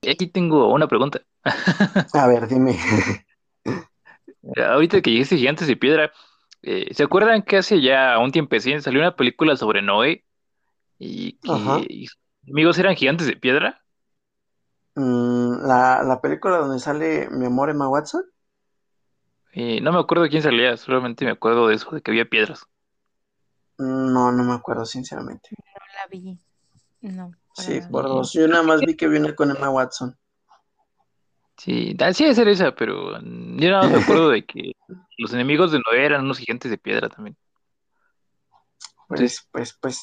Aquí 0.09 0.27
tengo 0.27 0.73
una 0.73 0.87
pregunta. 0.87 1.21
A 2.13 2.27
ver, 2.27 2.47
dime. 2.47 2.79
Ahorita 4.57 5.01
que 5.01 5.11
llegaste 5.11 5.37
Gigantes 5.37 5.67
de 5.67 5.77
Piedra, 5.77 6.11
eh, 6.61 6.93
¿se 6.93 7.03
acuerdan 7.03 7.43
que 7.43 7.57
hace 7.57 7.81
ya 7.81 8.17
un 8.19 8.31
tiempo 8.31 8.55
salió 8.59 8.99
una 8.99 9.15
película 9.15 9.55
sobre 9.55 9.81
Noé? 9.81 10.25
Y 10.97 11.33
que 11.37 12.07
amigos 12.49 12.77
eran 12.77 12.95
gigantes 12.95 13.27
de 13.27 13.37
piedra. 13.37 13.81
Mm, 14.95 15.65
¿la, 15.65 16.19
película 16.21 16.57
donde 16.57 16.79
sale 16.79 17.29
mi 17.29 17.45
amor 17.45 17.69
Emma 17.69 17.87
Watson? 17.87 18.23
Eh, 19.53 19.79
no 19.81 19.93
me 19.93 19.99
acuerdo 19.99 20.27
quién 20.27 20.43
salía, 20.43 20.75
solamente 20.75 21.23
me 21.23 21.31
acuerdo 21.31 21.69
de 21.69 21.75
eso, 21.75 21.89
de 21.91 22.01
que 22.01 22.11
había 22.11 22.25
piedras. 22.25 22.65
Mm, 23.77 24.11
no, 24.11 24.31
no 24.33 24.43
me 24.43 24.53
acuerdo, 24.53 24.85
sinceramente. 24.85 25.49
No 25.51 25.85
la 25.95 26.07
vi. 26.07 26.37
No. 27.01 27.31
Sí, 27.53 27.79
por 27.89 28.03
dos. 28.03 28.33
Yo 28.33 28.47
nada 28.47 28.63
más 28.63 28.81
vi 28.81 28.95
que 28.97 29.07
viene 29.07 29.33
con 29.35 29.51
Emma 29.51 29.69
Watson. 29.69 30.17
Sí, 31.59 31.93
sí 32.13 32.23
debe 32.23 32.35
ser 32.35 32.47
esa, 32.47 32.73
pero 32.73 33.19
yo 33.19 33.69
nada 33.69 33.83
más 33.83 33.91
me 33.91 34.01
acuerdo 34.01 34.29
de 34.29 34.45
que 34.45 34.71
los 35.17 35.33
enemigos 35.33 35.73
de 35.73 35.79
Noé 35.79 36.05
eran 36.05 36.23
unos 36.23 36.37
gigantes 36.37 36.71
de 36.71 36.77
piedra 36.77 37.09
también. 37.09 37.35
Pues, 39.09 39.45
pues, 39.51 39.77
pues, 39.81 39.99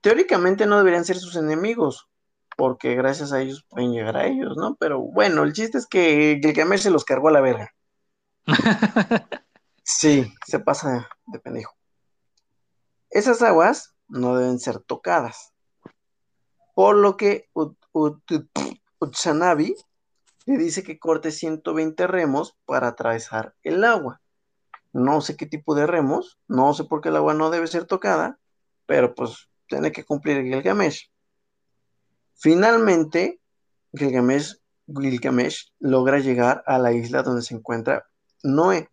teóricamente 0.00 0.66
no 0.66 0.76
deberían 0.76 1.04
ser 1.04 1.16
sus 1.18 1.36
enemigos, 1.36 2.08
porque 2.56 2.96
gracias 2.96 3.32
a 3.32 3.40
ellos 3.40 3.64
pueden 3.68 3.92
llegar 3.92 4.16
a 4.16 4.26
ellos, 4.26 4.56
¿no? 4.56 4.74
Pero 4.74 4.98
bueno, 4.98 5.44
el 5.44 5.52
chiste 5.52 5.78
es 5.78 5.86
que 5.86 6.40
Gilgamesh 6.42 6.80
se 6.80 6.90
los 6.90 7.04
cargó 7.04 7.28
a 7.28 7.32
la 7.32 7.42
verga. 7.42 7.72
sí, 9.84 10.34
se 10.44 10.58
pasa 10.58 11.08
de 11.26 11.38
pendejo. 11.38 11.76
Esas 13.08 13.40
aguas 13.42 13.94
no 14.08 14.36
deben 14.36 14.58
ser 14.58 14.80
tocadas, 14.80 15.52
por 16.74 16.96
lo 16.96 17.16
que 17.16 17.48
Utsanabi 18.98 19.76
le 20.48 20.56
dice 20.56 20.82
que 20.82 20.98
corte 20.98 21.30
120 21.30 22.06
remos 22.06 22.56
para 22.64 22.88
atravesar 22.88 23.54
el 23.62 23.84
agua. 23.84 24.22
No 24.94 25.20
sé 25.20 25.36
qué 25.36 25.44
tipo 25.44 25.74
de 25.74 25.86
remos, 25.86 26.40
no 26.48 26.72
sé 26.72 26.84
por 26.84 27.02
qué 27.02 27.10
el 27.10 27.16
agua 27.16 27.34
no 27.34 27.50
debe 27.50 27.66
ser 27.66 27.84
tocada, 27.84 28.38
pero 28.86 29.14
pues 29.14 29.50
tiene 29.66 29.92
que 29.92 30.04
cumplir 30.04 30.42
Gilgamesh. 30.44 31.10
Finalmente, 32.34 33.42
Gilgamesh, 33.92 34.56
Gilgamesh 34.86 35.74
logra 35.80 36.18
llegar 36.18 36.64
a 36.66 36.78
la 36.78 36.92
isla 36.92 37.22
donde 37.22 37.42
se 37.42 37.54
encuentra 37.54 38.06
Noé, 38.42 38.88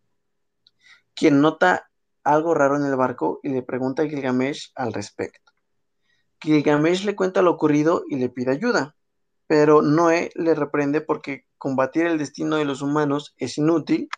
quien 1.14 1.40
nota 1.40 1.90
algo 2.26 2.54
raro 2.54 2.76
en 2.76 2.86
el 2.86 2.98
barco 2.98 3.40
y 3.44 3.50
le 3.50 3.62
pregunta 3.62 4.04
a 4.04 4.08
Gilgamesh 4.08 4.74
al 4.76 4.92
respecto. 4.92 5.54
Gilgamesh 6.42 7.06
le 7.06 7.16
cuenta 7.16 7.42
lo 7.42 7.52
ocurrido 7.52 8.04
y 8.10 8.18
le 8.18 8.28
pide 8.28 8.52
ayuda, 8.52 8.94
pero 9.48 9.82
Noé 9.82 10.32
le 10.36 10.56
reprende 10.56 11.02
porque 11.02 11.46
combatir 11.58 12.06
el 12.06 12.18
destino 12.18 12.58
de 12.58 12.66
los 12.66 12.82
humanos 12.82 13.34
es 13.38 13.58
inútil 13.58 14.10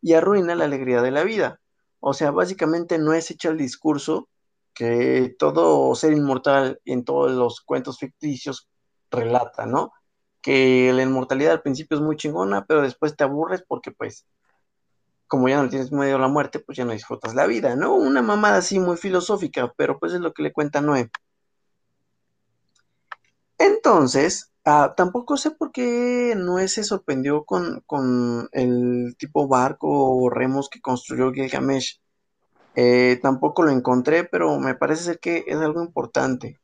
y 0.00 0.14
arruina 0.14 0.54
la 0.54 0.64
alegría 0.64 1.02
de 1.02 1.10
la 1.10 1.24
vida. 1.24 1.60
O 2.00 2.14
sea, 2.14 2.30
básicamente 2.30 2.98
Noé 2.98 3.22
se 3.22 3.34
echa 3.34 3.48
el 3.48 3.58
discurso 3.58 4.28
que 4.74 5.34
todo 5.38 5.94
ser 5.96 6.12
inmortal 6.12 6.80
en 6.84 7.04
todos 7.04 7.32
los 7.32 7.60
cuentos 7.60 7.98
ficticios 7.98 8.68
relata, 9.10 9.66
¿no? 9.66 9.92
Que 10.40 10.92
la 10.92 11.02
inmortalidad 11.02 11.52
al 11.52 11.62
principio 11.62 11.96
es 11.96 12.02
muy 12.02 12.16
chingona, 12.16 12.64
pero 12.64 12.82
después 12.82 13.16
te 13.16 13.24
aburres 13.24 13.64
porque 13.66 13.90
pues 13.90 14.26
como 15.26 15.48
ya 15.48 15.62
no 15.62 15.68
tienes 15.68 15.92
medio 15.92 16.16
a 16.16 16.20
la 16.20 16.28
muerte, 16.28 16.58
pues 16.58 16.78
ya 16.78 16.84
no 16.84 16.92
disfrutas 16.92 17.34
la 17.34 17.46
vida, 17.46 17.76
¿no? 17.76 17.94
Una 17.94 18.22
mamada 18.22 18.58
así 18.58 18.78
muy 18.78 18.96
filosófica, 18.96 19.72
pero 19.76 19.98
pues 19.98 20.14
es 20.14 20.20
lo 20.20 20.32
que 20.32 20.42
le 20.42 20.52
cuenta 20.52 20.80
Noé. 20.80 21.10
Entonces, 23.58 24.52
ah, 24.68 24.94
tampoco 24.96 25.36
sé 25.36 25.50
por 25.50 25.72
qué 25.72 26.34
Noé 26.36 26.68
se 26.68 26.84
sorprendió 26.84 27.44
con, 27.44 27.80
con 27.86 28.48
el 28.52 29.16
tipo 29.18 29.48
barco 29.48 29.88
o 29.88 30.28
remos 30.30 30.68
que 30.68 30.80
construyó 30.80 31.32
Gilgamesh. 31.32 32.00
Eh, 32.76 33.18
tampoco 33.22 33.62
lo 33.62 33.70
encontré, 33.70 34.24
pero 34.24 34.58
me 34.60 34.74
parece 34.74 35.04
ser 35.04 35.20
que 35.20 35.44
es 35.46 35.56
algo 35.56 35.82
importante. 35.82 36.60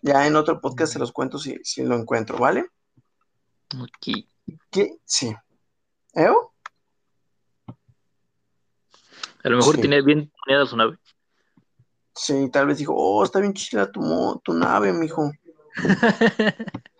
Ya 0.00 0.26
en 0.26 0.36
otro 0.36 0.60
podcast 0.60 0.94
se 0.94 0.98
los 0.98 1.12
cuento 1.12 1.38
si, 1.38 1.60
lo 1.82 1.96
encuentro, 1.96 2.38
¿vale? 2.38 2.66
Ok. 3.78 4.26
¿Qué? 4.70 4.96
Sí. 5.04 5.34
¿Eo? 6.14 6.54
A 9.44 9.48
lo 9.48 9.58
mejor 9.58 9.76
tiene 9.76 10.02
bien 10.02 10.32
planeada 10.44 10.66
su 10.66 10.76
nave. 10.76 10.98
Sí, 12.14 12.48
tal 12.50 12.66
vez 12.66 12.78
dijo, 12.78 12.94
oh, 12.96 13.22
está 13.22 13.40
bien 13.40 13.52
chila 13.52 13.92
tu, 13.92 14.40
tu 14.42 14.54
nave, 14.54 14.92
mijo. 14.92 15.30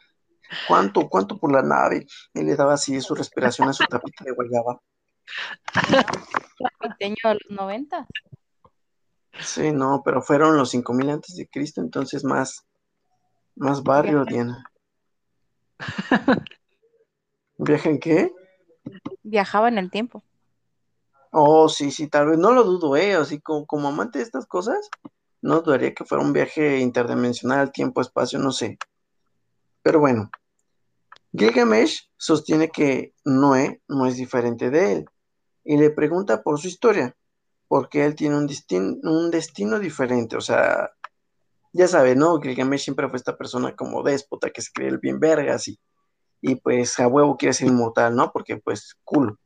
¿Cuánto, 0.68 1.08
cuánto 1.08 1.38
por 1.38 1.52
la 1.52 1.62
nave? 1.62 2.06
Y 2.32 2.42
le 2.42 2.56
daba 2.56 2.74
así 2.74 3.00
su 3.00 3.14
respiración 3.14 3.68
a 3.68 3.72
su 3.72 3.84
tapita 3.84 4.24
de 4.24 4.32
guayaba. 4.32 4.80
de 6.98 7.14
los 7.22 7.38
90. 7.50 8.06
Sí, 9.40 9.72
no, 9.72 10.02
pero 10.04 10.22
fueron 10.22 10.56
los 10.56 10.70
5000 10.70 11.10
antes 11.10 11.36
de 11.36 11.48
Cristo, 11.48 11.80
entonces 11.80 12.24
más, 12.24 12.64
más 13.56 13.82
barrio, 13.82 14.24
Diana. 14.24 14.64
¿Viaja 17.58 17.90
en 17.90 17.98
qué? 17.98 18.32
Viajaba 19.22 19.68
en 19.68 19.78
el 19.78 19.90
tiempo. 19.90 20.22
Oh, 21.30 21.68
sí, 21.68 21.90
sí, 21.90 22.06
tal 22.08 22.28
vez, 22.28 22.38
no 22.38 22.52
lo 22.52 22.62
dudo, 22.62 22.96
¿eh? 22.96 23.14
Así 23.14 23.40
como, 23.40 23.66
como 23.66 23.88
amante 23.88 24.18
de 24.18 24.24
estas 24.24 24.46
cosas, 24.46 24.88
no 25.42 25.62
dudaría 25.62 25.92
que 25.92 26.04
fuera 26.04 26.22
un 26.22 26.32
viaje 26.32 26.78
interdimensional, 26.78 27.72
tiempo, 27.72 28.00
espacio, 28.00 28.38
no 28.38 28.52
sé. 28.52 28.78
Pero 29.82 29.98
bueno, 29.98 30.30
Gilgamesh 31.36 32.08
sostiene 32.16 32.70
que 32.70 33.12
Noé 33.24 33.82
no 33.88 34.06
es 34.06 34.16
diferente 34.16 34.70
de 34.70 34.92
él 34.92 35.04
y 35.64 35.76
le 35.76 35.90
pregunta 35.90 36.42
por 36.42 36.60
su 36.60 36.68
historia 36.68 37.16
porque 37.66 38.04
él 38.04 38.14
tiene 38.14 38.36
un, 38.36 39.30
destino 39.30 39.78
diferente, 39.80 40.36
o 40.36 40.40
sea, 40.40 40.90
ya 41.72 41.88
sabe, 41.88 42.14
¿no? 42.14 42.40
Gilgamesh 42.40 42.84
siempre 42.84 43.08
fue 43.08 43.16
esta 43.16 43.36
persona 43.36 43.74
como 43.74 44.04
déspota 44.04 44.50
que 44.50 44.62
se 44.62 44.70
cree 44.72 44.88
el 44.88 44.98
bien 44.98 45.18
vergas 45.18 45.66
y, 45.66 45.80
y 46.40 46.54
pues 46.56 47.00
a 47.00 47.08
huevo 47.08 47.36
quiere 47.36 47.52
ser 47.52 47.66
inmortal, 47.66 48.14
¿no? 48.14 48.30
Porque 48.30 48.58
pues 48.58 48.94
culo. 49.02 49.38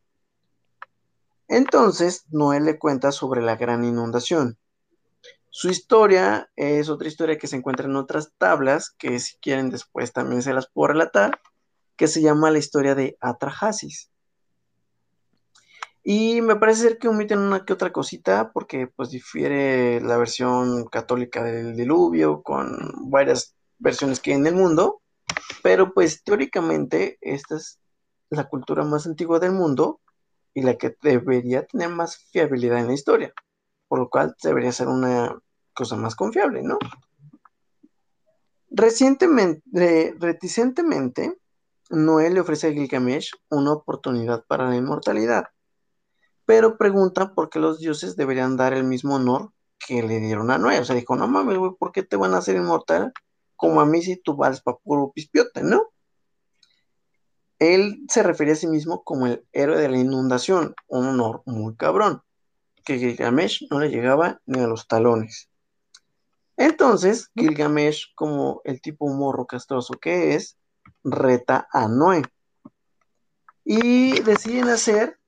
Entonces, 1.47 2.27
Noé 2.29 2.61
le 2.61 2.79
cuenta 2.79 3.13
sobre 3.13 3.41
la 3.41 3.57
gran 3.57 3.83
inundación. 3.83 4.59
Su 5.49 5.71
historia 5.71 6.51
es 6.57 6.91
otra 6.91 7.09
historia 7.09 7.39
que 7.39 7.47
se 7.47 7.57
encuentra 7.57 7.87
en 7.87 7.97
otras 7.97 8.35
tablas, 8.37 8.91
que 8.99 9.19
si 9.19 9.39
quieren 9.39 9.71
después 9.71 10.13
también 10.13 10.43
se 10.43 10.53
las 10.53 10.69
puedo 10.69 10.89
relatar, 10.89 11.41
que 11.99 12.07
se 12.07 12.23
llama 12.23 12.51
la 12.51 12.59
historia 12.59 12.95
de 12.95 13.19
Atrahasis. 13.21 14.11
Y 16.05 16.41
me 16.41 16.57
parece 16.57 16.83
ser 16.83 16.99
que 16.99 17.09
omiten 17.09 17.41
una 17.41 17.67
que 17.67 17.73
otra 17.73 17.93
cosita 17.93 18.53
porque 18.53 18.87
pues 18.87 19.11
difiere 19.11 20.01
la 20.01 20.17
versión 20.17 20.87
católica 20.87 21.43
del 21.43 21.77
diluvio 21.77 22.43
con 22.43 23.11
varias 23.11 23.57
versiones 23.79 24.21
que 24.21 24.31
hay 24.31 24.39
en 24.39 24.47
el 24.47 24.55
mundo, 24.55 25.03
pero 25.63 25.93
pues 25.93 26.23
teóricamente 26.23 27.19
esta 27.21 27.57
es 27.57 27.81
la 28.31 28.49
cultura 28.49 28.85
más 28.85 29.07
antigua 29.07 29.41
del 29.41 29.53
mundo 29.53 30.01
y 30.55 30.63
la 30.63 30.79
que 30.79 30.97
debería 31.03 31.67
tener 31.67 31.89
más 31.91 32.17
fiabilidad 32.31 32.79
en 32.79 32.87
la 32.87 32.95
historia, 32.95 33.35
por 33.89 33.99
lo 33.99 34.09
cual 34.09 34.37
debería 34.43 34.73
ser 34.73 34.87
una 34.87 35.37
cosa 35.75 35.97
más 35.97 36.15
confiable, 36.15 36.63
¿no? 36.63 36.79
Recientemente, 38.71 40.15
reticentemente, 40.19 41.39
Noé 41.91 42.31
le 42.31 42.41
ofrece 42.41 42.69
a 42.69 42.73
Gilgamesh 42.73 43.33
una 43.49 43.73
oportunidad 43.73 44.45
para 44.47 44.69
la 44.69 44.77
inmortalidad, 44.77 45.47
pero 46.45 46.77
pregunta 46.77 47.35
por 47.35 47.51
qué 47.51 47.59
los 47.59 47.79
dioses 47.79 48.17
deberían 48.17 48.57
dar 48.57 48.73
el 48.75 48.85
mismo 48.85 49.17
honor 49.17 49.53
que 49.79 50.03
le 50.03 50.19
dieron 50.19 50.51
a 50.51 50.59
Noé. 50.59 50.81
O 50.81 50.85
sea, 50.85 50.97
dijo, 50.97 51.17
no 51.17 51.29
mames, 51.29 51.57
güey, 51.57 51.73
¿por 51.79 51.93
qué 51.93 52.03
te 52.03 52.17
van 52.17 52.35
a 52.35 52.39
hacer 52.39 52.57
inmortal 52.57 53.13
como 53.57 53.81
a 53.81 53.87
mí 53.87 54.03
si 54.03 54.17
tú 54.17 54.37
vales 54.37 54.61
para 54.61 54.77
puro 54.79 55.13
pispiote, 55.13 55.63
¿no? 55.63 55.89
Él 57.59 58.05
se 58.09 58.23
refería 58.23 58.53
a 58.53 58.57
sí 58.57 58.69
mismo 58.69 59.03
como 59.03 59.27
el 59.27 59.45
héroe 59.53 59.81
de 59.81 59.89
la 59.89 59.99
inundación, 59.99 60.75
un 60.87 61.07
honor 61.07 61.43
muy 61.45 61.75
cabrón, 61.75 62.23
que 62.85 62.99
Gilgamesh 62.99 63.67
no 63.71 63.81
le 63.81 63.89
llegaba 63.89 64.41
ni 64.47 64.61
a 64.61 64.67
los 64.67 64.87
talones. 64.87 65.51
Entonces, 66.57 67.31
Gilgamesh, 67.35 68.15
como 68.15 68.61
el 68.65 68.81
tipo 68.81 69.09
morro 69.09 69.47
castroso 69.47 69.95
que 69.95 70.35
es, 70.35 70.58
reta 71.05 71.69
a 71.73 71.89
Noé. 71.89 72.23
Y 73.65 74.21
deciden 74.21 74.69
hacer 74.69 75.19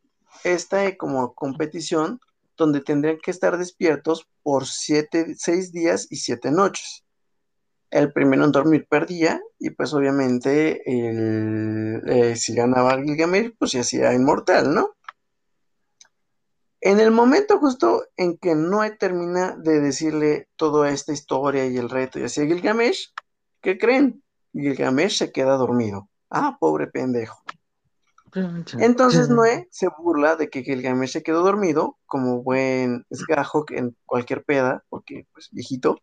esta 0.45 0.85
eh, 0.87 0.97
como 0.97 1.35
competición 1.35 2.21
donde 2.57 2.81
tendrían 2.81 3.19
que 3.23 3.31
estar 3.31 3.57
despiertos 3.59 4.29
por 4.43 4.67
siete, 4.67 5.35
seis 5.37 5.73
días 5.73 6.07
y 6.11 6.17
siete 6.17 6.51
noches. 6.51 7.05
El 7.91 8.13
primero 8.13 8.45
en 8.45 8.53
dormir 8.53 8.87
perdía 8.89 9.41
y 9.59 9.71
pues 9.71 9.93
obviamente 9.95 10.83
eh, 10.87 12.37
si 12.37 12.55
ganaba 12.55 13.03
Gilgamesh 13.03 13.53
pues 13.59 13.73
se 13.73 13.81
hacía 13.81 14.15
inmortal, 14.15 14.75
¿no? 14.75 14.95
En 16.83 16.99
el 16.99 17.11
momento 17.11 17.59
justo 17.59 18.05
en 18.17 18.39
que 18.39 18.55
Noé 18.55 18.93
termina 18.93 19.55
de 19.57 19.81
decirle 19.81 20.49
toda 20.57 20.91
esta 20.91 21.13
historia 21.13 21.67
y 21.67 21.77
el 21.77 21.91
reto 21.91 22.19
y 22.19 22.23
así 22.23 22.41
a 22.41 22.47
Gilgamesh, 22.47 23.13
¿qué 23.61 23.77
creen? 23.77 24.23
Gilgamesh 24.53 25.19
se 25.19 25.33
queda 25.33 25.57
dormido. 25.57 26.09
Ah, 26.31 26.57
pobre 26.61 26.87
pendejo. 26.87 27.43
Entonces 28.79 29.29
Noé 29.29 29.67
se 29.71 29.89
burla 29.89 30.37
de 30.37 30.49
que 30.49 30.63
Gilgamesh 30.63 31.11
se 31.11 31.23
quedó 31.23 31.43
dormido, 31.43 31.99
como 32.07 32.43
buen 32.43 33.05
esgajo 33.11 33.65
en 33.71 33.97
cualquier 34.07 34.45
peda, 34.45 34.85
porque 34.89 35.27
pues 35.33 35.49
viejito. 35.51 35.99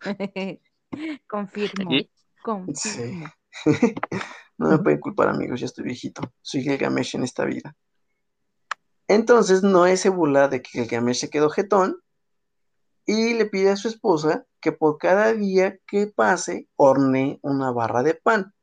confirmo, 1.28 1.90
confirmo. 2.42 3.26
no 4.58 4.70
me 4.70 4.78
pueden 4.78 5.00
culpar 5.00 5.28
amigos, 5.28 5.60
ya 5.60 5.66
estoy 5.66 5.84
viejito. 5.84 6.22
Soy 6.40 6.62
Gilgamesh 6.62 7.16
en 7.16 7.24
esta 7.24 7.44
vida. 7.44 7.74
Entonces 9.08 9.62
Noé 9.62 9.96
se 9.96 10.08
burla 10.08 10.48
de 10.48 10.62
que 10.62 10.70
Gilgamesh 10.70 11.18
se 11.18 11.30
quedó 11.30 11.50
jetón 11.50 11.96
y 13.06 13.34
le 13.34 13.46
pide 13.46 13.70
a 13.70 13.76
su 13.76 13.88
esposa 13.88 14.46
que 14.64 14.72
por 14.72 14.96
cada 14.96 15.34
día 15.34 15.78
que 15.86 16.06
pase 16.06 16.70
horne 16.76 17.38
una 17.42 17.70
barra 17.70 18.02
de 18.02 18.14
pan, 18.14 18.54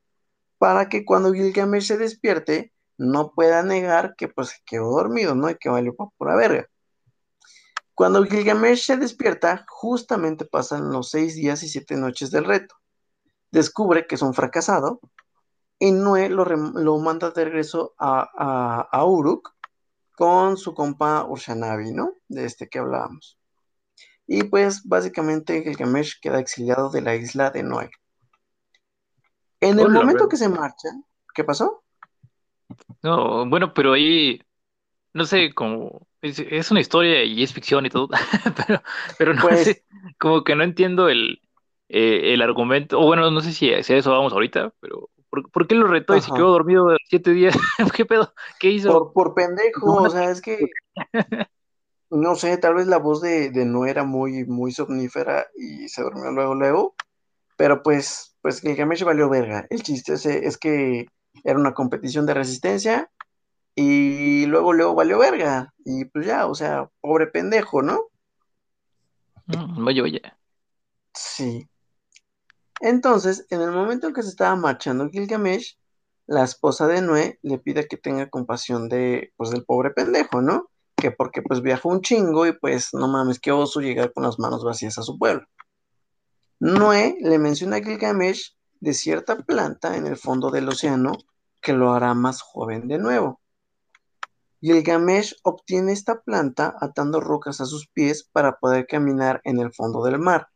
para 0.57 0.89
que 0.89 1.05
cuando 1.05 1.31
Gilgamesh 1.31 1.85
se 1.85 1.97
despierte 1.97 2.73
no 2.97 3.33
pueda 3.35 3.61
negar 3.61 4.15
que 4.17 4.27
pues 4.27 4.59
quedó 4.65 4.89
dormido, 4.89 5.35
¿no? 5.35 5.51
Y 5.51 5.57
que 5.57 5.69
valió 5.69 5.95
para 5.95 6.09
pura 6.17 6.35
verga. 6.35 6.67
Cuando 7.93 8.23
Gilgamesh 8.23 8.83
se 8.83 8.97
despierta, 8.97 9.63
justamente 9.69 10.45
pasan 10.45 10.91
los 10.91 11.11
seis 11.11 11.35
días 11.35 11.61
y 11.61 11.69
siete 11.69 11.95
noches 11.95 12.31
del 12.31 12.45
reto. 12.45 12.73
Descubre 13.51 14.07
que 14.07 14.15
es 14.15 14.23
un 14.23 14.33
fracasado 14.33 15.01
y 15.77 15.91
Noé 15.91 16.29
lo, 16.29 16.97
manda 16.97 17.29
de 17.29 17.45
regreso 17.45 17.93
a, 17.99 18.87
a 18.91 19.05
Uruk 19.05 19.53
con 20.15 20.57
su 20.57 20.73
compa 20.73 21.25
Urshanabi, 21.25 21.91
¿no? 21.91 22.15
De 22.27 22.45
este 22.45 22.67
que 22.69 22.79
hablábamos. 22.79 23.40
Y 24.33 24.43
pues 24.43 24.87
básicamente 24.87 25.61
Gilgamesh 25.61 26.21
queda 26.21 26.39
exiliado 26.39 26.89
de 26.89 27.01
la 27.01 27.15
isla 27.15 27.51
de 27.51 27.63
Noé. 27.63 27.91
En 29.59 29.77
el 29.77 29.89
momento 29.89 30.29
que 30.29 30.37
se 30.37 30.47
marcha, 30.47 30.87
¿qué 31.35 31.43
pasó? 31.43 31.83
No, 33.03 33.45
bueno, 33.49 33.73
pero 33.73 33.91
ahí, 33.91 34.41
no 35.11 35.25
sé, 35.25 35.53
como 35.53 36.07
es, 36.21 36.71
una 36.71 36.79
historia 36.79 37.25
y 37.25 37.43
es 37.43 37.51
ficción 37.51 37.85
y 37.85 37.89
todo, 37.89 38.07
pero, 38.65 38.81
pero 39.17 39.33
no 39.33 39.41
pues 39.41 39.63
sé, 39.65 39.85
como 40.17 40.45
que 40.45 40.55
no 40.55 40.63
entiendo 40.63 41.09
el, 41.09 41.41
eh, 41.89 42.33
el 42.33 42.41
argumento, 42.41 43.01
o 43.01 43.07
bueno, 43.07 43.29
no 43.31 43.41
sé 43.41 43.51
si, 43.51 43.83
si, 43.83 43.93
a 43.93 43.97
eso 43.97 44.11
vamos 44.11 44.31
ahorita, 44.31 44.73
pero 44.79 45.09
¿por, 45.29 45.67
qué 45.67 45.75
lo 45.75 45.87
retó 45.87 46.15
y 46.15 46.21
se 46.21 46.31
quedó 46.31 46.51
dormido 46.51 46.95
siete 47.09 47.31
días? 47.31 47.53
¿Qué 47.93 48.05
pedo? 48.05 48.33
¿Qué 48.61 48.69
hizo? 48.69 48.93
Por, 48.93 49.11
por 49.11 49.35
pendejo, 49.35 50.03
o 50.03 50.09
sea, 50.09 50.31
es 50.31 50.41
que 50.41 50.69
no 52.11 52.35
sé, 52.35 52.57
tal 52.57 52.75
vez 52.75 52.87
la 52.87 52.97
voz 52.97 53.21
de, 53.21 53.51
no 53.65 53.85
era 53.85 54.03
muy, 54.03 54.45
muy 54.45 54.73
somnífera 54.73 55.47
y 55.55 55.87
se 55.87 56.03
durmió 56.03 56.29
luego, 56.31 56.55
luego, 56.55 56.95
pero 57.55 57.81
pues, 57.81 58.35
pues 58.41 58.59
Gilgamesh 58.59 59.03
valió 59.03 59.29
verga. 59.29 59.65
El 59.69 59.81
chiste 59.81 60.13
es, 60.13 60.57
que 60.57 61.07
era 61.43 61.57
una 61.57 61.73
competición 61.73 62.25
de 62.25 62.33
resistencia 62.33 63.09
y 63.75 64.45
luego, 64.47 64.73
luego 64.73 64.93
valió 64.93 65.19
verga. 65.19 65.73
Y 65.85 66.05
pues 66.05 66.25
ya, 66.25 66.47
o 66.47 66.55
sea, 66.55 66.89
pobre 66.99 67.27
pendejo, 67.27 67.81
¿no? 67.81 68.07
Mm, 69.45 69.85
vaya, 69.85 70.01
vaya. 70.01 70.37
Sí. 71.13 71.69
Entonces, 72.81 73.45
en 73.49 73.61
el 73.61 73.71
momento 73.71 74.07
en 74.07 74.13
que 74.13 74.23
se 74.23 74.29
estaba 74.29 74.55
marchando 74.55 75.09
Gilgamesh, 75.09 75.77
la 76.25 76.43
esposa 76.43 76.87
de 76.87 77.01
Noé 77.01 77.39
le 77.41 77.57
pide 77.57 77.87
que 77.87 77.97
tenga 77.97 78.29
compasión 78.29 78.89
de, 78.89 79.33
pues, 79.37 79.51
del 79.51 79.63
pobre 79.63 79.91
pendejo, 79.91 80.41
¿no? 80.41 80.70
Que 81.01 81.11
porque 81.11 81.41
pues 81.41 81.61
viajó 81.61 81.89
un 81.89 82.01
chingo 82.01 82.45
y 82.45 82.53
pues 82.53 82.93
no 82.93 83.07
mames, 83.07 83.39
qué 83.39 83.51
oso 83.51 83.81
llegar 83.81 84.13
con 84.13 84.23
las 84.23 84.39
manos 84.39 84.63
vacías 84.63 84.97
a 84.99 85.03
su 85.03 85.17
pueblo. 85.17 85.45
Noé 86.59 87.17
le 87.19 87.39
menciona 87.39 87.77
a 87.77 87.81
Gilgamesh 87.81 88.55
de 88.79 88.93
cierta 88.93 89.35
planta 89.37 89.97
en 89.97 90.05
el 90.05 90.15
fondo 90.15 90.51
del 90.51 90.69
océano 90.69 91.13
que 91.59 91.73
lo 91.73 91.93
hará 91.93 92.13
más 92.13 92.41
joven 92.41 92.87
de 92.87 92.99
nuevo. 92.99 93.41
Gilgamesh 94.61 95.35
obtiene 95.43 95.91
esta 95.91 96.21
planta 96.21 96.75
atando 96.79 97.19
rocas 97.19 97.61
a 97.61 97.65
sus 97.65 97.87
pies 97.87 98.29
para 98.31 98.59
poder 98.59 98.85
caminar 98.85 99.41
en 99.43 99.59
el 99.59 99.73
fondo 99.73 100.03
del 100.03 100.19
mar. 100.19 100.49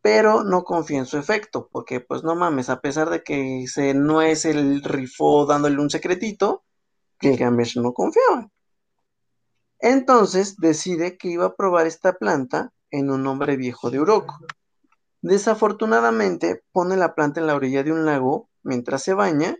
Pero 0.00 0.42
no 0.42 0.64
confía 0.64 0.98
en 0.98 1.06
su 1.06 1.18
efecto, 1.18 1.68
porque 1.70 2.00
pues 2.00 2.24
no 2.24 2.34
mames, 2.34 2.68
a 2.68 2.80
pesar 2.80 3.08
de 3.08 3.22
que 3.22 3.66
se, 3.68 3.94
no 3.94 4.22
es 4.22 4.44
el 4.44 4.82
rifó 4.82 5.46
dándole 5.46 5.80
un 5.80 5.88
secretito, 5.88 6.64
Gilgamesh 7.20 7.78
no 7.78 7.92
confiaba. 7.92 8.50
Entonces 9.82 10.54
decide 10.58 11.18
que 11.18 11.26
iba 11.26 11.44
a 11.44 11.56
probar 11.56 11.88
esta 11.88 12.12
planta 12.12 12.72
en 12.92 13.10
un 13.10 13.26
hombre 13.26 13.56
viejo 13.56 13.90
de 13.90 13.98
Urok. 13.98 14.32
Desafortunadamente 15.22 16.62
pone 16.70 16.96
la 16.96 17.16
planta 17.16 17.40
en 17.40 17.48
la 17.48 17.56
orilla 17.56 17.82
de 17.82 17.90
un 17.90 18.04
lago 18.06 18.48
mientras 18.62 19.02
se 19.02 19.12
baña 19.12 19.56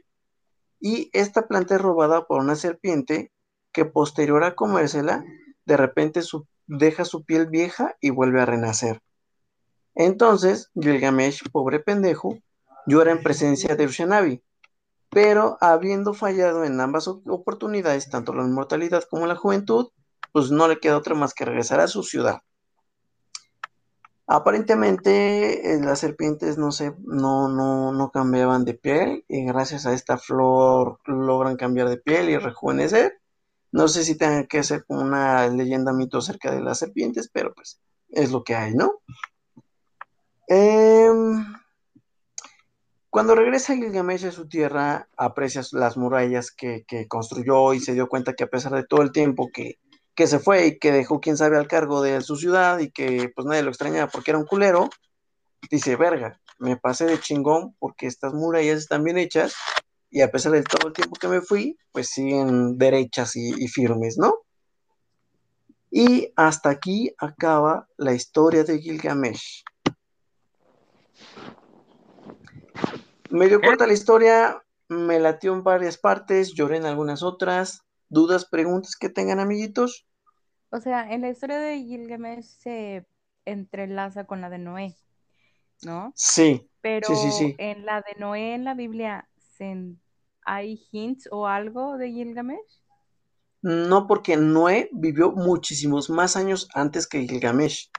y 0.78 1.10
esta 1.12 1.48
planta 1.48 1.74
es 1.74 1.82
robada 1.82 2.26
por 2.26 2.40
una 2.40 2.54
serpiente 2.54 3.32
que 3.72 3.84
posterior 3.84 4.44
a 4.44 4.54
comérsela, 4.54 5.24
de 5.64 5.76
repente 5.76 6.20
deja 6.66 7.04
su 7.04 7.24
piel 7.24 7.48
vieja 7.48 7.96
y 8.00 8.10
vuelve 8.10 8.40
a 8.40 8.46
renacer. 8.46 9.00
Entonces, 9.96 10.70
Gilgamesh, 10.80 11.50
pobre 11.50 11.80
pendejo, 11.80 12.38
llora 12.86 13.10
en 13.10 13.24
presencia 13.24 13.74
de 13.74 13.86
Ushanabi, 13.86 14.44
pero 15.10 15.58
habiendo 15.60 16.14
fallado 16.14 16.64
en 16.64 16.80
ambas 16.80 17.08
oportunidades, 17.08 18.08
tanto 18.08 18.32
la 18.32 18.44
inmortalidad 18.44 19.02
como 19.10 19.26
la 19.26 19.34
juventud, 19.34 19.88
pues 20.32 20.50
no 20.50 20.66
le 20.68 20.80
queda 20.80 20.96
otra 20.96 21.14
más 21.14 21.34
que 21.34 21.44
regresar 21.44 21.80
a 21.80 21.88
su 21.88 22.02
ciudad. 22.02 22.42
Aparentemente 24.26 25.74
eh, 25.74 25.80
las 25.80 25.98
serpientes 25.98 26.56
no, 26.56 26.72
se, 26.72 26.94
no, 27.04 27.48
no, 27.48 27.92
no 27.92 28.10
cambiaban 28.10 28.64
de 28.64 28.74
piel 28.74 29.24
y 29.28 29.44
gracias 29.44 29.84
a 29.84 29.92
esta 29.92 30.16
flor 30.16 31.00
logran 31.04 31.56
cambiar 31.56 31.88
de 31.88 31.98
piel 31.98 32.30
y 32.30 32.38
rejuvenecer. 32.38 33.20
No 33.72 33.88
sé 33.88 34.04
si 34.04 34.16
tenga 34.16 34.46
que 34.46 34.62
como 34.86 35.02
una 35.02 35.48
leyenda 35.48 35.92
mito 35.92 36.18
acerca 36.18 36.50
de 36.50 36.62
las 36.62 36.78
serpientes, 36.78 37.28
pero 37.32 37.54
pues 37.54 37.80
es 38.10 38.30
lo 38.30 38.44
que 38.44 38.54
hay, 38.54 38.74
¿no? 38.74 39.00
Em, 40.46 41.44
cuando 43.10 43.34
regresa 43.34 43.74
Gilgamesh 43.74 44.26
a 44.26 44.32
su 44.32 44.48
tierra, 44.48 45.08
aprecia 45.16 45.62
las 45.72 45.96
murallas 45.96 46.50
que, 46.50 46.84
que, 46.86 47.08
construyó 47.08 47.74
y 47.74 47.80
se 47.80 47.94
dio 47.94 48.08
cuenta 48.08 48.34
que 48.34 48.44
a 48.44 48.50
pesar 48.50 48.72
de 48.72 48.84
todo 48.84 49.02
el 49.02 49.12
tiempo 49.12 49.50
que 49.52 49.78
que 50.14 50.26
se 50.26 50.38
fue 50.38 50.66
y 50.66 50.78
que 50.78 50.92
dejó 50.92 51.20
quién 51.20 51.36
sabe 51.36 51.56
al 51.56 51.68
cargo 51.68 52.02
de 52.02 52.20
su 52.20 52.36
ciudad 52.36 52.78
y 52.78 52.90
que 52.90 53.30
pues 53.34 53.46
nadie 53.46 53.62
lo 53.62 53.70
extrañaba 53.70 54.10
porque 54.10 54.30
era 54.32 54.38
un 54.38 54.46
culero, 54.46 54.90
dice, 55.70 55.96
verga, 55.96 56.40
me 56.58 56.76
pasé 56.76 57.06
de 57.06 57.18
chingón 57.18 57.74
porque 57.78 58.06
estas 58.06 58.34
murallas 58.34 58.78
están 58.78 59.04
bien 59.04 59.18
hechas 59.18 59.54
y 60.10 60.20
a 60.20 60.30
pesar 60.30 60.52
de 60.52 60.62
todo 60.62 60.88
el 60.88 60.92
tiempo 60.92 61.16
que 61.16 61.28
me 61.28 61.40
fui, 61.40 61.78
pues 61.90 62.10
siguen 62.10 62.76
derechas 62.76 63.34
y, 63.34 63.66
firmes, 63.68 64.18
¿no? 64.18 64.34
Y 65.90 66.32
hasta 66.36 66.68
aquí 66.68 67.14
acaba 67.18 67.88
la 67.96 68.12
historia 68.12 68.62
de 68.62 68.78
Gilgamesh. 68.78 69.64
Medio 73.30 73.60
corta 73.62 73.86
la 73.86 73.94
historia, 73.94 74.62
me 74.88 75.18
latió 75.18 75.54
en 75.54 75.62
varias 75.62 75.96
partes, 75.96 76.52
lloré 76.52 76.76
en 76.76 76.84
algunas 76.84 77.22
otras. 77.22 77.81
¿Dudas, 78.12 78.44
preguntas 78.44 78.94
que 78.94 79.08
tengan, 79.08 79.40
amiguitos? 79.40 80.06
O 80.70 80.80
sea, 80.80 81.12
en 81.12 81.20
la 81.22 81.28
historia 81.30 81.58
de 81.58 81.78
Gilgamesh 81.82 82.44
se 82.44 83.06
entrelaza 83.44 84.24
con 84.26 84.40
la 84.40 84.48
de 84.50 84.58
Noé, 84.58 84.96
¿no? 85.82 86.16
Sí. 86.26 86.70
Pero 86.82 87.08
sí, 87.08 87.16
sí, 87.16 87.32
sí. 87.32 87.58
en 87.58 87.86
la 87.86 88.02
de 88.02 88.14
Noé 88.20 88.54
en 88.54 88.64
la 88.64 88.74
Biblia, 88.74 89.28
¿se- 89.38 89.96
¿hay 90.44 90.80
hints 90.92 91.28
o 91.32 91.46
algo 91.48 91.98
de 91.98 92.10
Gilgamesh? 92.12 92.82
No 93.88 94.06
porque 94.06 94.36
Noé 94.36 94.88
vivió 94.92 95.32
muchísimos 95.32 96.10
más 96.10 96.36
años 96.36 96.68
antes 96.74 97.08
que 97.08 97.26
Gilgamesh. 97.26 97.90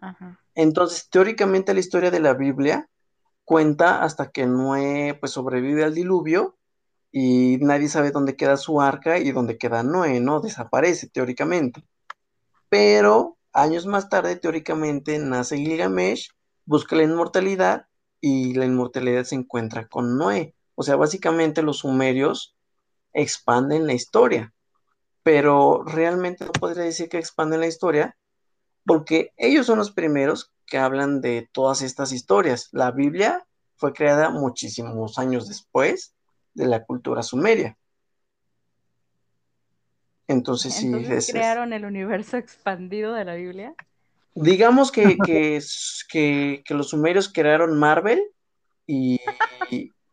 Ajá. 0.00 0.38
Entonces, 0.54 1.08
teóricamente 1.10 1.72
la 1.74 1.80
historia 1.80 2.10
de 2.10 2.20
la 2.20 2.34
Biblia 2.34 2.88
cuenta 3.44 4.02
hasta 4.02 4.30
que 4.30 4.46
Noé 4.46 5.16
pues 5.20 5.32
sobrevive 5.32 5.84
al 5.84 5.94
diluvio 5.94 6.58
y 7.10 7.58
nadie 7.58 7.88
sabe 7.88 8.10
dónde 8.10 8.36
queda 8.36 8.56
su 8.56 8.80
arca 8.80 9.18
y 9.18 9.32
dónde 9.32 9.58
queda 9.58 9.82
Noé, 9.82 10.20
¿no? 10.20 10.40
Desaparece 10.40 11.08
teóricamente. 11.08 11.82
Pero 12.68 13.38
años 13.52 13.86
más 13.86 14.08
tarde, 14.08 14.36
teóricamente, 14.36 15.18
nace 15.18 15.56
Gilgamesh, 15.56 16.30
busca 16.66 16.96
la 16.96 17.04
inmortalidad 17.04 17.86
y 18.20 18.54
la 18.54 18.66
inmortalidad 18.66 19.24
se 19.24 19.36
encuentra 19.36 19.88
con 19.88 20.18
Noé. 20.18 20.54
O 20.74 20.82
sea, 20.82 20.96
básicamente 20.96 21.62
los 21.62 21.78
sumerios 21.78 22.56
expanden 23.12 23.86
la 23.86 23.94
historia, 23.94 24.52
pero 25.22 25.82
realmente 25.84 26.44
no 26.44 26.52
podría 26.52 26.84
decir 26.84 27.08
que 27.08 27.18
expanden 27.18 27.60
la 27.60 27.66
historia 27.66 28.16
porque 28.84 29.32
ellos 29.36 29.66
son 29.66 29.78
los 29.78 29.90
primeros 29.90 30.52
que 30.66 30.78
hablan 30.78 31.20
de 31.20 31.48
todas 31.52 31.82
estas 31.82 32.12
historias. 32.12 32.68
La 32.72 32.90
Biblia 32.90 33.46
fue 33.76 33.92
creada 33.92 34.30
muchísimos 34.30 35.18
años 35.18 35.48
después 35.48 36.14
de 36.58 36.66
la 36.68 36.84
cultura 36.84 37.22
sumeria. 37.24 37.78
Entonces, 40.28 40.74
sí, 40.74 40.86
Entonces 40.86 41.10
es- 41.10 41.28
es- 41.34 41.34
crearon 41.34 41.72
el 41.72 41.84
universo 41.84 42.36
expandido 42.36 43.12
de 43.14 43.24
la 43.24 43.34
Biblia. 43.34 43.74
digamos 44.34 44.92
que, 44.92 45.20
que, 45.22 45.60
que- 46.08 46.62
que 46.64 46.74
los 46.74 46.90
sumerios 46.90 47.32
crearon 47.32 47.78
Marvel 47.78 48.22
y, 48.86 49.18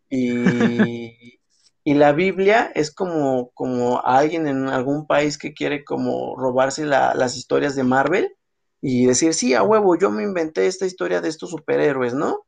y, 0.09 1.39
y 1.83 1.93
la 1.93 2.11
Biblia 2.13 2.71
es 2.75 2.93
como, 2.93 3.51
como 3.53 4.01
alguien 4.05 4.47
en 4.47 4.67
algún 4.69 5.07
país 5.07 5.37
que 5.37 5.53
quiere 5.53 5.83
como 5.83 6.35
robarse 6.37 6.85
la- 6.85 7.13
las 7.15 7.37
historias 7.37 7.75
de 7.75 7.83
Marvel 7.83 8.35
y 8.81 9.05
decir, 9.07 9.33
sí, 9.33 9.53
a 9.53 9.63
huevo, 9.63 9.97
yo 9.97 10.11
me 10.11 10.23
inventé 10.23 10.67
esta 10.67 10.85
historia 10.85 11.21
de 11.21 11.29
estos 11.29 11.51
superhéroes, 11.51 12.13
¿no? 12.13 12.45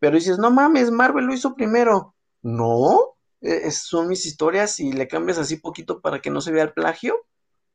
Pero 0.00 0.16
dices, 0.16 0.38
no 0.38 0.50
mames, 0.52 0.90
Marvel 0.92 1.26
lo 1.26 1.34
hizo 1.34 1.54
primero. 1.56 2.14
No, 2.42 3.15
eh, 3.40 3.60
es- 3.64 3.82
son 3.82 4.08
mis 4.08 4.26
historias 4.26 4.80
y 4.80 4.92
le 4.92 5.08
cambias 5.08 5.38
así 5.38 5.56
poquito 5.56 6.00
para 6.00 6.20
que 6.20 6.30
no 6.30 6.40
se 6.40 6.52
vea 6.52 6.64
el 6.64 6.72
plagio, 6.72 7.16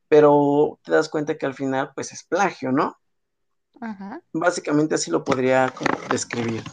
pero 0.08 0.80
te 0.84 0.92
das 0.92 1.10
cuenta 1.10 1.38
que 1.38 1.46
al 1.46 1.54
final 1.54 1.92
pues 1.96 2.12
es 2.12 2.24
plagio, 2.24 2.72
¿no? 2.72 2.98
Ajá. 3.80 4.22
Básicamente 4.34 4.96
así 4.96 5.10
lo 5.12 5.24
podría 5.24 5.70
como 5.70 5.92
describir. 6.10 6.64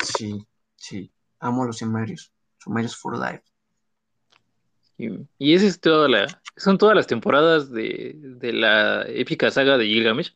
Sí, 0.00 0.46
sí, 0.76 1.12
amo 1.40 1.64
los 1.64 1.78
sumerios, 1.78 2.32
sumerios 2.58 2.96
for 2.96 3.18
life. 3.18 3.42
Y, 4.98 5.26
y 5.38 5.54
esa 5.54 5.66
es 5.66 5.80
toda 5.80 6.08
la, 6.08 6.42
son 6.56 6.78
todas 6.78 6.96
las 6.96 7.06
temporadas 7.06 7.70
de, 7.70 8.14
de 8.16 8.52
la 8.52 9.06
épica 9.08 9.50
saga 9.50 9.76
de 9.76 9.86
Gilgamesh. 9.86 10.34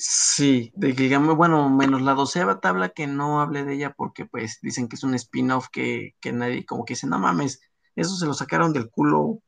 Sí, 0.00 0.72
de 0.76 0.94
Gilgamesh, 0.94 1.34
bueno, 1.36 1.68
menos 1.70 2.02
la 2.02 2.14
doceava 2.14 2.60
tabla 2.60 2.90
que 2.90 3.06
no 3.08 3.40
hable 3.40 3.64
de 3.64 3.74
ella 3.74 3.94
porque 3.96 4.26
pues 4.26 4.58
dicen 4.62 4.88
que 4.88 4.94
es 4.96 5.02
un 5.02 5.14
spin-off 5.14 5.68
que, 5.72 6.14
que 6.20 6.32
nadie 6.32 6.64
como 6.64 6.84
que 6.84 6.94
dice, 6.94 7.08
no 7.08 7.18
mames, 7.18 7.60
eso 7.96 8.14
se 8.16 8.26
lo 8.26 8.34
sacaron 8.34 8.72
del 8.72 8.90
culo 8.90 9.42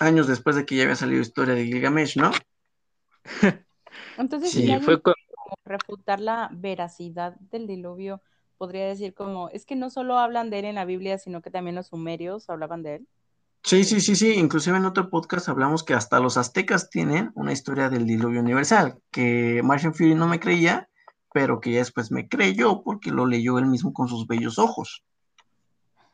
años 0.00 0.26
después 0.26 0.56
de 0.56 0.66
que 0.66 0.74
ya 0.76 0.82
había 0.84 0.96
salido 0.96 1.22
historia 1.22 1.54
de 1.54 1.64
Gilgamesh, 1.66 2.16
¿no? 2.16 2.32
Entonces, 4.16 4.54
Sí, 4.54 4.62
si 4.64 4.78
fue 4.80 5.00
con- 5.02 5.14
refutar 5.64 6.20
la 6.20 6.50
veracidad 6.52 7.34
del 7.40 7.66
diluvio, 7.66 8.22
podría 8.58 8.86
decir 8.86 9.14
como, 9.14 9.48
es 9.50 9.66
que 9.66 9.76
no 9.76 9.90
solo 9.90 10.18
hablan 10.18 10.50
de 10.50 10.60
él 10.60 10.64
en 10.66 10.74
la 10.76 10.84
Biblia, 10.84 11.18
sino 11.18 11.42
que 11.42 11.50
también 11.50 11.76
los 11.76 11.88
sumerios 11.88 12.48
hablaban 12.50 12.82
de 12.82 12.96
él. 12.96 13.08
Sí, 13.62 13.84
sí, 13.84 14.00
sí, 14.00 14.16
sí, 14.16 14.32
inclusive 14.34 14.76
en 14.78 14.86
otro 14.86 15.10
podcast 15.10 15.48
hablamos 15.48 15.82
que 15.82 15.92
hasta 15.94 16.20
los 16.20 16.36
aztecas 16.36 16.88
tienen 16.90 17.32
una 17.34 17.52
historia 17.52 17.90
del 17.90 18.06
diluvio 18.06 18.40
universal, 18.40 18.98
que 19.10 19.60
Martian 19.62 19.94
Fury 19.94 20.14
no 20.14 20.26
me 20.26 20.40
creía, 20.40 20.88
pero 21.34 21.60
que 21.60 21.72
ya 21.72 21.78
después 21.80 22.10
me 22.10 22.28
creyó 22.28 22.82
porque 22.82 23.10
lo 23.10 23.26
leyó 23.26 23.58
él 23.58 23.66
mismo 23.66 23.92
con 23.92 24.08
sus 24.08 24.26
bellos 24.26 24.58
ojos. 24.58 25.04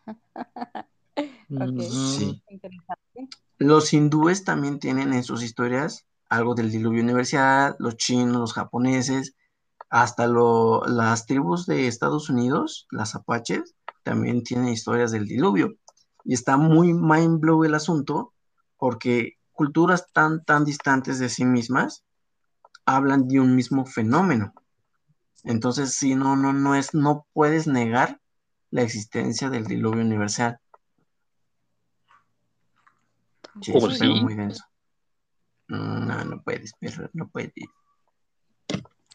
Sí. 1.48 2.42
Los 3.58 3.92
hindúes 3.92 4.42
también 4.44 4.80
tienen 4.80 5.12
en 5.12 5.22
sus 5.22 5.42
historias 5.44 6.06
algo 6.28 6.56
del 6.56 6.72
diluvio 6.72 7.02
universal, 7.02 7.76
los 7.78 7.96
chinos, 7.96 8.36
los 8.38 8.52
japoneses, 8.52 9.36
hasta 9.90 10.26
lo- 10.26 10.84
las 10.86 11.26
tribus 11.26 11.66
de 11.66 11.86
Estados 11.86 12.28
Unidos, 12.30 12.88
las 12.90 13.14
apaches, 13.14 13.76
también 14.02 14.42
tienen 14.42 14.68
historias 14.70 15.12
del 15.12 15.26
diluvio. 15.28 15.74
Y 16.24 16.34
está 16.34 16.56
muy 16.56 16.92
mind 16.92 17.40
blow 17.40 17.64
el 17.64 17.74
asunto 17.74 18.32
porque 18.78 19.38
culturas 19.52 20.12
tan, 20.12 20.44
tan 20.44 20.64
distantes 20.64 21.18
de 21.18 21.28
sí 21.28 21.44
mismas 21.44 22.04
hablan 22.86 23.28
de 23.28 23.40
un 23.40 23.54
mismo 23.54 23.86
fenómeno. 23.86 24.52
Entonces, 25.44 25.94
sí, 25.94 26.14
no, 26.14 26.36
no, 26.36 26.52
no 26.52 26.74
es, 26.74 26.94
no 26.94 27.26
puedes 27.32 27.66
negar 27.66 28.20
la 28.70 28.82
existencia 28.82 29.50
del 29.50 29.64
diluvio 29.64 30.02
universal. 30.02 30.58
Sí, 33.60 33.72
¿Cómo 33.72 33.88
es 33.88 34.00
algo 34.00 34.16
sí? 34.16 34.22
muy 34.22 34.34
denso. 34.34 34.64
Mm, 35.68 36.06
No, 36.06 36.24
no 36.24 36.42
puedes, 36.42 36.72
perro, 36.80 37.08
no 37.12 37.28
puedes. 37.28 37.52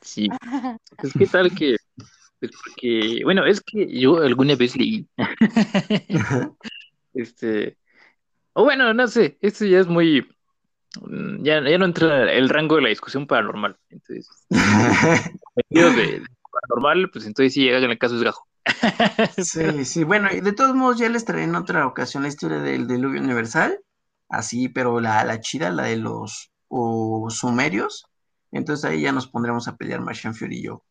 Sí. 0.02 0.30
Es 1.04 1.14
que 1.14 1.28
tal 1.28 1.54
que, 1.56 1.78
porque, 2.40 3.22
bueno, 3.24 3.46
es 3.46 3.62
que 3.62 3.88
yo 4.00 4.18
alguna 4.18 4.56
vez 4.56 4.76
leí, 4.76 5.08
este, 7.14 7.78
o 8.54 8.64
bueno, 8.66 8.94
no 8.94 9.08
sé, 9.08 9.38
esto 9.42 9.66
ya 9.66 9.80
es 9.80 9.88
muy, 9.88 10.28
mm, 11.02 11.44
ya, 11.44 11.62
ya 11.70 11.78
no 11.80 11.86
entra 11.86 12.24
en 12.24 12.30
el 12.30 12.50
rango 12.50 12.76
de 12.78 12.84
la 12.84 12.90
discusión 12.90 13.28
paranormal. 13.28 13.78
Entonces, 13.90 14.30
de, 15.70 15.92
de 15.92 16.24
paranormal, 16.52 17.10
pues 17.12 17.26
entonces 17.26 17.54
sí 17.54 17.62
llega 17.64 17.78
en 17.80 17.92
el 17.92 17.98
caso 18.00 18.16
es 18.16 18.24
gajo. 18.24 18.48
Sí, 19.28 19.86
sí, 19.86 20.04
bueno, 20.04 20.30
y 20.32 20.42
de 20.42 20.54
todos 20.54 20.76
modos 20.76 20.98
ya 21.00 21.10
les 21.10 21.24
traeré 21.26 21.46
en 21.46 21.56
otra 21.56 21.88
ocasión 21.88 22.24
la 22.24 22.30
historia 22.30 22.60
del 22.60 22.88
diluvio 22.88 23.22
universal, 23.22 23.80
así, 24.28 24.70
pero 24.70 25.00
la, 25.00 25.24
la 25.24 25.40
chida, 25.40 25.70
la 25.72 25.84
de 25.84 25.98
los 25.98 26.52
sumerios, 27.30 28.06
entonces 28.52 28.86
ahí 28.86 29.02
ya 29.04 29.12
nos 29.12 29.28
pondremos 29.28 29.68
a 29.68 29.78
pelear 29.78 30.02
Martian 30.02 30.36
Fury 30.36 30.58
y 30.60 30.64
yo. 30.64 30.84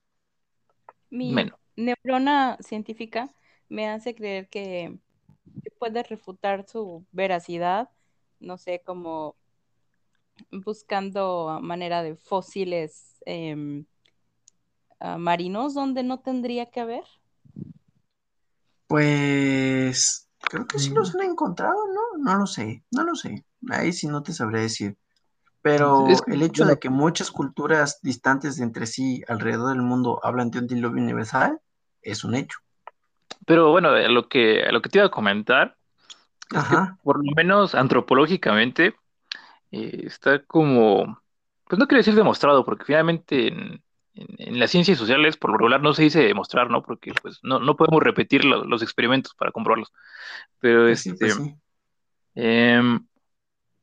Mi 1.11 1.31
Bueno. 1.35 1.59
neurona 1.77 2.59
científica 2.61 3.35
me 3.69 3.89
hace 3.89 4.15
creer 4.15 4.49
que 4.49 4.99
puedes 5.79 6.09
refutar 6.09 6.67
su 6.67 7.05
veracidad, 7.13 7.91
no 8.41 8.59
sé, 8.59 8.83
como 8.85 9.37
buscando 10.51 11.59
manera 11.63 12.03
de 12.03 12.17
fósiles 12.17 13.23
em, 13.27 13.85
ah, 15.01 15.19
marinos 15.19 15.75
donde 15.75 16.03
no 16.03 16.21
tendría 16.21 16.67
que 16.67 16.81
haber. 16.81 17.05
Pues 18.87 20.29
creo 20.41 20.67
que 20.67 20.79
sí 20.79 20.91
los 20.95 21.15
Mm. 21.15 21.21
han 21.21 21.31
encontrado, 21.31 21.77
¿no? 21.89 22.19
No 22.25 22.39
lo 22.39 22.47
sé, 22.47 22.85
no 22.91 23.05
lo 23.05 23.15
sé, 23.15 23.45
ahí 23.71 23.93
sí 23.93 24.07
no 24.07 24.23
te 24.23 24.33
sabré 24.33 24.63
decir. 24.63 24.97
Pero 25.61 26.09
Es 26.09 26.23
que, 26.23 26.33
el 26.35 26.43
hecho 26.43 26.65
de 26.65 26.79
que 26.79 26.89
muchas 26.89 27.31
culturas 27.31 27.99
distantes 28.03 28.57
de 28.57 28.65
entre 28.65 28.87
sí 28.87 29.23
alrededor 29.29 29.71
del 29.71 29.83
mundo 29.83 30.21
hablan 30.23 30.51
de 30.51 30.61
un 30.61 30.67
diluvio 30.67 31.03
universal 31.03 31.61
es 32.01 32.25
un 32.25 32.35
hecho. 32.35 32.59
Pero 33.47 33.71
bueno, 33.71 33.91
a 33.91 34.01
lo 34.09 34.29
que, 34.29 34.63
a 34.65 34.73
lo 34.73 34.83
que 34.83 34.89
te 34.91 34.99
iba 34.99 35.07
a 35.07 35.11
comentar 35.11 35.77
es 36.51 36.65
que 36.67 36.79
por 37.03 37.25
lo 37.25 37.33
menos 37.37 37.75
antropológicamente 37.75 38.97
eh, 39.73 40.03
está 40.07 40.45
como, 40.45 41.23
pues 41.69 41.79
no 41.79 41.87
quiero 41.89 41.99
decir 42.01 42.15
demostrado, 42.15 42.65
porque 42.65 42.85
finalmente 42.85 43.49
en, 43.49 43.83
en- 44.15 44.29
en 44.39 44.61
las 44.61 44.71
ciencias 44.71 44.99
sociales 44.99 45.37
por 45.37 45.51
lo 45.53 45.59
regular 45.59 45.83
no 45.83 45.95
se 45.95 46.05
dice 46.05 46.21
demostrar, 46.23 46.71
¿no? 46.71 46.83
Porque 46.83 47.13
pues 47.23 47.41
no, 47.43 47.61
no 47.61 47.77
podemos 47.77 48.03
repetir 48.03 48.45
lo- 48.45 48.65
los 48.65 48.83
experimentos 48.83 49.35
para 49.35 49.53
comprobarlos. 49.53 49.93
Pero 50.61 50.89
sí, 50.89 51.11
este, 51.11 51.17
pues 51.19 51.35
sí. 51.35 51.55
em, 52.35 53.07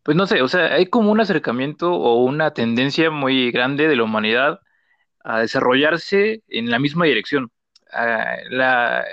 pues 0.04 0.18
no 0.18 0.28
sé, 0.28 0.42
o 0.42 0.48
sea, 0.48 0.74
hay 0.76 0.88
como 0.88 1.12
un 1.12 1.20
acercamiento 1.22 1.94
o 1.94 2.24
una 2.26 2.54
tendencia 2.54 3.10
muy 3.12 3.52
grande 3.52 3.88
de 3.88 3.96
la 3.96 4.04
humanidad 4.04 4.60
a 5.24 5.40
desarrollarse 5.42 6.44
en 6.50 6.72
la 6.72 6.80
misma 6.80 7.06
dirección. 7.06 7.52
Ah, 7.94 8.38
la, 8.50 9.06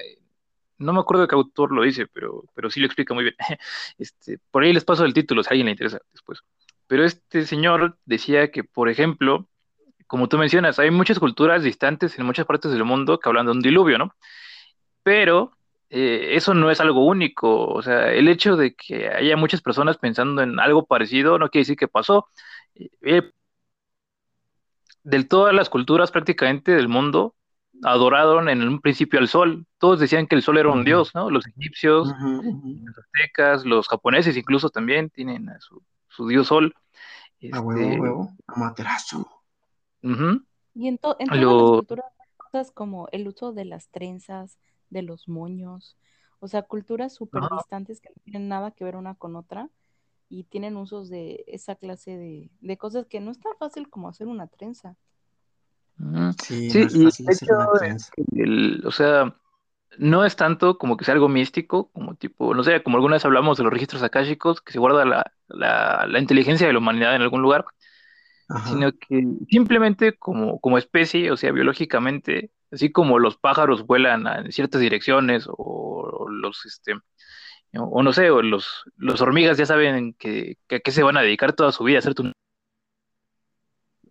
no 0.82 0.92
me 0.92 1.00
acuerdo 1.00 1.22
de 1.22 1.28
qué 1.28 1.34
autor 1.34 1.72
lo 1.72 1.82
dice, 1.82 2.06
pero, 2.06 2.44
pero 2.54 2.70
sí 2.70 2.80
lo 2.80 2.86
explica 2.86 3.14
muy 3.14 3.24
bien. 3.24 3.36
Este, 3.98 4.38
por 4.50 4.62
ahí 4.64 4.72
les 4.72 4.84
paso 4.84 5.04
el 5.04 5.14
título 5.14 5.42
si 5.42 5.50
alguien 5.50 5.66
le 5.66 5.72
interesa 5.72 6.00
después. 6.12 6.40
Pero 6.86 7.04
este 7.04 7.46
señor 7.46 7.98
decía 8.04 8.50
que, 8.50 8.64
por 8.64 8.88
ejemplo, 8.88 9.48
como 10.06 10.28
tú 10.28 10.38
mencionas, 10.38 10.78
hay 10.78 10.90
muchas 10.90 11.18
culturas 11.18 11.62
distantes 11.62 12.18
en 12.18 12.26
muchas 12.26 12.46
partes 12.46 12.72
del 12.72 12.84
mundo 12.84 13.18
que 13.18 13.28
hablan 13.28 13.46
de 13.46 13.52
un 13.52 13.62
diluvio, 13.62 13.98
¿no? 13.98 14.14
Pero 15.02 15.52
eh, 15.90 16.36
eso 16.36 16.54
no 16.54 16.70
es 16.70 16.80
algo 16.80 17.06
único, 17.06 17.66
o 17.66 17.82
sea, 17.82 18.12
el 18.12 18.28
hecho 18.28 18.56
de 18.56 18.74
que 18.74 19.08
haya 19.08 19.36
muchas 19.36 19.62
personas 19.62 19.98
pensando 19.98 20.42
en 20.42 20.60
algo 20.60 20.86
parecido 20.86 21.38
no 21.38 21.50
quiere 21.50 21.62
decir 21.62 21.76
que 21.76 21.88
pasó. 21.88 22.28
Eh, 23.02 23.32
de 25.04 25.24
todas 25.24 25.54
las 25.54 25.68
culturas 25.68 26.10
prácticamente 26.10 26.72
del 26.72 26.88
mundo, 26.88 27.34
adoraron 27.82 28.48
en 28.48 28.62
un 28.62 28.80
principio 28.80 29.18
al 29.18 29.28
sol. 29.28 29.66
Todos 29.78 30.00
decían 30.00 30.26
que 30.26 30.36
el 30.36 30.42
sol 30.42 30.58
era 30.58 30.70
un 30.70 30.84
dios, 30.84 31.14
¿no? 31.14 31.30
Los 31.30 31.46
egipcios, 31.46 32.08
los 32.08 32.98
aztecas, 32.98 33.64
los 33.64 33.88
japoneses 33.88 34.36
incluso 34.36 34.70
también 34.70 35.10
tienen 35.10 35.48
a 35.48 35.58
su, 35.60 36.28
dios 36.28 36.46
sol. 36.46 36.74
a 37.52 37.60
huevo, 37.60 37.80
este, 37.80 38.00
huevo, 38.00 38.30
amaterasu. 38.46 39.26
Y 40.74 40.88
en, 40.88 40.98
todas 40.98 41.18
las 41.20 41.44
culturas 41.44 42.06
cosas 42.36 42.70
como 42.70 43.08
el 43.12 43.28
uso 43.28 43.52
de 43.52 43.64
las 43.64 43.88
trenzas, 43.88 44.58
de 44.90 45.02
los 45.02 45.28
moños, 45.28 45.96
o 46.40 46.48
sea, 46.48 46.62
culturas 46.62 47.14
súper 47.14 47.42
distantes 47.56 48.00
que 48.00 48.10
no 48.10 48.20
tienen 48.24 48.48
nada 48.48 48.72
que 48.72 48.84
ver 48.84 48.96
una 48.96 49.14
con 49.14 49.36
otra 49.36 49.70
y 50.28 50.44
tienen 50.44 50.76
usos 50.76 51.08
de 51.08 51.44
esa 51.46 51.76
clase 51.76 52.16
de, 52.16 52.50
de 52.60 52.76
cosas 52.76 53.06
que 53.06 53.20
no 53.20 53.30
es 53.30 53.38
tan 53.38 53.52
fácil 53.58 53.88
como 53.88 54.08
hacer 54.08 54.26
una 54.26 54.48
trenza. 54.48 54.96
Sí, 56.42 56.68
y 56.94 57.06
o 58.84 58.90
sea, 58.90 59.34
no 59.98 60.24
es 60.24 60.36
tanto 60.36 60.78
como 60.78 60.96
que 60.96 61.04
sea 61.04 61.14
algo 61.14 61.28
místico, 61.28 61.90
como 61.92 62.14
tipo, 62.16 62.54
no 62.54 62.64
sé, 62.64 62.82
como 62.82 62.96
alguna 62.96 63.16
vez 63.16 63.24
hablamos 63.24 63.58
de 63.58 63.64
los 63.64 63.72
registros 63.72 64.02
akáshicos, 64.02 64.60
que 64.60 64.72
se 64.72 64.78
guarda 64.78 65.04
la, 65.04 65.32
la, 65.48 66.18
inteligencia 66.18 66.66
de 66.66 66.72
la 66.72 66.78
humanidad 66.80 67.14
en 67.14 67.22
algún 67.22 67.42
lugar, 67.42 67.64
sino 68.66 68.92
que 68.92 69.24
simplemente 69.48 70.14
como, 70.14 70.60
como 70.60 70.78
especie, 70.78 71.30
o 71.30 71.36
sea, 71.36 71.52
biológicamente, 71.52 72.50
así 72.70 72.90
como 72.90 73.18
los 73.18 73.36
pájaros 73.36 73.86
vuelan 73.86 74.26
en 74.26 74.52
ciertas 74.52 74.80
direcciones, 74.80 75.46
o, 75.48 76.26
los, 76.28 76.66
este, 76.66 76.94
o 77.74 78.02
no 78.02 78.12
sé, 78.12 78.30
o 78.30 78.42
los, 78.42 78.84
los 78.96 79.20
hormigas 79.20 79.56
ya 79.56 79.66
saben 79.66 80.14
que, 80.14 80.58
que 80.66 80.76
a 80.76 80.80
qué 80.80 80.90
se 80.90 81.02
van 81.02 81.16
a 81.16 81.22
dedicar 81.22 81.52
toda 81.52 81.72
su 81.72 81.84
vida, 81.84 81.98
a 81.98 82.00
hacer 82.00 82.14
tu 82.14 82.32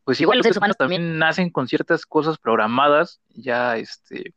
pues 0.04 0.20
igual 0.22 0.38
los 0.38 0.44
seres 0.44 0.58
humanos 0.58 0.78
también 0.78 1.18
nacen 1.18 1.50
con 1.50 1.68
ciertas 1.68 2.06
cosas 2.06 2.38
programadas, 2.38 3.22
ya 3.30 3.78
este, 3.78 4.34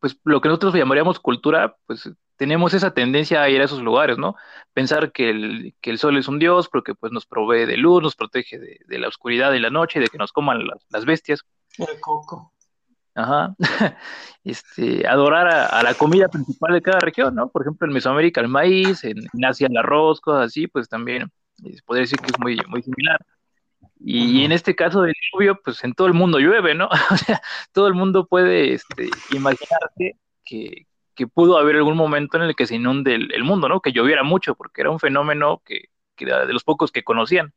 pues 0.00 0.18
lo 0.24 0.40
que 0.40 0.48
nosotros 0.48 0.74
llamaríamos 0.74 1.20
cultura, 1.20 1.76
pues 1.86 2.10
tenemos 2.36 2.74
esa 2.74 2.92
tendencia 2.92 3.40
a 3.40 3.48
ir 3.48 3.60
a 3.60 3.66
esos 3.66 3.82
lugares, 3.82 4.18
¿no? 4.18 4.34
Pensar 4.72 5.12
que 5.12 5.30
el, 5.30 5.74
que 5.80 5.90
el 5.90 5.98
sol 5.98 6.16
es 6.16 6.26
un 6.26 6.40
dios 6.40 6.68
porque 6.68 6.92
pues 6.92 7.12
nos 7.12 7.24
provee 7.24 7.66
de 7.66 7.76
luz, 7.76 8.02
nos 8.02 8.16
protege 8.16 8.58
de, 8.58 8.98
la 8.98 9.06
oscuridad 9.06 9.52
y 9.52 9.60
la 9.60 9.70
noche, 9.70 10.00
de 10.00 10.08
que 10.08 10.18
nos 10.18 10.32
coman 10.32 10.66
las, 10.90 11.04
bestias. 11.04 11.44
El 11.78 12.00
coco. 12.00 12.52
Ajá. 13.14 13.54
Este, 14.44 15.06
adorar 15.06 15.46
a, 15.46 15.82
la 15.84 15.94
comida 15.94 16.26
principal 16.26 16.72
de 16.72 16.82
cada 16.82 16.98
región, 16.98 17.36
¿no? 17.36 17.48
Por 17.48 17.62
ejemplo, 17.62 17.86
en 17.86 17.92
Mesoamérica 17.92 18.40
el 18.40 18.48
maíz, 18.48 19.04
en, 19.04 19.18
Asia 19.44 19.68
el 19.68 19.76
arroz, 19.76 20.20
cosas 20.20 20.46
así, 20.46 20.66
pues 20.66 20.88
también 20.88 21.30
eh, 21.64 21.76
podría 21.86 22.00
decir 22.00 22.18
que 22.18 22.26
es 22.26 22.40
muy, 22.40 22.58
muy 22.66 22.82
similar. 22.82 23.24
Y, 24.04 24.44
en 24.44 24.52
este 24.52 24.74
caso 24.74 25.02
del 25.02 25.14
lluvio, 25.32 25.60
pues 25.62 25.82
en 25.84 25.94
todo 25.94 26.08
el 26.08 26.14
mundo 26.14 26.38
llueve, 26.38 26.74
¿no? 26.74 26.88
O 27.10 27.16
sea, 27.16 27.40
todo 27.72 27.86
el 27.86 27.94
mundo 27.94 28.26
puede 28.26 28.74
este, 28.74 29.10
imaginarse 29.30 30.16
que, 30.44 30.86
pudo 31.34 31.56
haber 31.56 31.76
algún 31.76 31.96
momento 31.96 32.36
en 32.36 32.42
el 32.42 32.56
que 32.56 32.66
se 32.66 32.74
inunde 32.74 33.14
el, 33.14 33.44
mundo, 33.44 33.68
¿no? 33.68 33.80
Que 33.80 33.92
lloviera 33.92 34.24
mucho, 34.24 34.56
porque 34.56 34.80
era 34.80 34.90
un 34.90 34.98
fenómeno 34.98 35.62
que, 35.64 35.84
era 36.16 36.46
de 36.46 36.52
los 36.52 36.64
pocos 36.64 36.90
que 36.90 37.04
conocían. 37.04 37.52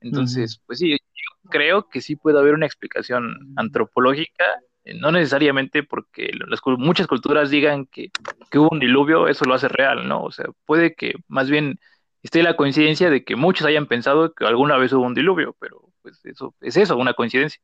Entonces, 0.00 0.62
pues 0.66 0.78
sí, 0.78 0.92
yo 0.92 1.50
creo 1.50 1.88
que 1.88 2.00
sí 2.00 2.16
puede 2.16 2.38
haber 2.38 2.54
una 2.54 2.66
explicación 2.66 3.52
antropológica, 3.56 4.44
eh, 4.84 4.94
no 4.94 5.12
necesariamente 5.12 5.82
porque 5.82 6.30
las, 6.48 6.60
muchas 6.78 7.06
culturas 7.06 7.50
digan 7.50 7.84
que, 7.86 8.10
que 8.50 8.58
hubo 8.58 8.70
un 8.70 8.80
diluvio, 8.80 9.28
eso 9.28 9.44
lo 9.44 9.54
hace 9.54 9.68
real, 9.68 10.08
¿no? 10.08 10.22
O 10.22 10.32
sea, 10.32 10.46
puede 10.64 10.94
que 10.94 11.14
más 11.26 11.50
bien 11.50 11.78
esté 12.22 12.42
la 12.42 12.56
coincidencia 12.56 13.10
de 13.10 13.24
que 13.24 13.36
muchos 13.36 13.66
hayan 13.66 13.86
pensado 13.86 14.32
que 14.34 14.44
alguna 14.44 14.76
vez 14.76 14.92
hubo 14.92 15.04
un 15.04 15.14
diluvio, 15.14 15.56
pero 15.58 15.90
pues 16.02 16.24
eso 16.24 16.54
es 16.60 16.76
eso, 16.76 16.96
una 16.96 17.14
coincidencia. 17.14 17.60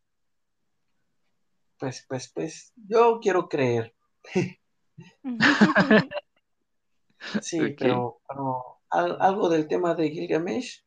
Pues, 1.78 2.04
pues, 2.08 2.30
pues, 2.32 2.72
yo 2.76 3.18
quiero 3.20 3.48
creer. 3.48 3.94
sí, 7.40 7.74
pero, 7.78 8.20
algo 8.90 9.48
del 9.48 9.66
tema 9.66 9.94
de 9.94 10.10
Gilgamesh. 10.10 10.84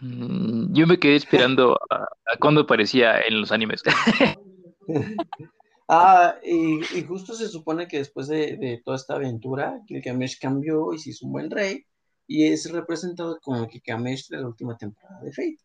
Mm, 0.00 0.72
yo 0.72 0.86
me 0.86 0.98
quedé 0.98 1.16
esperando 1.16 1.76
a, 1.90 2.06
cuando 2.38 2.60
aparecía 2.62 3.20
en 3.20 3.40
los 3.40 3.50
animes. 3.50 3.82
ah, 5.88 6.36
y, 6.42 6.80
justo 7.02 7.34
se 7.34 7.48
supone 7.48 7.88
que 7.88 7.98
después 7.98 8.28
de, 8.28 8.80
toda 8.84 8.96
esta 8.96 9.14
aventura, 9.14 9.80
Gilgamesh 9.86 10.38
cambió 10.38 10.92
y 10.92 10.98
se 10.98 11.10
hizo 11.10 11.26
un 11.26 11.32
buen 11.32 11.50
rey, 11.50 11.84
y 12.26 12.44
es 12.46 12.70
representado 12.70 13.38
como 13.42 13.68
Gilgamesh 13.68 14.28
de 14.28 14.38
la 14.38 14.48
última 14.48 14.76
temporada 14.76 15.20
de 15.22 15.32
Fate. 15.32 15.58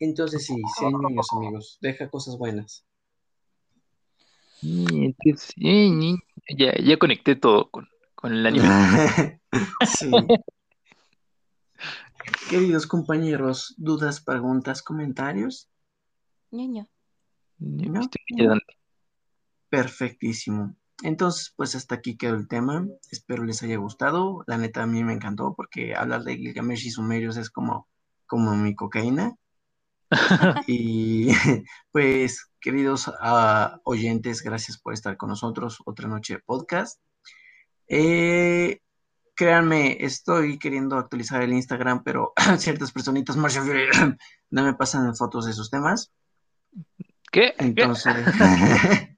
Entonces 0.00 0.46
sí, 0.46 0.54
niños 0.54 1.26
amigos, 1.36 1.78
deja 1.80 2.08
cosas 2.08 2.36
buenas. 2.38 2.84
ya, 6.56 6.74
ya 6.82 6.98
conecté 6.98 7.36
todo 7.36 7.70
con, 7.70 7.88
el 8.24 8.46
anime. 8.46 9.40
sí. 9.98 10.10
Queridos 12.50 12.86
compañeros, 12.86 13.74
dudas, 13.78 14.20
preguntas, 14.20 14.82
comentarios. 14.82 15.68
Ñoño. 16.50 16.88
Perfectísimo. 19.70 20.76
Entonces, 21.02 21.54
pues 21.56 21.74
hasta 21.74 21.94
aquí 21.94 22.16
quedó 22.16 22.34
el 22.34 22.48
tema. 22.48 22.86
Espero 23.10 23.44
les 23.44 23.62
haya 23.62 23.76
gustado. 23.76 24.44
La 24.46 24.58
neta 24.58 24.82
a 24.82 24.86
mí 24.86 25.02
me 25.02 25.14
encantó 25.14 25.54
porque 25.56 25.94
hablar 25.94 26.24
de 26.24 26.36
Gilgamesh 26.36 26.86
y 26.86 26.90
Sumerios 26.90 27.36
es 27.36 27.50
como, 27.50 27.88
como 28.26 28.54
mi 28.56 28.74
cocaína. 28.74 29.34
y 30.66 31.28
pues, 31.92 32.50
queridos 32.60 33.10
ah, 33.20 33.80
oyentes, 33.84 34.42
gracias 34.42 34.78
por 34.78 34.92
estar 34.92 35.16
con 35.16 35.30
nosotros. 35.30 35.78
Otra 35.86 36.08
noche 36.08 36.34
de 36.34 36.40
podcast. 36.40 37.00
Eh, 37.88 38.80
créanme, 39.34 39.96
estoy 40.00 40.58
queriendo 40.58 40.98
actualizar 40.98 41.40
el 41.42 41.52
Instagram, 41.54 42.02
pero 42.04 42.34
ciertas 42.58 42.92
personitas 42.92 43.36
no 44.50 44.64
me 44.64 44.74
pasan 44.74 45.16
fotos 45.16 45.46
de 45.46 45.52
esos 45.52 45.70
temas. 45.70 46.12
¿Qué? 47.32 47.54
Entonces, 47.58 48.14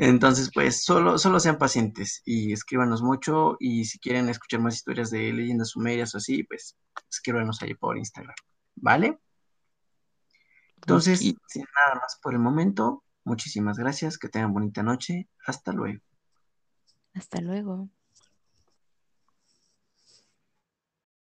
entonces 0.00 0.50
pues 0.54 0.84
solo, 0.84 1.18
solo 1.18 1.40
sean 1.40 1.58
pacientes 1.58 2.22
y 2.24 2.52
escríbanos 2.52 3.02
mucho 3.02 3.56
y 3.58 3.84
si 3.84 3.98
quieren 3.98 4.28
escuchar 4.28 4.60
más 4.60 4.76
historias 4.76 5.10
de 5.10 5.32
leyendas 5.32 5.70
sumerias 5.70 6.14
o 6.14 6.18
así, 6.18 6.44
pues 6.44 6.76
escríbanos 7.10 7.60
ahí 7.62 7.74
por 7.74 7.98
Instagram, 7.98 8.36
¿vale? 8.76 9.18
Entonces, 10.76 11.18
sin 11.18 11.36
nada 11.74 12.00
más 12.00 12.18
por 12.22 12.32
el 12.32 12.38
momento, 12.38 13.02
muchísimas 13.24 13.76
gracias, 13.76 14.18
que 14.18 14.28
tengan 14.28 14.54
bonita 14.54 14.84
noche, 14.84 15.28
hasta 15.44 15.72
luego. 15.72 16.00
Hasta 17.12 17.40
luego. 17.40 17.90